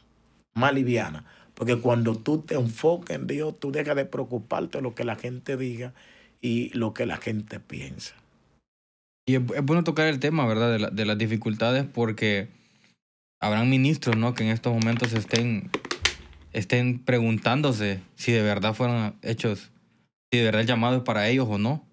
más 0.54 0.74
liviana. 0.74 1.24
Porque 1.58 1.76
cuando 1.78 2.16
tú 2.16 2.42
te 2.42 2.54
enfocas 2.54 3.18
en 3.18 3.26
Dios, 3.26 3.60
tú 3.60 3.72
dejas 3.72 3.96
de 3.96 4.06
preocuparte 4.06 4.78
de 4.78 4.84
lo 4.84 4.94
que 4.94 5.04
la 5.04 5.16
gente 5.16 5.58
diga 5.58 5.96
y 6.40 6.70
lo 6.78 6.94
que 6.94 7.08
la 7.08 7.18
gente 7.18 7.60
piensa. 7.60 8.14
Y 9.28 9.36
es, 9.36 9.46
bueno 9.64 9.84
tocar 9.84 10.06
el 10.06 10.20
tema, 10.20 10.46
¿verdad? 10.46 10.92
De, 10.92 11.06
las 11.06 11.18
dificultades 11.18 11.84
porque 11.92 12.50
habrán 13.42 13.72
ministros, 13.72 14.16
¿no? 14.16 14.36
Que 14.36 14.44
en 14.44 14.52
estos 14.52 14.72
momentos 14.72 15.14
estén, 15.14 15.72
estén 16.54 17.04
preguntándose 17.04 18.02
si 18.16 18.32
de 18.32 18.44
verdad 18.44 18.76
fueron 18.76 19.16
hechos, 19.24 19.72
si 20.32 20.38
de 20.38 20.46
verdad 20.46 20.62
el 20.62 20.68
llamado 20.68 20.98
es 20.98 21.04
para 21.04 21.28
ellos 21.28 21.48
o 21.50 21.58
no. 21.58 21.84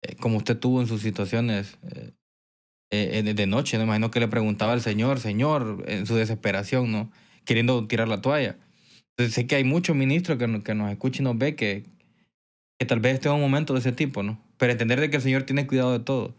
Eh, 0.00 0.16
como 0.16 0.38
usted 0.38 0.58
tuvo 0.58 0.80
en 0.80 0.86
sus 0.86 1.02
situaciones 1.02 1.76
eh, 1.90 2.12
eh, 2.90 3.22
de 3.22 3.46
noche, 3.46 3.76
me 3.76 3.84
imagino 3.84 4.10
que 4.10 4.20
le 4.20 4.28
preguntaba 4.28 4.72
al 4.72 4.80
Señor, 4.80 5.20
Señor, 5.20 5.84
en 5.86 6.06
su 6.06 6.14
desesperación, 6.16 6.90
¿no? 6.90 7.12
Queriendo 7.44 7.86
tirar 7.86 8.08
la 8.08 8.22
toalla. 8.22 8.56
Sé 9.18 9.46
que 9.46 9.56
hay 9.56 9.64
muchos 9.64 9.94
ministros 9.94 10.38
que, 10.38 10.62
que 10.62 10.74
nos 10.74 10.90
escuchan 10.90 11.22
y 11.22 11.24
nos 11.24 11.38
ve 11.38 11.54
que, 11.54 11.84
que 12.78 12.86
tal 12.86 13.00
vez 13.00 13.14
esté 13.14 13.28
en 13.28 13.36
un 13.36 13.40
momento 13.40 13.74
de 13.74 13.80
ese 13.80 13.92
tipo, 13.92 14.22
¿no? 14.22 14.40
Pero 14.58 14.72
entender 14.72 15.00
de 15.00 15.10
que 15.10 15.16
el 15.16 15.22
Señor 15.22 15.44
tiene 15.44 15.66
cuidado 15.66 15.92
de 15.92 16.00
todo 16.00 16.34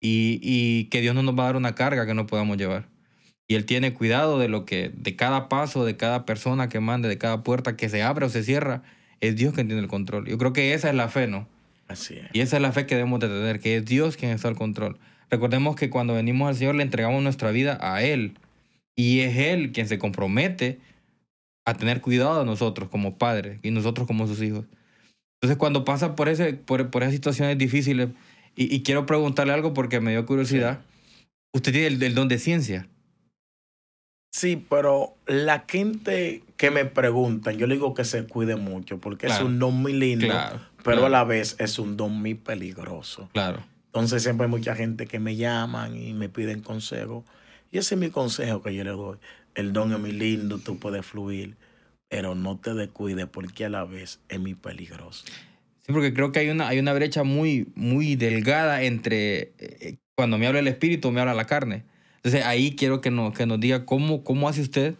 y, 0.00 0.40
y 0.42 0.84
que 0.86 1.00
Dios 1.00 1.14
no 1.14 1.22
nos 1.22 1.38
va 1.38 1.44
a 1.44 1.46
dar 1.46 1.56
una 1.56 1.74
carga 1.74 2.06
que 2.06 2.14
no 2.14 2.26
podamos 2.26 2.56
llevar. 2.56 2.88
Y 3.46 3.54
Él 3.54 3.64
tiene 3.64 3.94
cuidado 3.94 4.38
de 4.38 4.48
lo 4.48 4.64
que, 4.64 4.90
de 4.94 5.16
cada 5.16 5.48
paso, 5.48 5.84
de 5.84 5.96
cada 5.96 6.26
persona 6.26 6.68
que 6.68 6.80
mande, 6.80 7.08
de 7.08 7.18
cada 7.18 7.42
puerta 7.42 7.76
que 7.76 7.88
se 7.88 8.02
abre 8.02 8.26
o 8.26 8.28
se 8.28 8.42
cierra, 8.42 8.82
es 9.20 9.36
Dios 9.36 9.54
quien 9.54 9.68
tiene 9.68 9.82
el 9.82 9.88
control. 9.88 10.26
Yo 10.26 10.36
creo 10.38 10.52
que 10.52 10.74
esa 10.74 10.90
es 10.90 10.94
la 10.94 11.08
fe, 11.08 11.26
¿no? 11.26 11.48
Y 12.34 12.40
esa 12.40 12.56
es 12.56 12.62
la 12.62 12.72
fe 12.72 12.86
que 12.86 12.94
debemos 12.94 13.20
de 13.20 13.28
tener, 13.28 13.60
que 13.60 13.76
es 13.76 13.84
Dios 13.84 14.16
quien 14.16 14.32
está 14.32 14.48
al 14.48 14.56
control. 14.56 14.98
Recordemos 15.30 15.76
que 15.76 15.88
cuando 15.88 16.14
venimos 16.14 16.48
al 16.48 16.56
Señor 16.56 16.74
le 16.74 16.82
entregamos 16.82 17.22
nuestra 17.22 17.50
vida 17.50 17.78
a 17.80 18.02
Él. 18.02 18.34
Y 18.94 19.20
es 19.20 19.36
Él 19.38 19.72
quien 19.72 19.88
se 19.88 19.98
compromete 19.98 20.78
a 21.68 21.74
tener 21.74 22.00
cuidado 22.00 22.38
de 22.38 22.46
nosotros 22.46 22.88
como 22.88 23.18
padres 23.18 23.58
y 23.62 23.70
nosotros 23.70 24.06
como 24.06 24.26
sus 24.26 24.40
hijos. 24.40 24.64
Entonces, 25.36 25.58
cuando 25.58 25.84
pasa 25.84 26.16
por, 26.16 26.30
ese, 26.30 26.54
por, 26.54 26.90
por 26.90 27.02
esas 27.02 27.12
situaciones 27.12 27.58
difíciles, 27.58 28.08
y, 28.56 28.82
quiero 28.82 29.04
preguntarle 29.04 29.52
algo 29.52 29.74
porque 29.74 30.00
me 30.00 30.10
dio 30.10 30.24
curiosidad, 30.24 30.80
usted 31.54 31.72
tiene 31.72 32.06
el, 32.06 32.14
don 32.14 32.26
de 32.26 32.38
ciencia. 32.38 32.88
Sí, 34.32 34.64
pero 34.68 35.14
la 35.26 35.64
gente 35.68 36.42
que 36.56 36.70
me 36.70 36.86
pregunta, 36.86 37.52
yo 37.52 37.66
le 37.66 37.74
digo 37.74 37.92
que 37.92 38.04
se 38.04 38.24
cuide 38.24 38.56
mucho 38.56 38.98
porque 38.98 39.26
es 39.26 39.40
un 39.40 39.58
don 39.58 39.74
muy 39.74 39.92
lindo, 39.92 40.34
pero 40.82 41.06
a 41.06 41.08
la 41.08 41.22
vez 41.24 41.54
es 41.58 41.78
un 41.78 41.98
don 41.98 42.12
muy 42.12 42.34
peligroso. 42.34 43.28
Claro. 43.32 43.62
Entonces 43.86 44.22
siempre 44.22 44.46
hay 44.46 44.50
mucha 44.50 44.74
gente 44.74 45.06
que 45.06 45.18
me 45.18 45.36
llaman 45.36 45.96
y 45.96 46.14
me 46.14 46.30
piden 46.30 46.62
consejo. 46.62 47.24
Y 47.70 47.78
ese 47.78 47.94
es 47.94 48.00
mi 48.00 48.10
consejo 48.10 48.62
que 48.62 48.74
yo 48.74 48.82
le 48.84 48.90
doy. 48.90 49.18
El 49.58 49.72
don 49.72 49.92
es 49.92 49.98
muy 49.98 50.12
lindo, 50.12 50.58
tú 50.58 50.78
puedes 50.78 51.04
fluir, 51.04 51.56
pero 52.08 52.36
no 52.36 52.58
te 52.58 52.74
descuides 52.74 53.26
porque 53.26 53.64
a 53.64 53.68
la 53.68 53.84
vez 53.84 54.20
es 54.28 54.38
muy 54.38 54.54
peligroso. 54.54 55.24
Sí, 55.84 55.92
porque 55.92 56.14
creo 56.14 56.30
que 56.30 56.38
hay 56.38 56.50
una, 56.50 56.68
hay 56.68 56.78
una 56.78 56.92
brecha 56.92 57.24
muy, 57.24 57.66
muy 57.74 58.14
delgada 58.14 58.82
entre 58.84 59.52
eh, 59.58 59.96
cuando 60.16 60.38
me 60.38 60.46
habla 60.46 60.60
el 60.60 60.68
espíritu, 60.68 61.10
me 61.10 61.20
habla 61.20 61.34
la 61.34 61.46
carne. 61.46 61.82
Entonces 62.18 62.44
ahí 62.44 62.76
quiero 62.76 63.00
que, 63.00 63.10
no, 63.10 63.32
que 63.32 63.46
nos 63.46 63.58
diga 63.58 63.84
cómo, 63.84 64.22
cómo 64.22 64.48
hace 64.48 64.62
usted, 64.62 64.94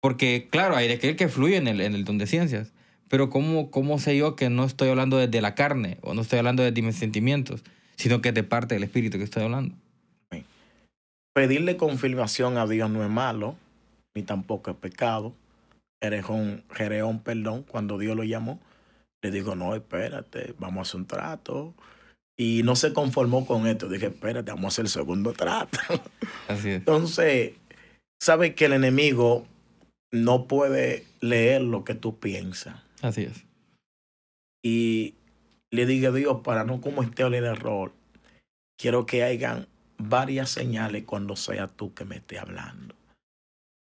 porque 0.00 0.46
claro, 0.48 0.76
hay 0.76 0.86
de 0.86 0.94
aquel 0.94 1.16
que 1.16 1.26
fluye 1.26 1.56
en 1.56 1.66
el, 1.66 1.80
en 1.80 1.96
el 1.96 2.04
don 2.04 2.18
de 2.18 2.28
ciencias, 2.28 2.72
pero 3.08 3.30
¿cómo, 3.30 3.72
¿cómo 3.72 3.98
sé 3.98 4.16
yo 4.16 4.36
que 4.36 4.48
no 4.48 4.64
estoy 4.64 4.90
hablando 4.90 5.18
desde 5.18 5.40
la 5.40 5.56
carne 5.56 5.98
o 6.02 6.14
no 6.14 6.22
estoy 6.22 6.38
hablando 6.38 6.62
de 6.62 6.82
mis 6.82 6.94
sentimientos? 6.94 7.64
sino 7.98 8.22
que 8.22 8.30
es 8.30 8.34
de 8.34 8.44
parte 8.44 8.76
del 8.76 8.84
Espíritu 8.84 9.18
que 9.18 9.24
estoy 9.24 9.42
hablando. 9.42 9.74
Pedirle 11.34 11.76
confirmación 11.76 12.56
a 12.56 12.66
Dios 12.66 12.88
no 12.90 13.04
es 13.04 13.10
malo, 13.10 13.56
ni 14.14 14.22
tampoco 14.22 14.70
es 14.70 14.76
pecado. 14.76 15.34
Jerejón, 16.02 16.64
Jereón, 16.72 17.20
perdón, 17.20 17.64
cuando 17.64 17.98
Dios 17.98 18.16
lo 18.16 18.24
llamó, 18.24 18.60
le 19.22 19.30
digo, 19.30 19.54
no, 19.54 19.74
espérate, 19.74 20.54
vamos 20.58 20.78
a 20.78 20.82
hacer 20.88 21.00
un 21.00 21.06
trato. 21.06 21.74
Y 22.36 22.62
no 22.62 22.76
se 22.76 22.92
conformó 22.92 23.46
con 23.46 23.66
esto. 23.66 23.88
Dije, 23.88 24.06
espérate, 24.06 24.52
vamos 24.52 24.66
a 24.66 24.68
hacer 24.68 24.84
el 24.84 24.90
segundo 24.90 25.32
trato. 25.32 25.78
Así 26.48 26.70
es. 26.70 26.76
Entonces, 26.76 27.54
sabe 28.20 28.54
que 28.54 28.66
el 28.66 28.74
enemigo 28.74 29.46
no 30.12 30.46
puede 30.46 31.04
leer 31.20 31.62
lo 31.62 31.84
que 31.84 31.94
tú 31.94 32.18
piensas. 32.18 32.80
Así 33.02 33.22
es. 33.22 33.44
Y 34.62 35.14
le 35.70 35.86
diga 35.86 36.10
a 36.10 36.12
Dios, 36.12 36.40
para 36.42 36.64
no 36.64 36.80
cometer 36.80 37.26
el 37.26 37.44
error, 37.44 37.92
quiero 38.78 39.06
que 39.06 39.24
hayan 39.24 39.66
varias 39.98 40.50
señales 40.50 41.04
cuando 41.04 41.36
sea 41.36 41.66
tú 41.66 41.92
que 41.92 42.04
me 42.04 42.16
esté 42.16 42.38
hablando. 42.38 42.94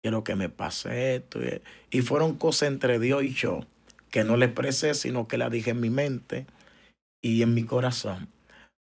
Quiero 0.01 0.23
que 0.23 0.35
me 0.35 0.49
pase 0.49 1.15
esto. 1.15 1.39
Y 1.91 2.01
fueron 2.01 2.35
cosas 2.35 2.69
entre 2.69 2.99
Dios 2.99 3.23
y 3.23 3.33
yo 3.33 3.61
que 4.11 4.23
no 4.23 4.37
le 4.37 4.45
expresé, 4.45 4.93
sino 4.93 5.27
que 5.27 5.37
la 5.37 5.49
dije 5.49 5.71
en 5.71 5.81
mi 5.81 5.89
mente 5.89 6.45
y 7.21 7.41
en 7.41 7.53
mi 7.53 7.63
corazón. 7.63 8.29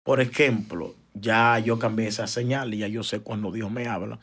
Por 0.03 0.22
ejemplo, 0.22 0.95
ya 1.14 1.60
yo 1.60 1.78
cambié 1.78 2.07
esa 2.07 2.28
señal 2.28 2.74
y 2.74 2.80
ya 2.80 2.88
yo 2.88 3.03
sé 3.03 3.20
cuando 3.20 3.51
Dios 3.51 3.70
me 3.70 3.88
habla. 3.88 4.20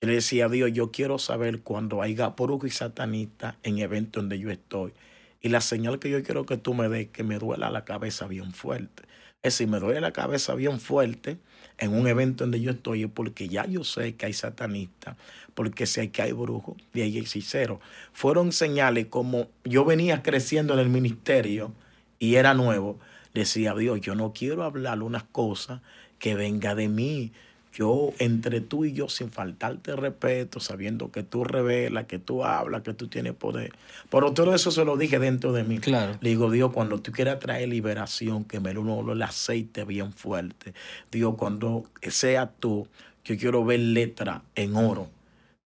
Yo 0.00 0.08
le 0.08 0.14
decía 0.14 0.46
a 0.46 0.48
Dios, 0.48 0.72
yo 0.72 0.90
quiero 0.90 1.18
saber 1.18 1.60
cuando 1.60 2.00
haya 2.00 2.34
poruco 2.36 2.66
y 2.66 2.70
satanista 2.70 3.58
en 3.62 3.78
eventos 3.78 4.22
donde 4.22 4.38
yo 4.38 4.50
estoy 4.50 4.94
y 5.40 5.48
la 5.48 5.60
señal 5.60 5.98
que 5.98 6.10
yo 6.10 6.22
quiero 6.22 6.44
que 6.46 6.56
tú 6.56 6.74
me 6.74 6.88
des, 6.88 7.08
que 7.08 7.24
me 7.24 7.38
duela 7.38 7.70
la 7.70 7.84
cabeza 7.84 8.26
bien 8.26 8.52
fuerte. 8.52 9.04
Es 9.42 9.54
decir, 9.54 9.68
me 9.68 9.80
duele 9.80 10.00
la 10.00 10.12
cabeza 10.12 10.54
bien 10.54 10.80
fuerte 10.80 11.38
en 11.78 11.94
un 11.94 12.06
evento 12.06 12.44
donde 12.44 12.60
yo 12.60 12.72
estoy, 12.72 13.06
porque 13.06 13.48
ya 13.48 13.66
yo 13.66 13.84
sé 13.84 14.16
que 14.16 14.26
hay 14.26 14.34
satanistas, 14.34 15.16
porque 15.60 15.84
sé 15.84 16.10
que 16.10 16.22
hay 16.22 16.32
brujos 16.32 16.74
y 16.94 17.02
hay 17.02 17.18
hechiceros. 17.18 17.80
Fueron 18.14 18.50
señales 18.50 19.08
como 19.10 19.48
yo 19.62 19.84
venía 19.84 20.22
creciendo 20.22 20.72
en 20.72 20.80
el 20.80 20.88
ministerio 20.88 21.74
y 22.18 22.36
era 22.36 22.54
nuevo. 22.54 22.98
Decía 23.34 23.74
Dios, 23.74 24.00
yo 24.00 24.14
no 24.14 24.32
quiero 24.32 24.62
hablar 24.64 25.02
unas 25.02 25.24
cosas 25.24 25.82
que 26.18 26.34
venga 26.34 26.74
de 26.74 26.88
mí 26.88 27.32
yo 27.74 28.14
entre 28.18 28.62
tú 28.62 28.86
y 28.86 28.94
yo 28.94 29.10
sin 29.10 29.30
faltarte 29.30 29.94
respeto, 29.96 30.60
sabiendo 30.60 31.12
que 31.12 31.24
tú 31.24 31.44
revelas, 31.44 32.06
que 32.06 32.18
tú 32.18 32.42
hablas, 32.42 32.80
que 32.80 32.94
tú 32.94 33.08
tienes 33.08 33.34
poder. 33.34 33.74
Pero 34.10 34.32
todo 34.32 34.54
eso 34.54 34.70
se 34.70 34.86
lo 34.86 34.96
dije 34.96 35.18
dentro 35.18 35.52
de 35.52 35.62
mí. 35.62 35.78
Claro. 35.78 36.16
Le 36.22 36.30
digo, 36.30 36.50
Dios, 36.50 36.72
cuando 36.72 37.02
tú 37.02 37.12
quieras 37.12 37.38
traer 37.38 37.68
liberación, 37.68 38.44
que 38.44 38.60
me 38.60 38.72
lo 38.72 39.12
el 39.12 39.20
aceite 39.20 39.84
bien 39.84 40.14
fuerte. 40.14 40.72
Dios, 41.12 41.34
cuando 41.36 41.84
sea 42.00 42.50
tú, 42.50 42.88
yo 43.26 43.36
quiero 43.36 43.62
ver 43.62 43.80
letra 43.80 44.42
en 44.54 44.74
oro. 44.74 45.10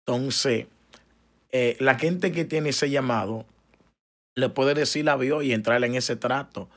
Entonces, 0.07 0.67
eh, 1.53 1.77
la 1.81 1.99
gente 1.99 2.33
que 2.33 2.45
tiene 2.45 2.71
ese 2.71 2.91
llamado, 2.91 3.47
le 4.35 4.49
puede 4.49 4.75
decir 4.75 5.09
a 5.09 5.17
Dios 5.17 5.45
y 5.45 5.53
entrar 5.53 5.83
en 5.85 5.95
ese 5.95 6.17
trato. 6.17 6.69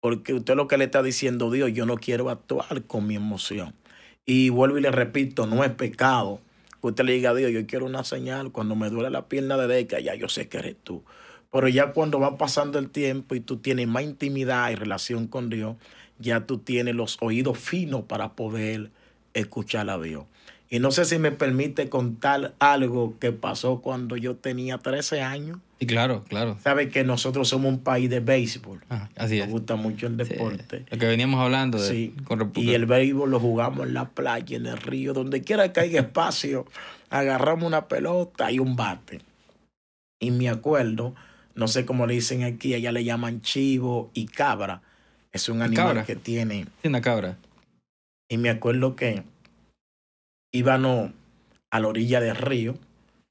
Porque 0.00 0.34
usted 0.34 0.54
lo 0.56 0.68
que 0.68 0.76
le 0.76 0.84
está 0.84 1.02
diciendo, 1.02 1.50
Dios, 1.50 1.72
yo 1.72 1.86
no 1.86 1.96
quiero 1.96 2.28
actuar 2.30 2.82
con 2.86 3.06
mi 3.06 3.16
emoción. 3.16 3.74
Y 4.24 4.50
vuelvo 4.50 4.78
y 4.78 4.82
le 4.82 4.90
repito, 4.90 5.46
no 5.46 5.64
es 5.64 5.70
pecado 5.70 6.40
que 6.80 6.88
usted 6.88 7.04
le 7.04 7.12
diga 7.12 7.30
a 7.30 7.34
Dios, 7.34 7.50
yo 7.50 7.66
quiero 7.66 7.86
una 7.86 8.04
señal, 8.04 8.52
cuando 8.52 8.76
me 8.76 8.90
duele 8.90 9.10
la 9.10 9.28
pierna 9.28 9.56
de 9.56 9.66
deca, 9.66 9.98
ya 10.00 10.14
yo 10.14 10.28
sé 10.28 10.48
que 10.48 10.58
eres 10.58 10.76
tú. 10.82 11.02
Pero 11.50 11.68
ya 11.68 11.92
cuando 11.92 12.20
va 12.20 12.36
pasando 12.36 12.78
el 12.78 12.90
tiempo 12.90 13.34
y 13.34 13.40
tú 13.40 13.58
tienes 13.58 13.88
más 13.88 14.02
intimidad 14.02 14.70
y 14.70 14.74
relación 14.74 15.26
con 15.26 15.48
Dios, 15.48 15.76
ya 16.18 16.46
tú 16.46 16.58
tienes 16.58 16.94
los 16.94 17.16
oídos 17.20 17.58
finos 17.58 18.02
para 18.02 18.34
poder 18.34 18.90
escuchar 19.34 19.88
a 19.90 19.98
Dios. 19.98 20.24
Y 20.68 20.80
no 20.80 20.90
sé 20.90 21.04
si 21.04 21.18
me 21.18 21.30
permite 21.30 21.88
contar 21.88 22.54
algo 22.58 23.16
que 23.20 23.30
pasó 23.30 23.80
cuando 23.80 24.16
yo 24.16 24.34
tenía 24.36 24.78
13 24.78 25.22
años. 25.22 25.58
Y 25.78 25.86
claro, 25.86 26.24
claro. 26.28 26.56
Sabe 26.62 26.88
que 26.88 27.04
nosotros 27.04 27.48
somos 27.48 27.70
un 27.70 27.80
país 27.80 28.10
de 28.10 28.20
béisbol. 28.20 28.80
así 29.16 29.38
Nos 29.38 29.48
gusta 29.48 29.76
mucho 29.76 30.06
el 30.06 30.16
deporte. 30.16 30.84
lo 30.90 30.98
que 30.98 31.06
veníamos 31.06 31.40
hablando 31.40 31.80
de. 31.80 31.88
Sí. 31.88 32.14
y 32.56 32.72
el 32.72 32.86
béisbol 32.86 33.30
lo 33.30 33.38
jugamos 33.38 33.86
en 33.86 33.94
la 33.94 34.08
playa, 34.08 34.56
en 34.56 34.66
el 34.66 34.78
río, 34.78 35.12
donde 35.12 35.42
quiera 35.42 35.72
que 35.72 35.80
haya 35.80 36.00
espacio. 36.00 36.66
Agarramos 37.10 37.64
una 37.64 37.86
pelota 37.86 38.50
y 38.50 38.58
un 38.58 38.74
bate. 38.74 39.20
Y 40.18 40.30
me 40.32 40.48
acuerdo, 40.48 41.14
no 41.54 41.68
sé 41.68 41.84
cómo 41.84 42.06
le 42.06 42.14
dicen 42.14 42.42
aquí, 42.42 42.74
allá 42.74 42.90
le 42.90 43.04
llaman 43.04 43.40
chivo 43.42 44.10
y 44.14 44.26
cabra. 44.26 44.82
Es 45.30 45.48
un 45.48 45.62
animal 45.62 46.04
que 46.04 46.16
tiene. 46.16 46.66
Tiene 46.80 46.96
una 46.96 47.02
cabra. 47.02 47.36
Y 48.28 48.38
me 48.38 48.48
acuerdo 48.48 48.96
que 48.96 49.22
íbamos 50.56 51.12
a 51.70 51.80
la 51.80 51.88
orilla 51.88 52.20
del 52.20 52.36
río 52.36 52.74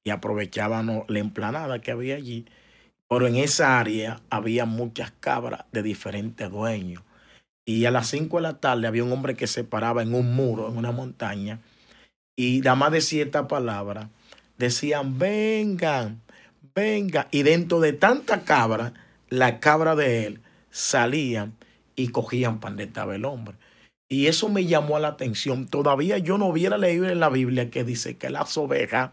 y 0.03 0.11
aprovechábamos 0.11 1.05
la 1.09 1.19
emplanada 1.19 1.79
que 1.79 1.91
había 1.91 2.15
allí. 2.15 2.45
Pero 3.09 3.27
en 3.27 3.35
esa 3.35 3.79
área 3.79 4.21
había 4.29 4.65
muchas 4.65 5.11
cabras 5.19 5.65
de 5.71 5.83
diferentes 5.83 6.49
dueños. 6.49 7.03
Y 7.65 7.85
a 7.85 7.91
las 7.91 8.07
5 8.07 8.37
de 8.37 8.43
la 8.43 8.59
tarde 8.59 8.87
había 8.87 9.03
un 9.03 9.11
hombre 9.11 9.35
que 9.35 9.47
se 9.47 9.63
paraba 9.63 10.03
en 10.03 10.13
un 10.13 10.35
muro, 10.35 10.69
en 10.69 10.77
una 10.77 10.91
montaña, 10.91 11.59
y 12.35 12.61
la 12.61 12.75
más 12.75 12.91
decía 12.91 13.23
esta 13.23 13.47
palabra. 13.47 14.09
Decían, 14.57 15.17
vengan, 15.17 16.21
vengan. 16.75 17.27
Y 17.31 17.43
dentro 17.43 17.79
de 17.79 17.93
tanta 17.93 18.43
cabra, 18.43 18.93
la 19.29 19.59
cabra 19.59 19.95
de 19.95 20.25
él 20.27 20.41
salían 20.69 21.55
y 21.95 22.09
cogían 22.09 22.59
pan 22.59 22.75
de 22.75 22.83
estaba 22.83 23.15
el 23.15 23.25
hombre. 23.25 23.55
Y 24.07 24.27
eso 24.27 24.49
me 24.49 24.65
llamó 24.65 24.97
a 24.97 24.99
la 24.99 25.09
atención. 25.09 25.67
Todavía 25.67 26.17
yo 26.17 26.37
no 26.37 26.47
hubiera 26.47 26.77
leído 26.77 27.07
en 27.07 27.19
la 27.19 27.29
Biblia 27.29 27.71
que 27.71 27.83
dice 27.83 28.17
que 28.17 28.29
las 28.29 28.55
ovejas 28.57 29.11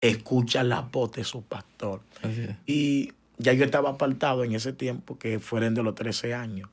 escuchan 0.00 0.68
la 0.68 0.82
voz 0.82 1.12
de 1.12 1.24
su 1.24 1.42
pastor. 1.42 2.00
Y 2.66 3.12
ya 3.38 3.52
yo 3.52 3.64
estaba 3.64 3.90
apartado 3.90 4.44
en 4.44 4.54
ese 4.54 4.72
tiempo, 4.72 5.18
que 5.18 5.40
fueron 5.40 5.74
de 5.74 5.82
los 5.82 5.94
13 5.94 6.34
años. 6.34 6.70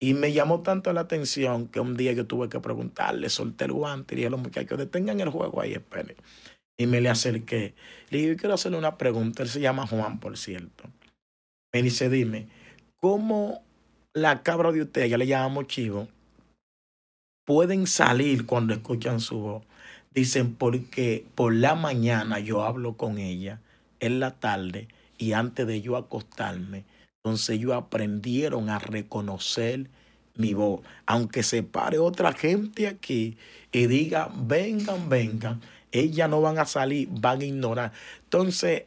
Y 0.00 0.14
me 0.14 0.32
llamó 0.32 0.60
tanto 0.60 0.92
la 0.92 1.02
atención 1.02 1.68
que 1.68 1.80
un 1.80 1.96
día 1.96 2.12
yo 2.12 2.26
tuve 2.26 2.48
que 2.48 2.60
preguntarle, 2.60 3.28
solté 3.30 3.64
el 3.64 3.72
guante 3.72 4.14
y 4.14 4.16
dije 4.16 4.28
a 4.28 4.30
los 4.30 4.40
muchachos, 4.40 4.78
detengan 4.78 5.20
el 5.20 5.30
juego 5.30 5.60
ahí, 5.60 5.72
esperen. 5.72 6.16
Y 6.78 6.86
me 6.86 7.00
le 7.00 7.08
acerqué. 7.08 7.74
Le 8.10 8.18
dije, 8.18 8.30
yo 8.30 8.36
quiero 8.36 8.54
hacerle 8.54 8.78
una 8.78 8.98
pregunta. 8.98 9.42
Él 9.42 9.48
se 9.48 9.60
llama 9.60 9.86
Juan, 9.86 10.20
por 10.20 10.36
cierto. 10.36 10.84
Me 11.72 11.82
dice, 11.82 12.10
dime, 12.10 12.48
¿cómo 12.96 13.62
la 14.12 14.42
cabra 14.42 14.72
de 14.72 14.82
usted, 14.82 15.06
ya 15.06 15.18
le 15.18 15.26
llamamos 15.26 15.66
chivo, 15.66 16.08
pueden 17.46 17.86
salir 17.86 18.44
cuando 18.44 18.74
escuchan 18.74 19.20
su 19.20 19.38
voz. 19.38 19.62
Dicen, 20.14 20.54
porque 20.54 21.24
por 21.34 21.54
la 21.54 21.74
mañana 21.74 22.38
yo 22.38 22.62
hablo 22.64 22.98
con 22.98 23.18
ella, 23.18 23.60
en 24.00 24.20
la 24.20 24.32
tarde, 24.32 24.88
y 25.16 25.32
antes 25.32 25.66
de 25.66 25.80
yo 25.80 25.96
acostarme, 25.96 26.84
entonces 27.22 27.56
ellos 27.56 27.72
aprendieron 27.72 28.68
a 28.68 28.78
reconocer 28.78 29.88
mi 30.34 30.52
voz. 30.52 30.80
Aunque 31.06 31.42
se 31.42 31.62
pare 31.62 31.98
otra 31.98 32.32
gente 32.32 32.86
aquí 32.86 33.38
y 33.72 33.86
diga, 33.86 34.30
vengan, 34.34 35.08
vengan, 35.08 35.60
ellas 35.92 36.28
no 36.28 36.40
van 36.40 36.58
a 36.58 36.66
salir, 36.66 37.08
van 37.10 37.40
a 37.40 37.44
ignorar. 37.44 37.92
Entonces, 38.24 38.84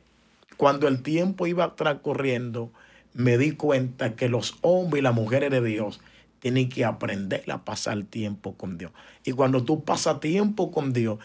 cuando 0.57 0.87
el 0.87 1.01
tiempo 1.01 1.47
iba 1.47 1.75
transcurriendo, 1.75 2.71
me 3.13 3.37
di 3.37 3.51
cuenta 3.51 4.15
que 4.15 4.29
los 4.29 4.57
hombres 4.61 5.01
y 5.01 5.03
las 5.03 5.15
mujeres 5.15 5.49
de 5.49 5.63
Dios 5.63 5.99
Tienes 6.39 6.73
que 6.73 6.85
aprender 6.85 7.43
a 7.51 7.63
pasar 7.63 8.03
tiempo 8.03 8.55
con 8.55 8.77
Dios. 8.77 8.91
Y 9.23 9.31
cuando 9.31 9.63
tú 9.63 9.83
pasas 9.83 10.19
tiempo 10.19 10.71
con 10.71 10.93
Dios, 10.93 11.19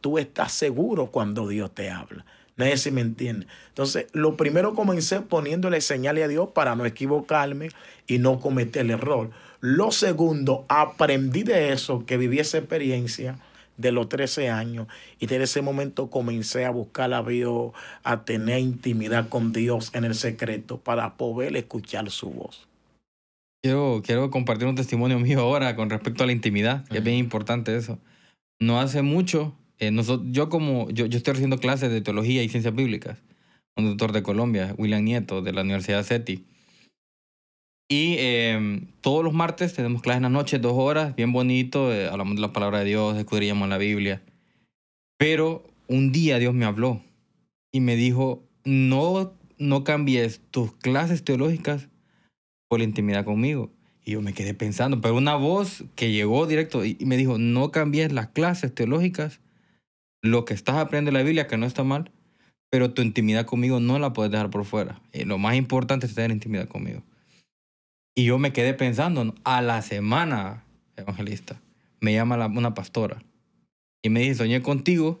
tú 0.00 0.18
estás 0.18 0.52
seguro 0.52 1.06
cuando 1.10 1.48
Dios 1.48 1.74
te 1.74 1.90
habla. 1.90 2.24
No 2.56 2.64
sé 2.66 2.76
si 2.76 2.90
me 2.90 3.00
entiende. 3.00 3.46
Entonces, 3.68 4.06
lo 4.12 4.36
primero 4.36 4.74
comencé 4.74 5.20
poniéndole 5.20 5.80
señales 5.80 6.24
a 6.24 6.28
Dios 6.28 6.50
para 6.54 6.76
no 6.76 6.86
equivocarme 6.86 7.70
y 8.06 8.18
no 8.18 8.38
cometer 8.38 8.82
el 8.82 8.92
error. 8.92 9.30
Lo 9.60 9.90
segundo, 9.90 10.64
aprendí 10.68 11.42
de 11.42 11.72
eso, 11.72 12.06
que 12.06 12.16
viví 12.16 12.38
esa 12.38 12.58
experiencia 12.58 13.38
de 13.76 13.90
los 13.92 14.08
13 14.08 14.50
años 14.50 14.86
y 15.18 15.26
desde 15.26 15.44
ese 15.44 15.62
momento 15.62 16.10
comencé 16.10 16.64
a 16.64 16.70
buscar 16.70 17.12
a 17.12 17.22
Dios, 17.22 17.72
a 18.04 18.24
tener 18.24 18.60
intimidad 18.60 19.28
con 19.28 19.52
Dios 19.52 19.90
en 19.94 20.04
el 20.04 20.14
secreto 20.14 20.78
para 20.78 21.16
poder 21.16 21.56
escuchar 21.56 22.08
su 22.10 22.30
voz. 22.30 22.68
Quiero, 23.64 24.02
quiero 24.04 24.30
compartir 24.30 24.68
un 24.68 24.74
testimonio 24.74 25.18
mío 25.20 25.40
ahora 25.40 25.74
con 25.74 25.88
respecto 25.88 26.22
a 26.22 26.26
la 26.26 26.32
intimidad, 26.32 26.86
que 26.86 26.98
es 26.98 27.02
bien 27.02 27.16
importante 27.16 27.74
eso. 27.74 27.98
No 28.60 28.78
hace 28.78 29.00
mucho, 29.00 29.56
eh, 29.78 29.90
nosotros, 29.90 30.28
yo 30.32 30.50
como 30.50 30.90
yo, 30.90 31.06
yo 31.06 31.16
estoy 31.16 31.32
haciendo 31.32 31.56
clases 31.56 31.90
de 31.90 32.02
teología 32.02 32.42
y 32.42 32.50
ciencias 32.50 32.74
bíblicas, 32.74 33.22
un 33.74 33.86
doctor 33.86 34.12
de 34.12 34.22
Colombia, 34.22 34.74
William 34.76 35.02
Nieto, 35.02 35.40
de 35.40 35.54
la 35.54 35.62
Universidad 35.62 36.02
SETI. 36.02 36.44
Y 37.88 38.16
eh, 38.18 38.82
todos 39.00 39.24
los 39.24 39.32
martes 39.32 39.72
tenemos 39.72 40.02
clases 40.02 40.18
en 40.18 40.24
la 40.24 40.28
noche, 40.28 40.58
dos 40.58 40.74
horas, 40.76 41.16
bien 41.16 41.32
bonito, 41.32 41.90
eh, 41.90 42.06
hablamos 42.08 42.34
de 42.34 42.42
la 42.42 42.52
palabra 42.52 42.80
de 42.80 42.84
Dios, 42.84 43.16
escudriñamos 43.16 43.70
la 43.70 43.78
Biblia. 43.78 44.20
Pero 45.16 45.64
un 45.88 46.12
día 46.12 46.38
Dios 46.38 46.52
me 46.52 46.66
habló 46.66 47.00
y 47.72 47.80
me 47.80 47.96
dijo, 47.96 48.44
no, 48.64 49.32
no 49.56 49.84
cambies 49.84 50.42
tus 50.50 50.74
clases 50.74 51.24
teológicas 51.24 51.88
por 52.74 52.80
la 52.80 52.86
intimidad 52.86 53.24
conmigo. 53.24 53.70
Y 54.04 54.14
yo 54.14 54.20
me 54.20 54.32
quedé 54.32 54.52
pensando, 54.52 55.00
pero 55.00 55.14
una 55.14 55.36
voz 55.36 55.84
que 55.94 56.10
llegó 56.10 56.44
directo 56.48 56.84
y 56.84 56.98
me 57.06 57.16
dijo, 57.16 57.38
no 57.38 57.70
cambies 57.70 58.10
las 58.10 58.26
clases 58.26 58.74
teológicas, 58.74 59.38
lo 60.22 60.44
que 60.44 60.54
estás 60.54 60.74
aprendiendo 60.74 61.12
de 61.12 61.18
la 61.18 61.24
Biblia, 61.24 61.46
que 61.46 61.56
no 61.56 61.66
está 61.66 61.84
mal, 61.84 62.10
pero 62.68 62.92
tu 62.92 63.00
intimidad 63.02 63.46
conmigo 63.46 63.78
no 63.78 64.00
la 64.00 64.12
puedes 64.12 64.32
dejar 64.32 64.50
por 64.50 64.64
fuera. 64.64 65.00
Y 65.12 65.22
lo 65.24 65.38
más 65.38 65.54
importante 65.54 66.06
es 66.06 66.16
tener 66.16 66.32
intimidad 66.32 66.66
conmigo. 66.66 67.04
Y 68.16 68.24
yo 68.24 68.40
me 68.40 68.52
quedé 68.52 68.74
pensando, 68.74 69.36
a 69.44 69.62
la 69.62 69.80
semana, 69.80 70.64
evangelista, 70.96 71.60
me 72.00 72.12
llama 72.12 72.36
la, 72.36 72.46
una 72.46 72.74
pastora 72.74 73.22
y 74.02 74.10
me 74.10 74.18
dice, 74.18 74.34
soñé 74.34 74.62
contigo 74.62 75.20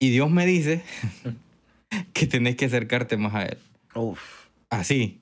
y 0.00 0.10
Dios 0.10 0.28
me 0.28 0.44
dice 0.44 0.82
que 2.12 2.26
tenés 2.26 2.56
que 2.56 2.64
acercarte 2.64 3.16
más 3.16 3.32
a 3.32 3.44
Él. 3.44 3.58
Uf. 3.94 4.48
Así. 4.70 5.21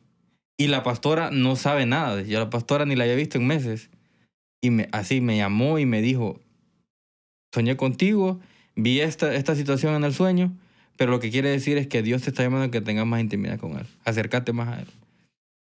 Y 0.61 0.67
la 0.67 0.83
pastora 0.83 1.31
no 1.31 1.57
sabe 1.57 1.87
nada. 1.87 2.21
Yo 2.21 2.39
la 2.39 2.51
pastora 2.51 2.85
ni 2.85 2.95
la 2.95 3.05
había 3.05 3.17
visto 3.17 3.39
en 3.39 3.47
meses. 3.47 3.89
Y 4.61 4.71
así 4.93 5.23
me 5.23 5.39
llamó 5.39 5.79
y 5.79 5.87
me 5.87 6.03
dijo, 6.03 6.39
soñé 7.51 7.79
contigo, 7.79 8.41
vi 8.77 9.01
esta, 9.01 9.35
esta 9.35 9.55
situación 9.55 9.95
en 9.95 10.05
el 10.05 10.13
sueño, 10.13 10.53
pero 10.99 11.13
lo 11.13 11.19
que 11.19 11.31
quiere 11.31 11.49
decir 11.49 11.79
es 11.79 11.87
que 11.87 12.03
Dios 12.03 12.21
te 12.21 12.29
está 12.29 12.43
llamando 12.43 12.67
a 12.67 12.71
que 12.71 12.83
tengas 12.83 13.07
más 13.07 13.23
intimidad 13.23 13.59
con 13.59 13.79
Él. 13.79 13.87
Acércate 14.05 14.53
más 14.53 14.69
a 14.69 14.81
Él. 14.81 14.87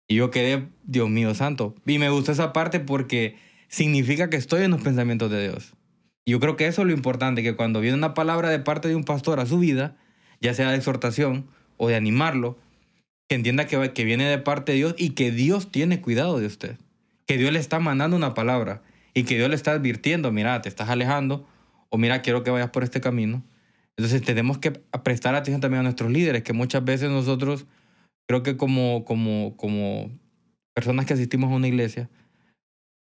Y 0.08 0.14
yo 0.14 0.30
quedé, 0.30 0.66
Dios 0.84 1.10
mío 1.10 1.34
santo. 1.34 1.74
Y 1.84 1.98
me 1.98 2.08
gustó 2.08 2.32
esa 2.32 2.54
parte 2.54 2.80
porque 2.80 3.36
significa 3.68 4.30
que 4.30 4.38
estoy 4.38 4.62
en 4.62 4.70
los 4.70 4.80
pensamientos 4.80 5.30
de 5.30 5.42
Dios. 5.42 5.74
Yo 6.24 6.40
creo 6.40 6.56
que 6.56 6.68
eso 6.68 6.80
es 6.80 6.88
lo 6.88 6.94
importante, 6.94 7.42
que 7.42 7.54
cuando 7.54 7.82
viene 7.82 7.98
una 7.98 8.14
palabra 8.14 8.48
de 8.48 8.60
parte 8.60 8.88
de 8.88 8.96
un 8.96 9.04
pastor 9.04 9.40
a 9.40 9.46
su 9.46 9.58
vida, 9.58 9.98
ya 10.40 10.54
sea 10.54 10.70
de 10.70 10.78
exhortación 10.78 11.48
o 11.76 11.86
de 11.86 11.96
animarlo, 11.96 12.56
que 13.28 13.34
entienda 13.34 13.66
que, 13.66 13.92
que 13.92 14.04
viene 14.04 14.24
de 14.24 14.38
parte 14.38 14.72
de 14.72 14.78
Dios 14.78 14.94
y 14.98 15.10
que 15.10 15.30
Dios 15.30 15.70
tiene 15.70 16.00
cuidado 16.00 16.38
de 16.38 16.46
usted. 16.46 16.76
Que 17.26 17.38
Dios 17.38 17.52
le 17.52 17.58
está 17.58 17.80
mandando 17.80 18.16
una 18.16 18.34
palabra 18.34 18.82
y 19.14 19.24
que 19.24 19.36
Dios 19.36 19.48
le 19.48 19.56
está 19.56 19.72
advirtiendo, 19.72 20.30
mira, 20.30 20.60
te 20.62 20.68
estás 20.68 20.88
alejando 20.88 21.46
o 21.88 21.98
mira, 21.98 22.22
quiero 22.22 22.42
que 22.42 22.50
vayas 22.50 22.70
por 22.70 22.84
este 22.84 23.00
camino. 23.00 23.42
Entonces 23.96 24.22
tenemos 24.22 24.58
que 24.58 24.72
prestar 24.72 25.34
atención 25.34 25.60
también 25.60 25.80
a 25.80 25.84
nuestros 25.84 26.10
líderes, 26.10 26.42
que 26.42 26.52
muchas 26.52 26.84
veces 26.84 27.10
nosotros 27.10 27.66
creo 28.26 28.42
que 28.42 28.56
como, 28.56 29.04
como, 29.04 29.56
como 29.56 30.10
personas 30.74 31.06
que 31.06 31.14
asistimos 31.14 31.50
a 31.50 31.54
una 31.54 31.68
iglesia, 31.68 32.10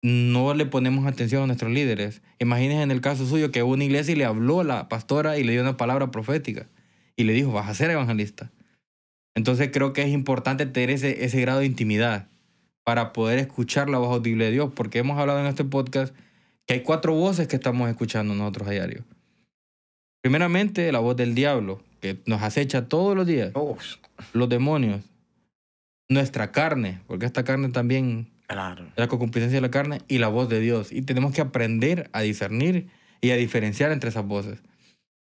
no 0.01 0.53
le 0.53 0.65
ponemos 0.65 1.05
atención 1.05 1.43
a 1.43 1.47
nuestros 1.47 1.71
líderes. 1.71 2.21
Imagínense 2.39 2.83
en 2.83 2.91
el 2.91 3.01
caso 3.01 3.25
suyo 3.25 3.51
que 3.51 3.63
una 3.63 3.83
iglesia 3.83 4.13
y 4.13 4.15
le 4.15 4.25
habló 4.25 4.61
a 4.61 4.63
la 4.63 4.87
pastora 4.87 5.37
y 5.37 5.43
le 5.43 5.51
dio 5.51 5.61
una 5.61 5.77
palabra 5.77 6.11
profética 6.11 6.69
y 7.15 7.23
le 7.23 7.33
dijo, 7.33 7.51
vas 7.51 7.67
a 7.67 7.73
ser 7.73 7.89
evangelista. 7.89 8.51
Entonces 9.35 9.69
creo 9.71 9.93
que 9.93 10.01
es 10.01 10.09
importante 10.09 10.65
tener 10.65 10.89
ese, 10.89 11.25
ese 11.25 11.41
grado 11.41 11.59
de 11.59 11.65
intimidad 11.65 12.27
para 12.83 13.13
poder 13.13 13.39
escuchar 13.39 13.89
la 13.89 13.97
voz 13.97 14.13
audible 14.13 14.45
de 14.45 14.51
Dios, 14.51 14.71
porque 14.73 14.99
hemos 14.99 15.17
hablado 15.17 15.39
en 15.39 15.47
este 15.47 15.63
podcast 15.65 16.15
que 16.65 16.75
hay 16.75 16.81
cuatro 16.81 17.13
voces 17.13 17.47
que 17.47 17.55
estamos 17.55 17.89
escuchando 17.89 18.33
nosotros 18.33 18.67
a 18.67 18.71
diario. 18.71 19.03
Primeramente, 20.21 20.91
la 20.91 20.99
voz 20.99 21.15
del 21.15 21.35
diablo, 21.35 21.81
que 22.01 22.17
nos 22.25 22.41
acecha 22.41 22.87
todos 22.87 23.15
los 23.15 23.27
días. 23.27 23.51
Uf. 23.55 23.97
Los 24.33 24.49
demonios, 24.49 25.01
nuestra 26.09 26.51
carne, 26.51 27.01
porque 27.07 27.25
esta 27.25 27.43
carne 27.43 27.69
también 27.69 28.27
Claro. 28.47 28.85
la 28.95 29.07
concupiscencia 29.07 29.57
de 29.57 29.61
la 29.61 29.71
carne 29.71 30.01
y 30.07 30.19
la 30.19 30.27
voz 30.27 30.47
de 30.49 30.59
Dios. 30.59 30.91
Y 30.91 31.01
tenemos 31.01 31.33
que 31.33 31.41
aprender 31.41 32.09
a 32.13 32.21
discernir 32.21 32.87
y 33.21 33.31
a 33.31 33.35
diferenciar 33.35 33.91
entre 33.91 34.09
esas 34.09 34.25
voces. 34.25 34.59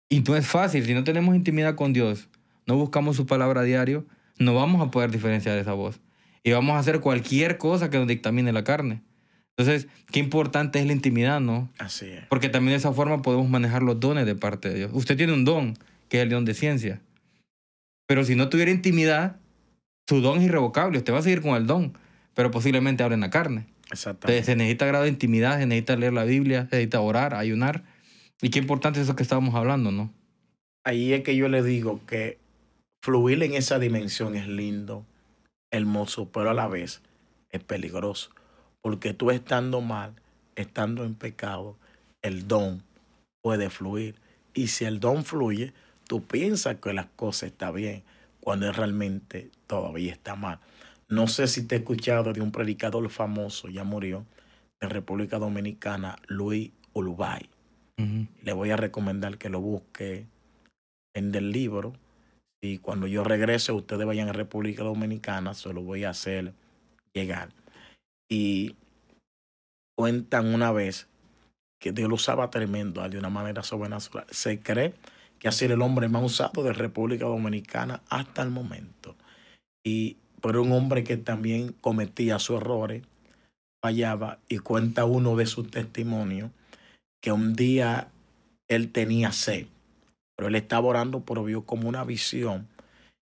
Y 0.10 0.20
no 0.20 0.36
es 0.36 0.46
fácil, 0.46 0.86
si 0.86 0.94
no 0.94 1.04
tenemos 1.04 1.36
intimidad 1.36 1.76
con 1.76 1.94
Dios, 1.94 2.28
no 2.66 2.76
buscamos 2.76 3.16
su 3.16 3.26
palabra 3.26 3.62
a 3.62 3.64
diario, 3.64 4.06
no 4.40 4.54
vamos 4.56 4.86
a 4.86 4.92
poder 4.92 5.12
diferenciar 5.12 5.58
esa 5.58 5.74
voz. 5.74 6.00
Y 6.44 6.52
vamos 6.52 6.76
a 6.76 6.80
hacer 6.80 7.00
cualquier 7.00 7.58
cosa 7.58 7.90
que 7.90 7.98
nos 7.98 8.08
dictamine 8.08 8.52
la 8.52 8.64
carne. 8.64 9.02
Entonces, 9.56 9.88
qué 10.12 10.20
importante 10.20 10.80
es 10.80 10.86
la 10.86 10.94
intimidad, 10.94 11.40
¿no? 11.40 11.70
Así 11.78 12.08
es. 12.08 12.26
Porque 12.28 12.50
también 12.50 12.72
de 12.72 12.78
esa 12.78 12.92
forma 12.92 13.22
podemos 13.22 13.48
manejar 13.50 13.84
los 13.84 14.00
dones 14.00 14.26
de 14.26 14.36
parte 14.36 14.70
de 14.70 14.76
Dios. 14.76 14.92
Usted 14.94 15.16
tiene 15.16 15.34
un 15.34 15.46
don, 15.46 15.76
que 16.10 16.18
es 16.18 16.24
el 16.24 16.30
don 16.30 16.44
de 16.44 16.54
ciencia. 16.54 17.02
Pero 18.08 18.26
si 18.26 18.36
no 18.36 18.50
tuviera 18.50 18.72
intimidad, 18.72 19.38
su 20.08 20.22
don 20.22 20.40
es 20.40 20.46
irrevocable. 20.46 20.98
Usted 20.98 21.14
va 21.14 21.20
a 21.20 21.22
seguir 21.24 21.42
con 21.42 21.56
el 21.56 21.68
don, 21.68 21.98
pero 22.34 22.52
posiblemente 22.52 23.04
abre 23.04 23.14
en 23.16 23.22
la 23.22 23.30
carne. 23.30 23.68
Entonces, 23.84 24.08
Exactamente. 24.08 24.44
se 24.44 24.56
necesita 24.56 24.86
grado 24.88 25.04
de 25.04 25.10
intimidad, 25.12 25.60
se 25.60 25.68
necesita 25.68 25.96
leer 25.96 26.14
la 26.14 26.24
Biblia, 26.24 26.62
se 26.70 26.78
necesita 26.78 27.00
orar, 27.00 27.36
ayunar. 27.36 27.84
Y 28.42 28.50
qué 28.50 28.60
importante 28.60 29.00
es 29.00 29.06
eso 29.06 29.16
que 29.16 29.24
estábamos 29.24 29.54
hablando, 29.56 29.92
¿no? 29.92 30.12
Ahí 30.84 31.14
es 31.14 31.22
que 31.22 31.36
yo 31.36 31.48
le 31.48 31.62
digo 31.64 32.02
que 32.06 32.40
fluir 33.04 33.44
en 33.44 33.54
esa 33.54 33.80
dimensión 33.80 34.34
es 34.36 34.48
lindo, 34.48 35.06
hermoso, 35.72 36.30
pero 36.32 36.52
a 36.52 36.54
la 36.54 36.68
vez 36.68 37.02
es 37.50 37.62
peligroso. 37.62 38.32
Porque 38.82 39.14
tú 39.14 39.30
estando 39.30 39.82
mal, 39.82 40.16
estando 40.56 41.04
en 41.04 41.14
pecado, 41.14 41.78
el 42.22 42.48
don 42.48 42.82
puede 43.42 43.70
fluir. 43.70 44.16
Y 44.54 44.68
si 44.68 44.86
el 44.86 45.02
don 45.02 45.26
fluye, 45.26 45.74
tú 46.08 46.24
piensas 46.24 46.78
que 46.78 46.94
las 46.94 47.08
cosas 47.08 47.52
están 47.52 47.76
bien, 47.76 48.04
cuando 48.40 48.72
realmente 48.72 49.52
todavía 49.68 50.14
está 50.14 50.38
mal. 50.38 50.60
No 51.10 51.28
sé 51.28 51.48
si 51.48 51.68
te 51.68 51.76
he 51.76 51.80
escuchado 51.80 52.32
de 52.32 52.40
un 52.40 52.54
predicador 52.54 53.10
famoso, 53.10 53.68
ya 53.68 53.84
murió, 53.84 54.26
de 54.80 54.88
República 54.88 55.40
Dominicana, 55.40 56.18
Luis 56.28 56.72
Ulubay. 56.94 57.50
Le 57.98 58.54
voy 58.54 58.72
a 58.72 58.78
recomendar 58.78 59.38
que 59.38 59.50
lo 59.50 59.60
busque 59.60 60.26
en 61.14 61.36
el 61.36 61.52
libro. 61.52 61.94
Y 62.64 62.78
cuando 62.78 63.08
yo 63.08 63.26
regrese, 63.26 63.74
ustedes 63.74 64.08
vayan 64.08 64.30
a 64.30 64.32
República 64.34 64.84
Dominicana, 64.84 65.54
se 65.54 65.74
lo 65.74 65.82
voy 65.82 66.06
a 66.06 66.12
hacer 66.12 66.54
llegar. 67.14 67.50
Y 68.30 68.78
cuentan 69.98 70.54
una 70.54 70.72
vez 70.72 71.10
que 71.78 71.92
Dios 71.92 72.08
lo 72.08 72.16
usaba 72.16 72.50
tremendo 72.50 73.08
de 73.10 73.18
una 73.18 73.30
manera 73.30 73.64
sobrenatural. 73.64 74.28
Se 74.30 74.62
cree 74.62 74.94
que 75.40 75.50
ha 75.50 75.52
sido 75.52 75.74
el 75.74 75.82
hombre 75.82 76.08
más 76.08 76.24
usado 76.24 76.64
de 76.64 76.72
República 76.72 77.26
Dominicana 77.26 78.02
hasta 78.08 78.42
el 78.44 78.50
momento. 78.50 79.18
Y 79.86 80.16
pero 80.42 80.62
un 80.62 80.72
hombre 80.72 81.04
que 81.04 81.18
también 81.18 81.74
cometía 81.82 82.40
sus 82.40 82.62
errores, 82.62 83.04
fallaba, 83.82 84.40
y 84.48 84.60
cuenta 84.60 85.04
uno 85.04 85.36
de 85.36 85.48
sus 85.48 85.70
testimonios 85.70 86.50
que 87.22 87.34
un 87.34 87.56
día 87.56 88.08
él 88.70 88.94
tenía 88.94 89.34
sed, 89.34 89.68
pero 90.36 90.48
él 90.48 90.56
estaba 90.56 90.88
orando, 90.88 91.26
pero 91.26 91.44
vio 91.44 91.66
como 91.66 91.88
una 91.88 92.04
visión, 92.04 92.68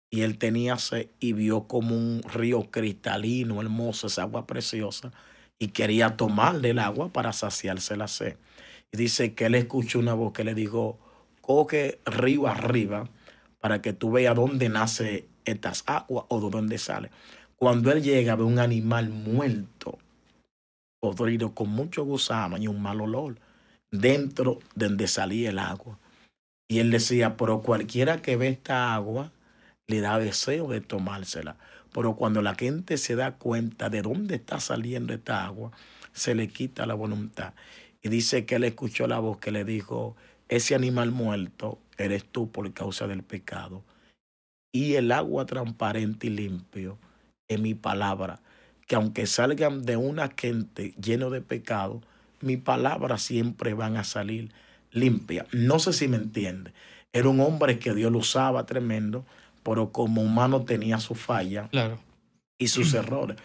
y 0.09 0.21
él 0.21 0.37
tenía 0.37 0.77
sed 0.77 1.09
y 1.19 1.33
vio 1.33 1.67
como 1.67 1.95
un 1.95 2.21
río 2.23 2.71
cristalino, 2.71 3.61
hermoso, 3.61 4.07
esa 4.07 4.23
agua 4.23 4.47
preciosa, 4.47 5.11
y 5.59 5.69
quería 5.69 6.17
tomarle 6.17 6.71
el 6.71 6.79
agua 6.79 7.09
para 7.09 7.33
saciarse 7.33 7.97
la 7.97 8.07
sed. 8.07 8.37
Y 8.91 8.97
dice 8.97 9.33
que 9.33 9.45
él 9.45 9.55
escuchó 9.55 9.99
una 9.99 10.13
voz 10.13 10.33
que 10.33 10.43
le 10.43 10.53
dijo, 10.53 10.99
coge 11.41 11.99
río 12.05 12.47
arriba 12.47 13.09
para 13.59 13.81
que 13.81 13.93
tú 13.93 14.11
veas 14.11 14.35
dónde 14.35 14.69
nace 14.69 15.27
estas 15.43 15.83
aguas 15.87 16.25
o 16.29 16.41
de 16.41 16.49
dónde 16.49 16.77
sale. 16.77 17.11
Cuando 17.55 17.91
él 17.91 18.03
llega 18.03 18.35
ve 18.35 18.43
un 18.43 18.59
animal 18.59 19.09
muerto, 19.09 19.97
podrido, 20.99 21.53
con 21.53 21.69
mucho 21.69 22.03
gusano 22.03 22.57
y 22.57 22.67
un 22.67 22.81
mal 22.81 23.01
olor, 23.01 23.37
dentro 23.91 24.59
de 24.75 24.87
donde 24.87 25.07
salía 25.07 25.49
el 25.49 25.59
agua. 25.59 25.99
Y 26.67 26.79
él 26.79 26.91
decía, 26.91 27.37
pero 27.37 27.61
cualquiera 27.61 28.21
que 28.21 28.37
ve 28.37 28.47
esta 28.47 28.93
agua 28.95 29.31
le 29.87 30.01
da 30.01 30.17
deseo 30.17 30.67
de 30.67 30.81
tomársela. 30.81 31.57
Pero 31.93 32.15
cuando 32.15 32.41
la 32.41 32.55
gente 32.55 32.97
se 32.97 33.15
da 33.15 33.35
cuenta 33.35 33.89
de 33.89 34.01
dónde 34.01 34.35
está 34.35 34.59
saliendo 34.59 35.13
esta 35.13 35.45
agua, 35.45 35.71
se 36.11 36.35
le 36.35 36.47
quita 36.47 36.85
la 36.85 36.93
voluntad. 36.93 37.53
Y 38.01 38.09
dice 38.09 38.45
que 38.45 38.55
él 38.55 38.63
escuchó 38.63 39.07
la 39.07 39.19
voz 39.19 39.37
que 39.37 39.51
le 39.51 39.63
dijo, 39.63 40.15
ese 40.49 40.75
animal 40.75 41.11
muerto 41.11 41.79
eres 41.97 42.25
tú 42.25 42.51
por 42.51 42.71
causa 42.73 43.07
del 43.07 43.23
pecado. 43.23 43.83
Y 44.71 44.95
el 44.95 45.11
agua 45.11 45.45
transparente 45.45 46.27
y 46.27 46.31
limpio 46.31 46.97
es 47.47 47.59
mi 47.59 47.75
palabra, 47.75 48.41
que 48.87 48.95
aunque 48.95 49.25
salgan 49.27 49.85
de 49.85 49.97
una 49.97 50.33
gente 50.35 50.93
lleno 51.01 51.29
de 51.29 51.41
pecado, 51.41 52.01
mi 52.41 52.57
palabras 52.57 53.21
siempre 53.21 53.73
van 53.73 53.97
a 53.97 54.03
salir 54.03 54.51
limpia. 54.95 55.45
No 55.51 55.77
sé 55.77 55.93
si 55.93 56.07
me 56.07 56.17
entiende. 56.17 56.71
Era 57.13 57.29
un 57.29 57.39
hombre 57.41 57.77
que 57.77 57.93
Dios 57.93 58.11
lo 58.11 58.17
usaba 58.19 58.65
tremendo, 58.65 59.25
pero 59.61 59.91
como 59.91 60.21
humano 60.21 60.63
tenía 60.63 60.99
su 60.99 61.13
falla 61.15 61.67
Claro. 61.69 61.99
y 62.57 62.67
sus 62.69 62.93
errores. 62.95 63.37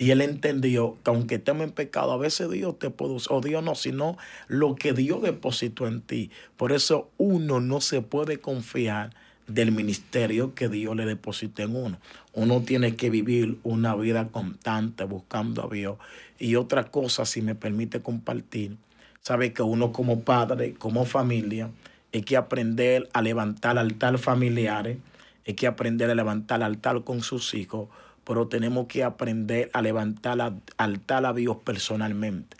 Y 0.00 0.12
él 0.12 0.20
entendió 0.20 0.96
que 1.02 1.10
aunque 1.10 1.34
estemos 1.36 1.64
en 1.64 1.72
pecado, 1.72 2.12
a 2.12 2.16
veces 2.18 2.48
Dios 2.50 2.78
te 2.78 2.90
puede 2.90 3.14
usar, 3.14 3.36
o 3.36 3.40
Dios 3.40 3.64
no, 3.64 3.74
sino 3.74 4.16
lo 4.46 4.76
que 4.76 4.92
Dios 4.92 5.22
depositó 5.22 5.88
en 5.88 6.02
ti. 6.02 6.30
Por 6.56 6.70
eso 6.70 7.10
uno 7.16 7.58
no 7.60 7.80
se 7.80 8.00
puede 8.00 8.38
confiar 8.38 9.10
del 9.48 9.72
ministerio 9.72 10.54
que 10.54 10.68
Dios 10.68 10.94
le 10.94 11.04
depositó 11.06 11.62
en 11.62 11.74
uno. 11.74 11.98
Uno 12.32 12.60
tiene 12.60 12.94
que 12.96 13.10
vivir 13.10 13.58
una 13.64 13.96
vida 13.96 14.28
constante 14.28 15.02
buscando 15.04 15.64
a 15.66 15.74
Dios. 15.74 15.96
Y 16.38 16.54
otra 16.54 16.84
cosa, 16.92 17.24
si 17.24 17.42
me 17.42 17.54
permite 17.56 18.00
compartir, 18.00 18.76
sabe 19.20 19.52
que 19.52 19.62
uno 19.62 19.92
como 19.92 20.20
padre, 20.20 20.74
como 20.74 21.04
familia, 21.04 21.70
hay 22.12 22.22
que 22.22 22.36
aprender 22.36 23.08
a 23.12 23.22
levantar 23.22 23.78
altar 23.78 24.18
familiares, 24.18 24.98
hay 25.46 25.54
que 25.54 25.66
aprender 25.66 26.10
a 26.10 26.14
levantar 26.14 26.62
altar 26.62 27.04
con 27.04 27.22
sus 27.22 27.54
hijos, 27.54 27.88
pero 28.24 28.48
tenemos 28.48 28.86
que 28.86 29.04
aprender 29.04 29.70
a 29.72 29.82
levantar 29.82 30.54
altar 30.76 31.26
a 31.26 31.32
Dios 31.32 31.56
personalmente. 31.64 32.56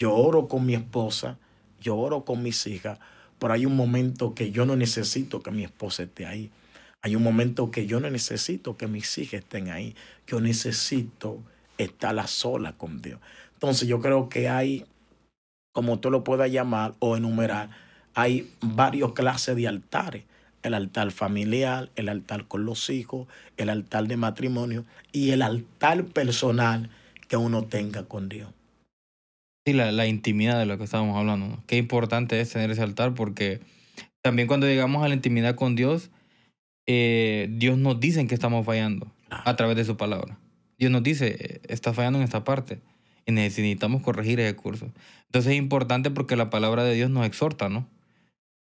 Yo 0.00 0.14
oro 0.14 0.48
con 0.48 0.66
mi 0.66 0.74
esposa, 0.74 1.38
yo 1.80 1.96
oro 1.96 2.24
con 2.24 2.42
mis 2.42 2.66
hijas, 2.66 2.98
pero 3.38 3.54
hay 3.54 3.66
un 3.66 3.76
momento 3.76 4.34
que 4.34 4.50
yo 4.50 4.66
no 4.66 4.76
necesito 4.76 5.42
que 5.42 5.50
mi 5.50 5.64
esposa 5.64 6.04
esté 6.04 6.26
ahí. 6.26 6.50
Hay 7.02 7.16
un 7.16 7.22
momento 7.24 7.70
que 7.72 7.86
yo 7.86 7.98
no 7.98 8.08
necesito 8.08 8.76
que 8.76 8.86
mis 8.86 9.18
hijas 9.18 9.40
estén 9.40 9.70
ahí. 9.70 9.96
Yo 10.26 10.40
necesito 10.40 11.40
estar 11.76 12.26
sola 12.28 12.72
con 12.74 13.02
Dios. 13.02 13.20
Entonces 13.54 13.88
yo 13.88 14.00
creo 14.00 14.28
que 14.28 14.48
hay, 14.48 14.86
como 15.72 15.98
tú 15.98 16.10
lo 16.10 16.24
puedas 16.24 16.50
llamar 16.50 16.94
o 16.98 17.16
enumerar, 17.16 17.70
hay 18.14 18.50
varios 18.60 19.12
clases 19.12 19.56
de 19.56 19.68
altares. 19.68 20.24
El 20.62 20.74
altar 20.74 21.10
familiar, 21.10 21.90
el 21.96 22.08
altar 22.08 22.46
con 22.46 22.64
los 22.64 22.88
hijos, 22.88 23.26
el 23.56 23.68
altar 23.68 24.06
de 24.06 24.16
matrimonio 24.16 24.84
y 25.10 25.30
el 25.30 25.42
altar 25.42 26.04
personal 26.04 26.88
que 27.28 27.36
uno 27.36 27.64
tenga 27.64 28.04
con 28.04 28.28
Dios. 28.28 28.48
Sí, 29.66 29.72
la, 29.72 29.90
la 29.90 30.06
intimidad 30.06 30.58
de 30.58 30.66
lo 30.66 30.78
que 30.78 30.84
estábamos 30.84 31.16
hablando. 31.16 31.48
¿no? 31.48 31.64
Qué 31.66 31.78
importante 31.78 32.40
es 32.40 32.50
tener 32.50 32.70
ese 32.70 32.82
altar 32.82 33.14
porque 33.14 33.60
también 34.22 34.46
cuando 34.46 34.66
llegamos 34.66 35.04
a 35.04 35.08
la 35.08 35.14
intimidad 35.14 35.56
con 35.56 35.74
Dios, 35.74 36.10
eh, 36.86 37.48
Dios 37.50 37.76
nos 37.78 37.98
dice 37.98 38.20
en 38.20 38.28
que 38.28 38.34
estamos 38.34 38.64
fallando 38.64 39.12
a 39.30 39.56
través 39.56 39.76
de 39.76 39.84
su 39.84 39.96
palabra. 39.96 40.38
Dios 40.78 40.92
nos 40.92 41.02
dice, 41.02 41.36
eh, 41.38 41.60
está 41.68 41.92
fallando 41.92 42.18
en 42.18 42.24
esta 42.24 42.44
parte 42.44 42.80
y 43.26 43.32
necesitamos 43.32 44.02
corregir 44.02 44.40
ese 44.40 44.56
curso. 44.56 44.90
Entonces 45.26 45.52
es 45.52 45.58
importante 45.58 46.10
porque 46.10 46.36
la 46.36 46.50
palabra 46.50 46.84
de 46.84 46.94
Dios 46.94 47.10
nos 47.10 47.26
exhorta, 47.26 47.68
¿no? 47.68 47.88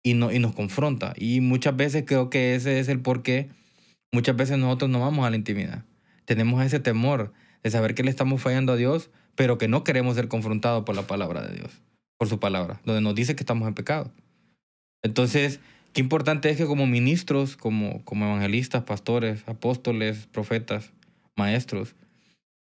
Y, 0.03 0.15
no, 0.15 0.33
y 0.33 0.39
nos 0.39 0.55
confronta. 0.55 1.15
Y 1.17 1.41
muchas 1.41 1.77
veces 1.77 2.05
creo 2.07 2.31
que 2.31 2.55
ese 2.55 2.79
es 2.79 2.89
el 2.89 3.01
por 3.01 3.23
qué 3.23 3.49
muchas 4.13 4.37
veces 4.37 4.59
nosotros 4.59 4.91
no 4.91 5.01
vamos 5.01 5.27
a 5.27 5.31
la 5.31 5.37
intimidad. 5.37 5.85
Tenemos 6.25 6.65
ese 6.65 6.81
temor 6.81 7.33
de 7.63 7.71
saber 7.71 7.95
que 7.95 8.03
le 8.03 8.11
estamos 8.11 8.41
fallando 8.41 8.73
a 8.73 8.77
Dios, 8.77 9.11
pero 9.35 9.59
que 9.59 9.69
no 9.69 9.85
queremos 9.85 10.17
ser 10.17 10.29
confrontados 10.29 10.85
por 10.85 10.95
la 10.95 11.07
palabra 11.07 11.47
de 11.47 11.57
Dios, 11.57 11.71
por 12.19 12.29
su 12.29 12.41
palabra, 12.41 12.81
donde 12.85 13.01
nos 13.01 13.15
dice 13.15 13.37
que 13.37 13.43
estamos 13.43 13.69
en 13.69 13.75
pecado. 13.75 14.11
Entonces, 15.03 15.61
qué 15.93 16.01
importante 16.01 16.51
es 16.51 16.57
que 16.57 16.67
como 16.67 16.87
ministros, 16.87 17.57
como, 17.57 18.05
como 18.05 18.27
evangelistas, 18.27 18.85
pastores, 18.85 19.45
apóstoles, 19.47 20.27
profetas, 20.27 20.93
maestros, 21.37 21.95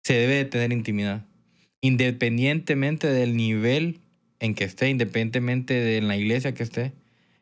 se 0.03 0.15
debe 0.15 0.35
de 0.35 0.45
tener 0.45 0.73
intimidad, 0.73 1.25
independientemente 1.85 3.09
del 3.09 3.37
nivel 3.37 4.01
en 4.41 4.55
que 4.55 4.65
esté, 4.65 4.89
independientemente 4.89 5.75
de 5.75 6.01
la 6.01 6.17
iglesia 6.17 6.55
que 6.55 6.63
esté, 6.63 6.95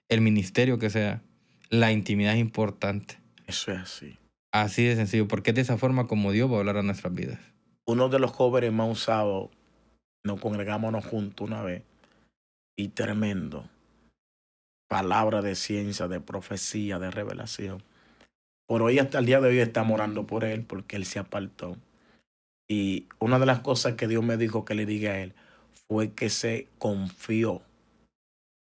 el 0.09 0.21
ministerio 0.21 0.81
que 0.81 0.91
sea, 0.91 1.23
la 1.71 1.93
intimidad 1.93 2.35
es 2.35 2.41
importante. 2.41 3.21
Eso 3.47 3.71
es 3.71 3.79
así. 3.79 4.19
Así 4.51 4.83
de 4.83 4.97
sencillo, 4.97 5.29
porque 5.29 5.51
es 5.51 5.55
de 5.55 5.63
esa 5.63 5.79
forma 5.79 6.09
como 6.09 6.33
Dios 6.33 6.51
va 6.51 6.57
a 6.57 6.59
hablar 6.59 6.79
a 6.79 6.83
nuestras 6.83 7.15
vidas. 7.15 7.39
Uno 7.87 8.09
de 8.09 8.19
los 8.19 8.33
jóvenes 8.33 8.73
más 8.73 8.91
usados, 8.91 9.51
nos 10.25 10.41
congregámonos 10.41 11.07
juntos 11.07 11.47
una 11.47 11.63
vez 11.63 11.85
y 12.77 12.89
tremendo. 12.89 13.71
Palabra 14.89 15.41
de 15.41 15.55
ciencia, 15.55 16.09
de 16.09 16.21
profecía, 16.21 16.99
de 16.99 17.13
revelación. 17.13 17.85
Por 18.67 18.83
hoy 18.83 18.99
hasta 18.99 19.21
el 19.21 19.27
día 19.27 19.41
de 19.41 19.51
hoy 19.51 19.61
estamos 19.61 19.95
orando 19.95 20.27
por 20.27 20.43
él 20.43 20.65
porque 20.65 20.97
él 20.97 21.05
se 21.05 21.21
apartó. 21.21 21.77
Y 22.69 23.07
una 23.19 23.39
de 23.39 23.47
las 23.47 23.61
cosas 23.61 23.95
que 23.95 24.09
Dios 24.09 24.25
me 24.25 24.37
dijo 24.37 24.65
que 24.65 24.75
le 24.75 24.87
diga 24.87 25.13
a 25.13 25.19
él 25.19 25.35
fue 25.89 26.13
que 26.13 26.31
se 26.31 26.69
confió. 26.79 27.63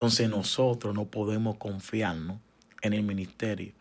Entonces 0.00 0.28
nosotros 0.28 0.94
no 0.94 1.06
podemos 1.06 1.56
confiarnos 1.56 2.38
en 2.82 2.92
el 2.92 3.02
ministerio. 3.02 3.72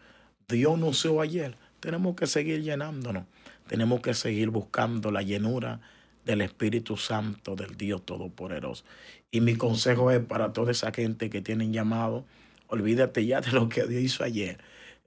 Dios 0.48 0.78
nos 0.78 1.06
usó 1.06 1.22
ayer. 1.22 1.56
Tenemos 1.80 2.16
que 2.16 2.28
seguir 2.28 2.62
llenándonos. 2.62 3.26
Tenemos 3.68 4.02
que 4.02 4.14
seguir 4.14 4.50
buscando 4.50 5.12
la 5.12 5.22
llenura 5.22 5.82
del 6.26 6.42
Espíritu 6.42 6.98
Santo 6.98 7.56
del 7.56 7.76
Dios 7.78 8.06
Todopoderoso. 8.06 8.84
Y 9.32 9.42
mi 9.42 9.56
consejo 9.56 10.12
es 10.12 10.24
para 10.24 10.54
toda 10.54 10.72
esa 10.72 10.92
gente 10.92 11.30
que 11.30 11.42
tienen 11.42 11.74
llamado, 11.74 12.26
olvídate 12.68 13.26
ya 13.26 13.42
de 13.42 13.52
lo 13.52 13.70
que 13.70 13.86
Dios 13.88 14.02
hizo 14.02 14.24
ayer. 14.24 14.60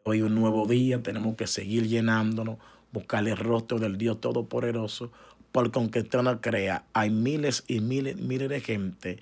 Hoy 0.02 0.22
un 0.22 0.34
nuevo 0.34 0.66
día, 0.66 1.02
tenemos 1.02 1.36
que 1.36 1.46
seguir 1.46 1.86
llenándonos, 1.86 2.58
buscar 2.94 3.26
el 3.28 3.36
rostro 3.36 3.78
del 3.78 3.98
Dios 3.98 4.20
Todopoderoso, 4.20 5.12
porque 5.52 5.78
aunque 5.78 5.98
usted 6.00 6.22
no 6.22 6.40
crea, 6.40 6.84
hay 6.94 7.10
miles 7.10 7.64
y 7.68 7.80
miles, 7.80 8.16
miles 8.16 8.48
de 8.48 8.60
gente 8.60 9.18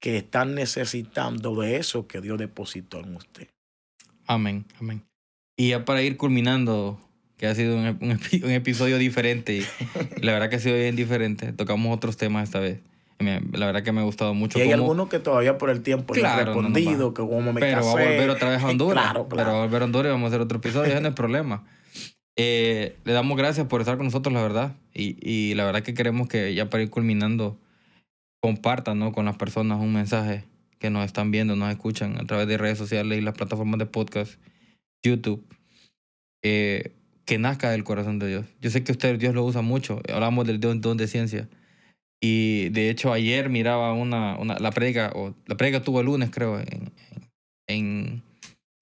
que 0.00 0.18
están 0.18 0.54
necesitando 0.54 1.54
de 1.60 1.76
eso 1.76 2.06
que 2.06 2.20
Dios 2.20 2.36
depositó 2.38 2.98
en 3.00 3.16
usted. 3.16 3.48
Amén, 4.26 4.66
amén. 4.80 5.02
Y 5.56 5.70
ya 5.70 5.84
para 5.84 6.02
ir 6.02 6.16
culminando, 6.16 7.00
que 7.36 7.46
ha 7.46 7.54
sido 7.54 7.76
un, 7.76 7.84
un 7.86 8.10
epi- 8.18 8.42
un 8.44 8.50
episodio 8.50 8.98
diferente, 8.98 9.64
la 10.20 10.32
verdad 10.32 10.50
que 10.50 10.56
ha 10.56 10.60
sido 10.60 10.76
bien 10.76 10.96
diferente, 10.96 11.52
tocamos 11.52 11.94
otros 11.96 12.16
temas 12.16 12.44
esta 12.44 12.58
vez. 12.60 12.80
La 13.52 13.66
verdad 13.66 13.84
que 13.84 13.92
me 13.92 14.00
ha 14.00 14.04
gustado 14.04 14.34
mucho. 14.34 14.58
Y 14.58 14.62
hay 14.62 14.70
cómo- 14.70 14.82
algunos 14.82 15.08
que 15.08 15.20
todavía 15.20 15.56
por 15.56 15.70
el 15.70 15.82
tiempo 15.82 16.12
Claro, 16.12 16.46
no 16.46 16.50
han 16.50 16.56
no, 16.56 16.68
no, 16.70 16.74
respondido, 16.74 17.14
que 17.14 17.22
cómo 17.22 17.52
me 17.52 17.60
pero 17.60 17.76
casé. 17.76 17.86
va 17.86 17.92
a 18.02 18.04
volver 18.04 18.30
otra 18.30 18.50
vez 18.50 18.62
a 18.62 18.66
Honduras. 18.70 19.04
Claro, 19.04 19.28
Pero 19.28 19.36
va 19.36 19.42
a 19.42 19.46
claro. 19.46 19.62
volver 19.62 19.82
a 19.82 19.84
Honduras 19.84 20.06
y 20.08 20.12
vamos 20.12 20.24
a 20.24 20.28
hacer 20.30 20.40
otro 20.40 20.58
episodio, 20.58 20.90
ese 20.90 21.00
no 21.00 21.08
es 21.08 21.14
problema. 21.14 21.64
Eh, 22.36 22.96
le 23.04 23.12
damos 23.12 23.36
gracias 23.36 23.66
por 23.66 23.80
estar 23.80 23.96
con 23.96 24.06
nosotros, 24.06 24.32
la 24.32 24.42
verdad. 24.42 24.76
Y, 24.94 25.16
y 25.20 25.54
la 25.54 25.64
verdad 25.64 25.82
que 25.82 25.94
queremos 25.94 26.28
que 26.28 26.54
ya 26.54 26.70
para 26.70 26.82
ir 26.82 26.90
culminando, 26.90 27.58
compartan 28.42 28.98
¿no? 28.98 29.12
con 29.12 29.24
las 29.24 29.36
personas 29.36 29.80
un 29.80 29.92
mensaje 29.92 30.44
que 30.78 30.90
nos 30.90 31.04
están 31.04 31.30
viendo, 31.30 31.54
nos 31.54 31.70
escuchan 31.70 32.18
a 32.20 32.26
través 32.26 32.48
de 32.48 32.58
redes 32.58 32.76
sociales 32.78 33.18
y 33.18 33.20
las 33.20 33.34
plataformas 33.34 33.78
de 33.78 33.86
podcast, 33.86 34.34
YouTube, 35.04 35.44
eh, 36.42 36.92
que 37.24 37.38
nazca 37.38 37.70
del 37.70 37.84
corazón 37.84 38.18
de 38.18 38.28
Dios. 38.28 38.46
Yo 38.60 38.70
sé 38.70 38.82
que 38.82 38.90
usted, 38.92 39.16
Dios 39.18 39.34
lo 39.34 39.44
usa 39.44 39.62
mucho. 39.62 40.00
Hablamos 40.12 40.44
del 40.46 40.58
don, 40.58 40.80
don 40.80 40.96
de 40.96 41.06
ciencia. 41.06 41.48
Y 42.20 42.68
de 42.70 42.90
hecho 42.90 43.12
ayer 43.12 43.48
miraba 43.48 43.92
una, 43.92 44.36
una 44.38 44.58
la 44.58 44.70
predica, 44.70 45.12
o 45.14 45.34
la 45.46 45.56
predica 45.56 45.82
tuvo 45.82 46.00
el 46.00 46.06
lunes 46.06 46.30
creo, 46.30 46.58
en, 46.58 46.92
en, 47.68 48.22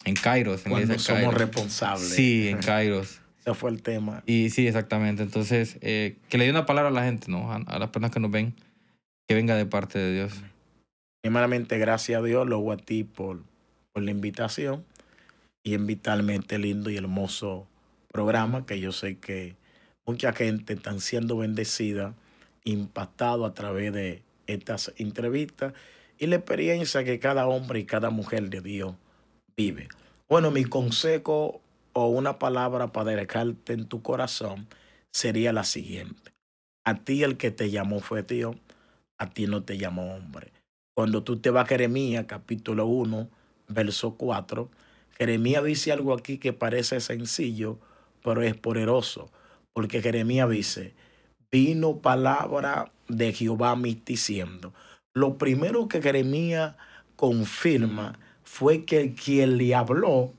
en 0.04 0.14
Kairos. 0.14 0.64
En 0.64 0.72
Cuando 0.72 0.98
somos 0.98 1.20
Kairos. 1.20 1.34
responsables. 1.34 2.08
Sí, 2.08 2.48
en 2.48 2.58
Kairos. 2.58 3.20
Ese 3.40 3.54
fue 3.54 3.70
el 3.70 3.82
tema. 3.82 4.22
Y 4.26 4.50
sí, 4.50 4.66
exactamente. 4.66 5.22
Entonces, 5.22 5.78
eh, 5.80 6.16
que 6.28 6.38
le 6.38 6.44
dé 6.44 6.50
una 6.50 6.66
palabra 6.66 6.90
a 6.90 6.92
la 6.92 7.04
gente, 7.04 7.30
¿no? 7.30 7.52
A, 7.52 7.56
a 7.56 7.78
las 7.78 7.88
personas 7.88 8.10
que 8.10 8.20
nos 8.20 8.30
ven, 8.30 8.54
que 9.28 9.34
venga 9.34 9.56
de 9.56 9.66
parte 9.66 9.98
de 9.98 10.12
Dios. 10.14 10.32
Primeramente, 11.22 11.78
gracias 11.78 12.20
a 12.20 12.24
Dios, 12.24 12.46
luego 12.46 12.72
a 12.72 12.76
ti 12.76 13.04
por, 13.04 13.42
por 13.92 14.02
la 14.02 14.10
invitación 14.10 14.84
y 15.62 15.74
invitarme 15.74 16.34
a 16.34 16.36
este 16.36 16.58
lindo 16.58 16.90
y 16.90 16.96
hermoso 16.96 17.66
programa 18.12 18.66
que 18.66 18.80
yo 18.80 18.92
sé 18.92 19.18
que 19.18 19.54
mucha 20.06 20.32
gente 20.32 20.72
están 20.72 21.00
siendo 21.00 21.36
bendecida, 21.36 22.14
impactado 22.64 23.44
a 23.44 23.54
través 23.54 23.92
de 23.92 24.22
estas 24.46 24.92
entrevistas 24.96 25.74
y 26.18 26.26
la 26.26 26.36
experiencia 26.36 27.04
que 27.04 27.18
cada 27.18 27.46
hombre 27.46 27.80
y 27.80 27.84
cada 27.84 28.10
mujer 28.10 28.50
de 28.50 28.60
Dios 28.60 28.94
vive. 29.56 29.88
Bueno, 30.28 30.50
mi 30.50 30.64
consejo 30.64 31.60
o 31.92 32.06
una 32.08 32.38
palabra 32.38 32.92
para 32.92 33.12
dejarte 33.12 33.72
en 33.72 33.86
tu 33.86 34.02
corazón 34.02 34.68
sería 35.10 35.52
la 35.52 35.64
siguiente. 35.64 36.32
A 36.84 36.94
ti 37.04 37.22
el 37.22 37.36
que 37.36 37.50
te 37.50 37.70
llamó 37.70 38.00
fue 38.00 38.22
Dios, 38.22 38.56
a 39.18 39.30
ti 39.30 39.46
no 39.46 39.62
te 39.62 39.78
llamó 39.78 40.14
hombre. 40.14 40.52
Cuando 40.94 41.22
tú 41.22 41.38
te 41.38 41.50
vas 41.50 41.64
a 41.64 41.68
Jeremías, 41.68 42.26
capítulo 42.26 42.86
1, 42.86 43.28
verso 43.68 44.14
4, 44.14 44.70
Jeremías 45.18 45.64
dice 45.64 45.92
algo 45.92 46.14
aquí 46.14 46.38
que 46.38 46.52
parece 46.52 47.00
sencillo, 47.00 47.78
pero 48.22 48.42
es 48.42 48.56
poderoso, 48.56 49.30
porque 49.72 50.02
Jeremías 50.02 50.48
dice, 50.48 50.94
vino 51.50 51.98
palabra 51.98 52.92
de 53.08 53.32
Jehová 53.32 53.72
a 53.72 53.76
diciendo. 53.76 54.72
Lo 55.12 55.38
primero 55.38 55.88
que 55.88 56.00
Jeremías 56.00 56.76
confirma 57.16 58.18
fue 58.44 58.84
que 58.84 59.14
quien 59.14 59.58
le 59.58 59.74
habló 59.74 60.32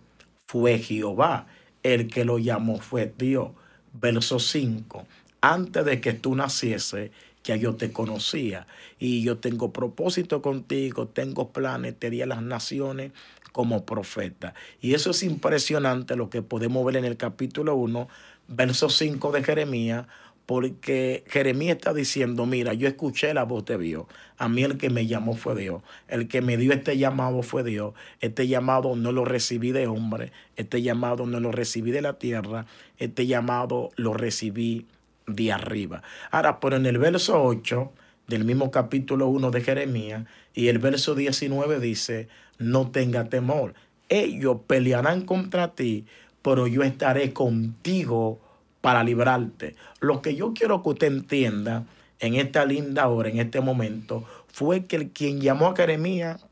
fue 0.51 0.79
Jehová. 0.79 1.47
El 1.81 2.07
que 2.07 2.25
lo 2.25 2.37
llamó 2.37 2.79
fue 2.79 3.13
Dios. 3.17 3.51
Verso 3.93 4.37
5. 4.37 5.05
Antes 5.39 5.85
de 5.85 6.01
que 6.01 6.11
tú 6.11 6.35
naciese, 6.35 7.11
ya 7.45 7.55
yo 7.55 7.75
te 7.75 7.93
conocía 7.93 8.67
y 8.99 9.23
yo 9.23 9.37
tengo 9.37 9.71
propósito 9.71 10.41
contigo, 10.41 11.07
tengo 11.07 11.53
planes, 11.53 11.97
te 11.97 12.09
di 12.09 12.21
a 12.21 12.25
las 12.25 12.41
naciones 12.41 13.13
como 13.53 13.85
profeta. 13.85 14.53
Y 14.81 14.93
eso 14.93 15.11
es 15.11 15.23
impresionante 15.23 16.17
lo 16.17 16.29
que 16.29 16.41
podemos 16.41 16.85
ver 16.85 16.97
en 16.97 17.05
el 17.05 17.15
capítulo 17.15 17.75
1, 17.75 18.09
verso 18.49 18.89
5 18.89 19.31
de 19.31 19.43
Jeremías, 19.43 20.07
porque 20.51 21.23
Jeremías 21.27 21.77
está 21.77 21.93
diciendo, 21.93 22.45
mira, 22.45 22.73
yo 22.73 22.85
escuché 22.85 23.33
la 23.33 23.45
voz 23.45 23.63
de 23.63 23.77
Dios, 23.77 24.03
a 24.37 24.49
mí 24.49 24.63
el 24.63 24.77
que 24.77 24.89
me 24.89 25.07
llamó 25.07 25.33
fue 25.33 25.55
Dios, 25.55 25.81
el 26.09 26.27
que 26.27 26.41
me 26.41 26.57
dio 26.57 26.73
este 26.73 26.97
llamado 26.97 27.41
fue 27.41 27.63
Dios, 27.63 27.93
este 28.19 28.49
llamado 28.49 28.97
no 28.97 29.13
lo 29.13 29.23
recibí 29.23 29.71
de 29.71 29.87
hombre, 29.87 30.33
este 30.57 30.81
llamado 30.81 31.25
no 31.25 31.39
lo 31.39 31.53
recibí 31.53 31.91
de 31.91 32.01
la 32.01 32.19
tierra, 32.19 32.65
este 32.97 33.27
llamado 33.27 33.91
lo 33.95 34.13
recibí 34.13 34.87
de 35.25 35.53
arriba. 35.53 36.03
Ahora, 36.31 36.59
pero 36.59 36.75
en 36.75 36.85
el 36.85 36.97
verso 36.97 37.41
8 37.41 37.89
del 38.27 38.43
mismo 38.43 38.71
capítulo 38.71 39.29
1 39.29 39.51
de 39.51 39.61
Jeremías 39.61 40.25
y 40.53 40.67
el 40.67 40.79
verso 40.79 41.15
19 41.15 41.79
dice, 41.79 42.27
no 42.57 42.91
tenga 42.91 43.29
temor, 43.29 43.73
ellos 44.09 44.57
pelearán 44.67 45.21
contra 45.21 45.75
ti, 45.75 46.03
pero 46.41 46.67
yo 46.67 46.83
estaré 46.83 47.31
contigo 47.31 48.41
para 48.81 49.03
librarte. 49.03 49.75
Lo 49.99 50.21
que 50.21 50.35
yo 50.35 50.53
quiero 50.53 50.83
que 50.83 50.89
usted 50.89 51.07
entienda 51.07 51.85
en 52.19 52.35
esta 52.35 52.65
linda 52.65 53.07
hora, 53.07 53.29
en 53.29 53.39
este 53.39 53.61
momento, 53.61 54.25
fue 54.47 54.85
que 54.85 54.95
el 54.97 55.09
quien 55.11 55.39
llamó 55.39 55.67
a 55.67 55.75
Jeremías 55.75 56.45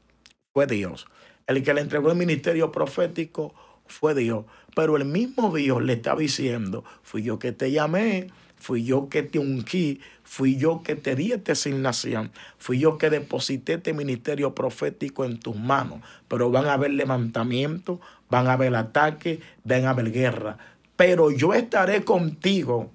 fue 0.54 0.68
Dios. 0.68 1.08
El 1.48 1.64
que 1.64 1.74
le 1.74 1.82
entregó 1.82 2.12
el 2.12 2.18
ministerio 2.18 2.72
profético 2.72 3.54
fue 3.88 4.14
Dios. 4.14 4.46
Pero 4.76 4.98
el 4.98 5.06
mismo 5.06 5.56
Dios 5.56 5.82
le 5.84 5.94
está 5.94 6.16
diciendo, 6.16 6.84
fui 7.02 7.24
yo 7.24 7.40
que 7.40 7.52
te 7.52 7.72
llamé, 7.72 8.28
fui 8.56 8.84
yo 8.84 9.10
que 9.10 9.24
te 9.24 9.40
ungí, 9.40 10.00
fui 10.24 10.58
yo 10.58 10.84
que 10.84 10.96
te 10.96 11.16
di 11.16 11.32
esta 11.32 11.54
asignación, 11.54 12.32
fui 12.58 12.80
yo 12.80 12.98
que 12.98 13.10
deposité 13.10 13.74
este 13.74 13.94
ministerio 13.94 14.54
profético 14.54 15.26
en 15.26 15.40
tus 15.40 15.56
manos. 15.56 16.02
Pero 16.28 16.52
van 16.52 16.68
a 16.68 16.74
haber 16.74 16.92
levantamiento, 16.92 18.00
van 18.30 18.48
a 18.48 18.54
haber 18.54 18.76
ataque, 18.76 19.40
van 19.64 19.86
a 19.86 19.92
haber 19.92 20.12
guerra. 20.12 20.58
Pero 21.00 21.32
yo 21.32 21.54
estaré 21.54 22.04
contigo 22.04 22.92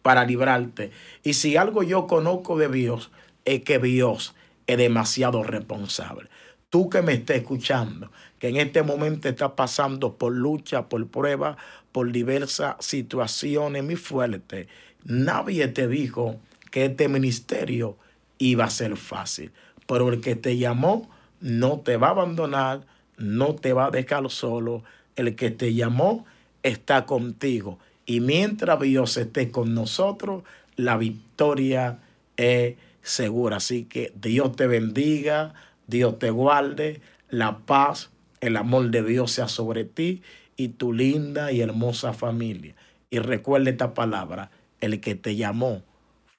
para 0.00 0.24
librarte. 0.24 0.90
Y 1.22 1.34
si 1.34 1.54
algo 1.54 1.82
yo 1.82 2.06
conozco 2.06 2.56
de 2.56 2.70
Dios, 2.70 3.10
es 3.44 3.62
que 3.62 3.78
Dios 3.78 4.34
es 4.66 4.78
demasiado 4.78 5.42
responsable. 5.42 6.30
Tú 6.70 6.88
que 6.88 7.02
me 7.02 7.12
estás 7.12 7.36
escuchando, 7.36 8.10
que 8.38 8.48
en 8.48 8.56
este 8.56 8.82
momento 8.82 9.28
estás 9.28 9.50
pasando 9.50 10.16
por 10.16 10.32
lucha, 10.32 10.88
por 10.88 11.06
prueba, 11.08 11.58
por 11.92 12.10
diversas 12.10 12.76
situaciones 12.78 13.84
muy 13.84 13.96
fuertes, 13.96 14.68
nadie 15.04 15.68
te 15.68 15.88
dijo 15.88 16.40
que 16.70 16.86
este 16.86 17.08
ministerio 17.08 17.98
iba 18.38 18.64
a 18.64 18.70
ser 18.70 18.96
fácil. 18.96 19.52
Pero 19.86 20.08
el 20.08 20.22
que 20.22 20.36
te 20.36 20.56
llamó 20.56 21.10
no 21.38 21.80
te 21.80 21.98
va 21.98 22.06
a 22.06 22.12
abandonar, 22.12 22.86
no 23.18 23.56
te 23.56 23.74
va 23.74 23.88
a 23.88 23.90
dejar 23.90 24.30
solo. 24.30 24.84
El 25.16 25.36
que 25.36 25.50
te 25.50 25.74
llamó 25.74 26.24
está 26.62 27.06
contigo. 27.06 27.78
Y 28.06 28.20
mientras 28.20 28.80
Dios 28.80 29.16
esté 29.16 29.50
con 29.50 29.74
nosotros, 29.74 30.42
la 30.76 30.96
victoria 30.96 31.98
es 32.36 32.76
segura. 33.02 33.56
Así 33.56 33.84
que 33.84 34.12
Dios 34.20 34.56
te 34.56 34.66
bendiga, 34.66 35.54
Dios 35.86 36.18
te 36.18 36.30
guarde, 36.30 37.00
la 37.28 37.58
paz, 37.58 38.10
el 38.40 38.56
amor 38.56 38.90
de 38.90 39.02
Dios 39.02 39.32
sea 39.32 39.48
sobre 39.48 39.84
ti 39.84 40.22
y 40.56 40.68
tu 40.68 40.92
linda 40.92 41.52
y 41.52 41.60
hermosa 41.60 42.12
familia. 42.12 42.74
Y 43.10 43.18
recuerda 43.18 43.70
esta 43.70 43.94
palabra, 43.94 44.50
el 44.80 45.00
que 45.00 45.14
te 45.14 45.36
llamó 45.36 45.82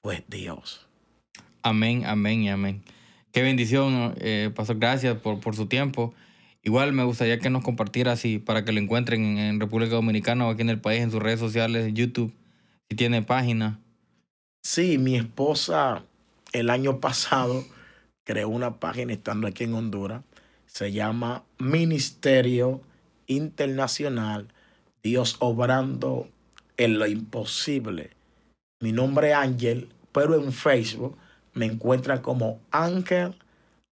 fue 0.02 0.24
Dios. 0.28 0.86
Amén, 1.62 2.04
amén 2.06 2.42
y 2.42 2.50
amén. 2.50 2.82
Qué 3.32 3.42
bendición, 3.42 4.14
eh, 4.18 4.50
Pastor. 4.54 4.78
Gracias 4.78 5.16
por, 5.18 5.40
por 5.40 5.54
su 5.56 5.66
tiempo. 5.66 6.14
Igual 6.64 6.92
me 6.92 7.02
gustaría 7.02 7.40
que 7.40 7.50
nos 7.50 7.64
compartiera 7.64 8.12
así 8.12 8.38
para 8.38 8.64
que 8.64 8.72
lo 8.72 8.80
encuentren 8.80 9.38
en 9.38 9.58
República 9.58 9.96
Dominicana 9.96 10.46
o 10.46 10.50
aquí 10.50 10.62
en 10.62 10.70
el 10.70 10.80
país, 10.80 11.02
en 11.02 11.10
sus 11.10 11.20
redes 11.20 11.40
sociales, 11.40 11.86
en 11.86 11.96
YouTube, 11.96 12.32
si 12.88 12.96
tiene 12.96 13.22
página. 13.22 13.80
Sí, 14.64 14.96
mi 14.96 15.16
esposa 15.16 16.04
el 16.52 16.70
año 16.70 17.00
pasado 17.00 17.64
creó 18.24 18.48
una 18.48 18.78
página 18.78 19.12
estando 19.12 19.48
aquí 19.48 19.64
en 19.64 19.74
Honduras. 19.74 20.22
Se 20.66 20.92
llama 20.92 21.42
Ministerio 21.58 22.80
Internacional 23.26 24.48
Dios 25.02 25.36
Obrando 25.40 26.28
en 26.76 26.98
lo 26.98 27.06
Imposible. 27.06 28.10
Mi 28.80 28.92
nombre 28.92 29.30
es 29.30 29.36
Ángel, 29.36 29.88
pero 30.12 30.36
en 30.36 30.52
Facebook 30.52 31.16
me 31.54 31.66
encuentra 31.66 32.22
como 32.22 32.60
Ángel 32.70 33.34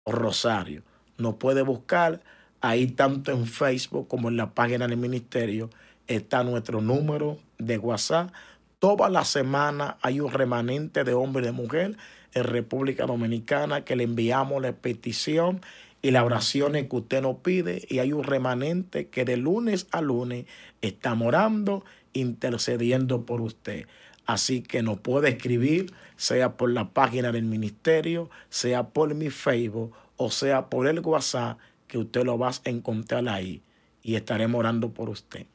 Rosario. 0.06 0.82
Nos 1.18 1.36
puede 1.36 1.62
buscar 1.62 2.22
Ahí 2.64 2.88
tanto 2.88 3.34
en 3.34 3.46
Facebook 3.46 4.08
como 4.08 4.30
en 4.30 4.38
la 4.38 4.54
página 4.54 4.88
del 4.88 4.96
ministerio 4.96 5.70
está 6.08 6.46
nuestro 6.46 6.80
número 6.80 7.38
de 7.58 7.78
WhatsApp. 7.78 8.32
Toda 8.80 9.10
la 9.10 9.26
semana 9.26 9.98
hay 10.02 10.22
un 10.22 10.32
remanente 10.32 11.04
de 11.04 11.14
hombre 11.14 11.44
y 11.44 11.48
de 11.48 11.52
mujer 11.52 11.98
en 12.34 12.44
República 12.46 13.06
Dominicana 13.06 13.84
que 13.84 13.98
le 13.98 14.06
enviamos 14.06 14.62
la 14.62 14.72
petición 14.72 15.60
y 16.02 16.12
las 16.12 16.24
oraciones 16.24 16.88
que 16.88 16.96
usted 16.96 17.22
nos 17.22 17.40
pide. 17.40 17.86
Y 17.90 18.00
hay 18.00 18.14
un 18.14 18.24
remanente 18.24 19.10
que 19.10 19.26
de 19.26 19.36
lunes 19.36 19.88
a 19.92 20.00
lunes 20.00 20.46
está 20.82 21.16
morando, 21.16 21.84
intercediendo 22.14 23.26
por 23.26 23.42
usted. 23.42 23.88
Así 24.26 24.62
que 24.62 24.84
nos 24.84 25.00
puede 25.00 25.28
escribir, 25.28 25.92
sea 26.16 26.56
por 26.56 26.72
la 26.72 26.92
página 26.92 27.34
del 27.34 27.44
ministerio, 27.44 28.30
sea 28.50 28.88
por 28.88 29.14
mi 29.16 29.32
Facebook 29.32 29.94
o 30.16 30.32
sea 30.32 30.70
por 30.70 30.88
el 30.88 31.00
WhatsApp 31.02 31.58
que 31.94 32.00
usted 32.00 32.24
lo 32.24 32.40
va 32.40 32.50
a 32.50 32.70
encontrar 32.72 33.30
ahí 33.30 33.62
y 34.02 34.16
estaremos 34.16 34.58
orando 34.58 34.96
por 34.96 35.10
usted. 35.10 35.46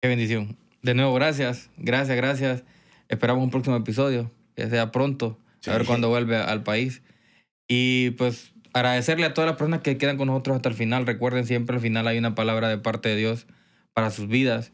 Qué 0.00 0.08
bendición. 0.08 0.56
De 0.80 0.94
nuevo, 0.94 1.12
gracias, 1.12 1.68
gracias, 1.76 2.16
gracias. 2.16 2.64
Esperamos 3.10 3.44
un 3.44 3.50
próximo 3.50 3.76
episodio, 3.76 4.30
que 4.56 4.70
sea 4.70 4.90
pronto, 4.90 5.38
a 5.66 5.72
ver 5.72 5.84
cuándo 5.84 6.08
vuelve 6.08 6.38
al 6.38 6.62
país. 6.62 7.02
Y 7.68 8.12
pues 8.12 8.54
agradecerle 8.72 9.26
a 9.26 9.34
todas 9.34 9.46
las 9.46 9.58
personas 9.58 9.82
que 9.82 9.98
quedan 9.98 10.16
con 10.16 10.28
nosotros 10.28 10.56
hasta 10.56 10.70
el 10.70 10.74
final. 10.74 11.04
Recuerden 11.04 11.44
siempre 11.44 11.76
al 11.76 11.82
final 11.82 12.06
hay 12.06 12.16
una 12.16 12.34
palabra 12.34 12.70
de 12.70 12.78
parte 12.78 13.10
de 13.10 13.16
Dios 13.16 13.46
para 13.92 14.10
sus 14.10 14.26
vidas. 14.28 14.72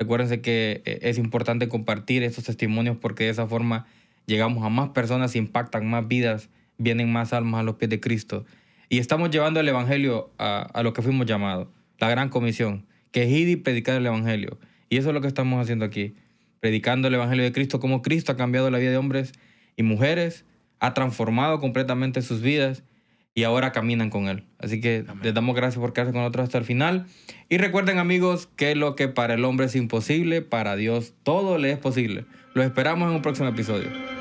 Recuérdense 0.00 0.40
que 0.40 0.82
eh, 0.84 0.98
es 1.02 1.18
importante 1.18 1.68
compartir 1.68 2.24
estos 2.24 2.42
testimonios 2.42 2.96
porque 2.96 3.22
de 3.22 3.30
esa 3.30 3.46
forma 3.46 3.86
llegamos 4.26 4.64
a 4.64 4.68
más 4.68 4.88
personas, 4.88 5.36
impactan 5.36 5.88
más 5.88 6.08
vidas, 6.08 6.50
vienen 6.76 7.12
más 7.12 7.32
almas 7.32 7.60
a 7.60 7.62
los 7.62 7.76
pies 7.76 7.90
de 7.90 8.00
Cristo. 8.00 8.44
Y 8.88 8.98
estamos 8.98 9.30
llevando 9.30 9.60
el 9.60 9.68
Evangelio 9.68 10.30
a, 10.38 10.82
lo 10.82 10.92
que 10.92 11.02
fuimos 11.02 11.26
llamados, 11.26 11.68
la 11.98 12.08
gran 12.08 12.30
comisión, 12.30 12.86
que 13.10 13.24
es 13.24 13.30
ir 13.30 13.48
y 13.48 13.56
predicar 13.56 13.96
el 13.96 14.06
Evangelio. 14.06 14.58
Y 14.88 14.96
eso 14.96 15.08
es 15.08 15.14
lo 15.14 15.20
que 15.20 15.28
estamos 15.28 15.60
haciendo 15.60 15.84
aquí, 15.84 16.14
predicando 16.60 17.08
el 17.08 17.14
Evangelio 17.14 17.44
de 17.44 17.52
Cristo, 17.52 17.80
como 17.80 18.00
Cristo 18.00 18.32
ha 18.32 18.36
cambiado 18.36 18.70
la 18.70 18.78
vida 18.78 18.90
de 18.90 18.96
hombres 18.96 19.32
y 19.76 19.82
mujeres, 19.82 20.46
ha 20.80 20.94
transformado 20.94 21.60
completamente 21.60 22.22
sus 22.22 22.40
vidas 22.40 22.82
y 23.34 23.44
ahora 23.44 23.72
caminan 23.72 24.10
con 24.10 24.26
Él. 24.26 24.44
Así 24.58 24.80
que 24.80 25.04
les 25.22 25.34
damos 25.34 25.54
gracias 25.54 25.80
por 25.80 25.92
quedarse 25.92 26.12
con 26.12 26.22
nosotros 26.22 26.44
hasta 26.44 26.58
el 26.58 26.64
final. 26.64 27.06
Y 27.48 27.58
recuerden 27.58 27.98
amigos 27.98 28.48
que 28.56 28.74
lo 28.74 28.96
que 28.96 29.08
para 29.08 29.34
el 29.34 29.44
hombre 29.44 29.66
es 29.66 29.76
imposible, 29.76 30.40
para 30.40 30.76
Dios 30.76 31.14
todo 31.22 31.58
le 31.58 31.70
es 31.70 31.78
posible. 31.78 32.24
Los 32.54 32.64
esperamos 32.64 33.08
en 33.08 33.16
un 33.16 33.22
próximo 33.22 33.48
episodio. 33.48 34.17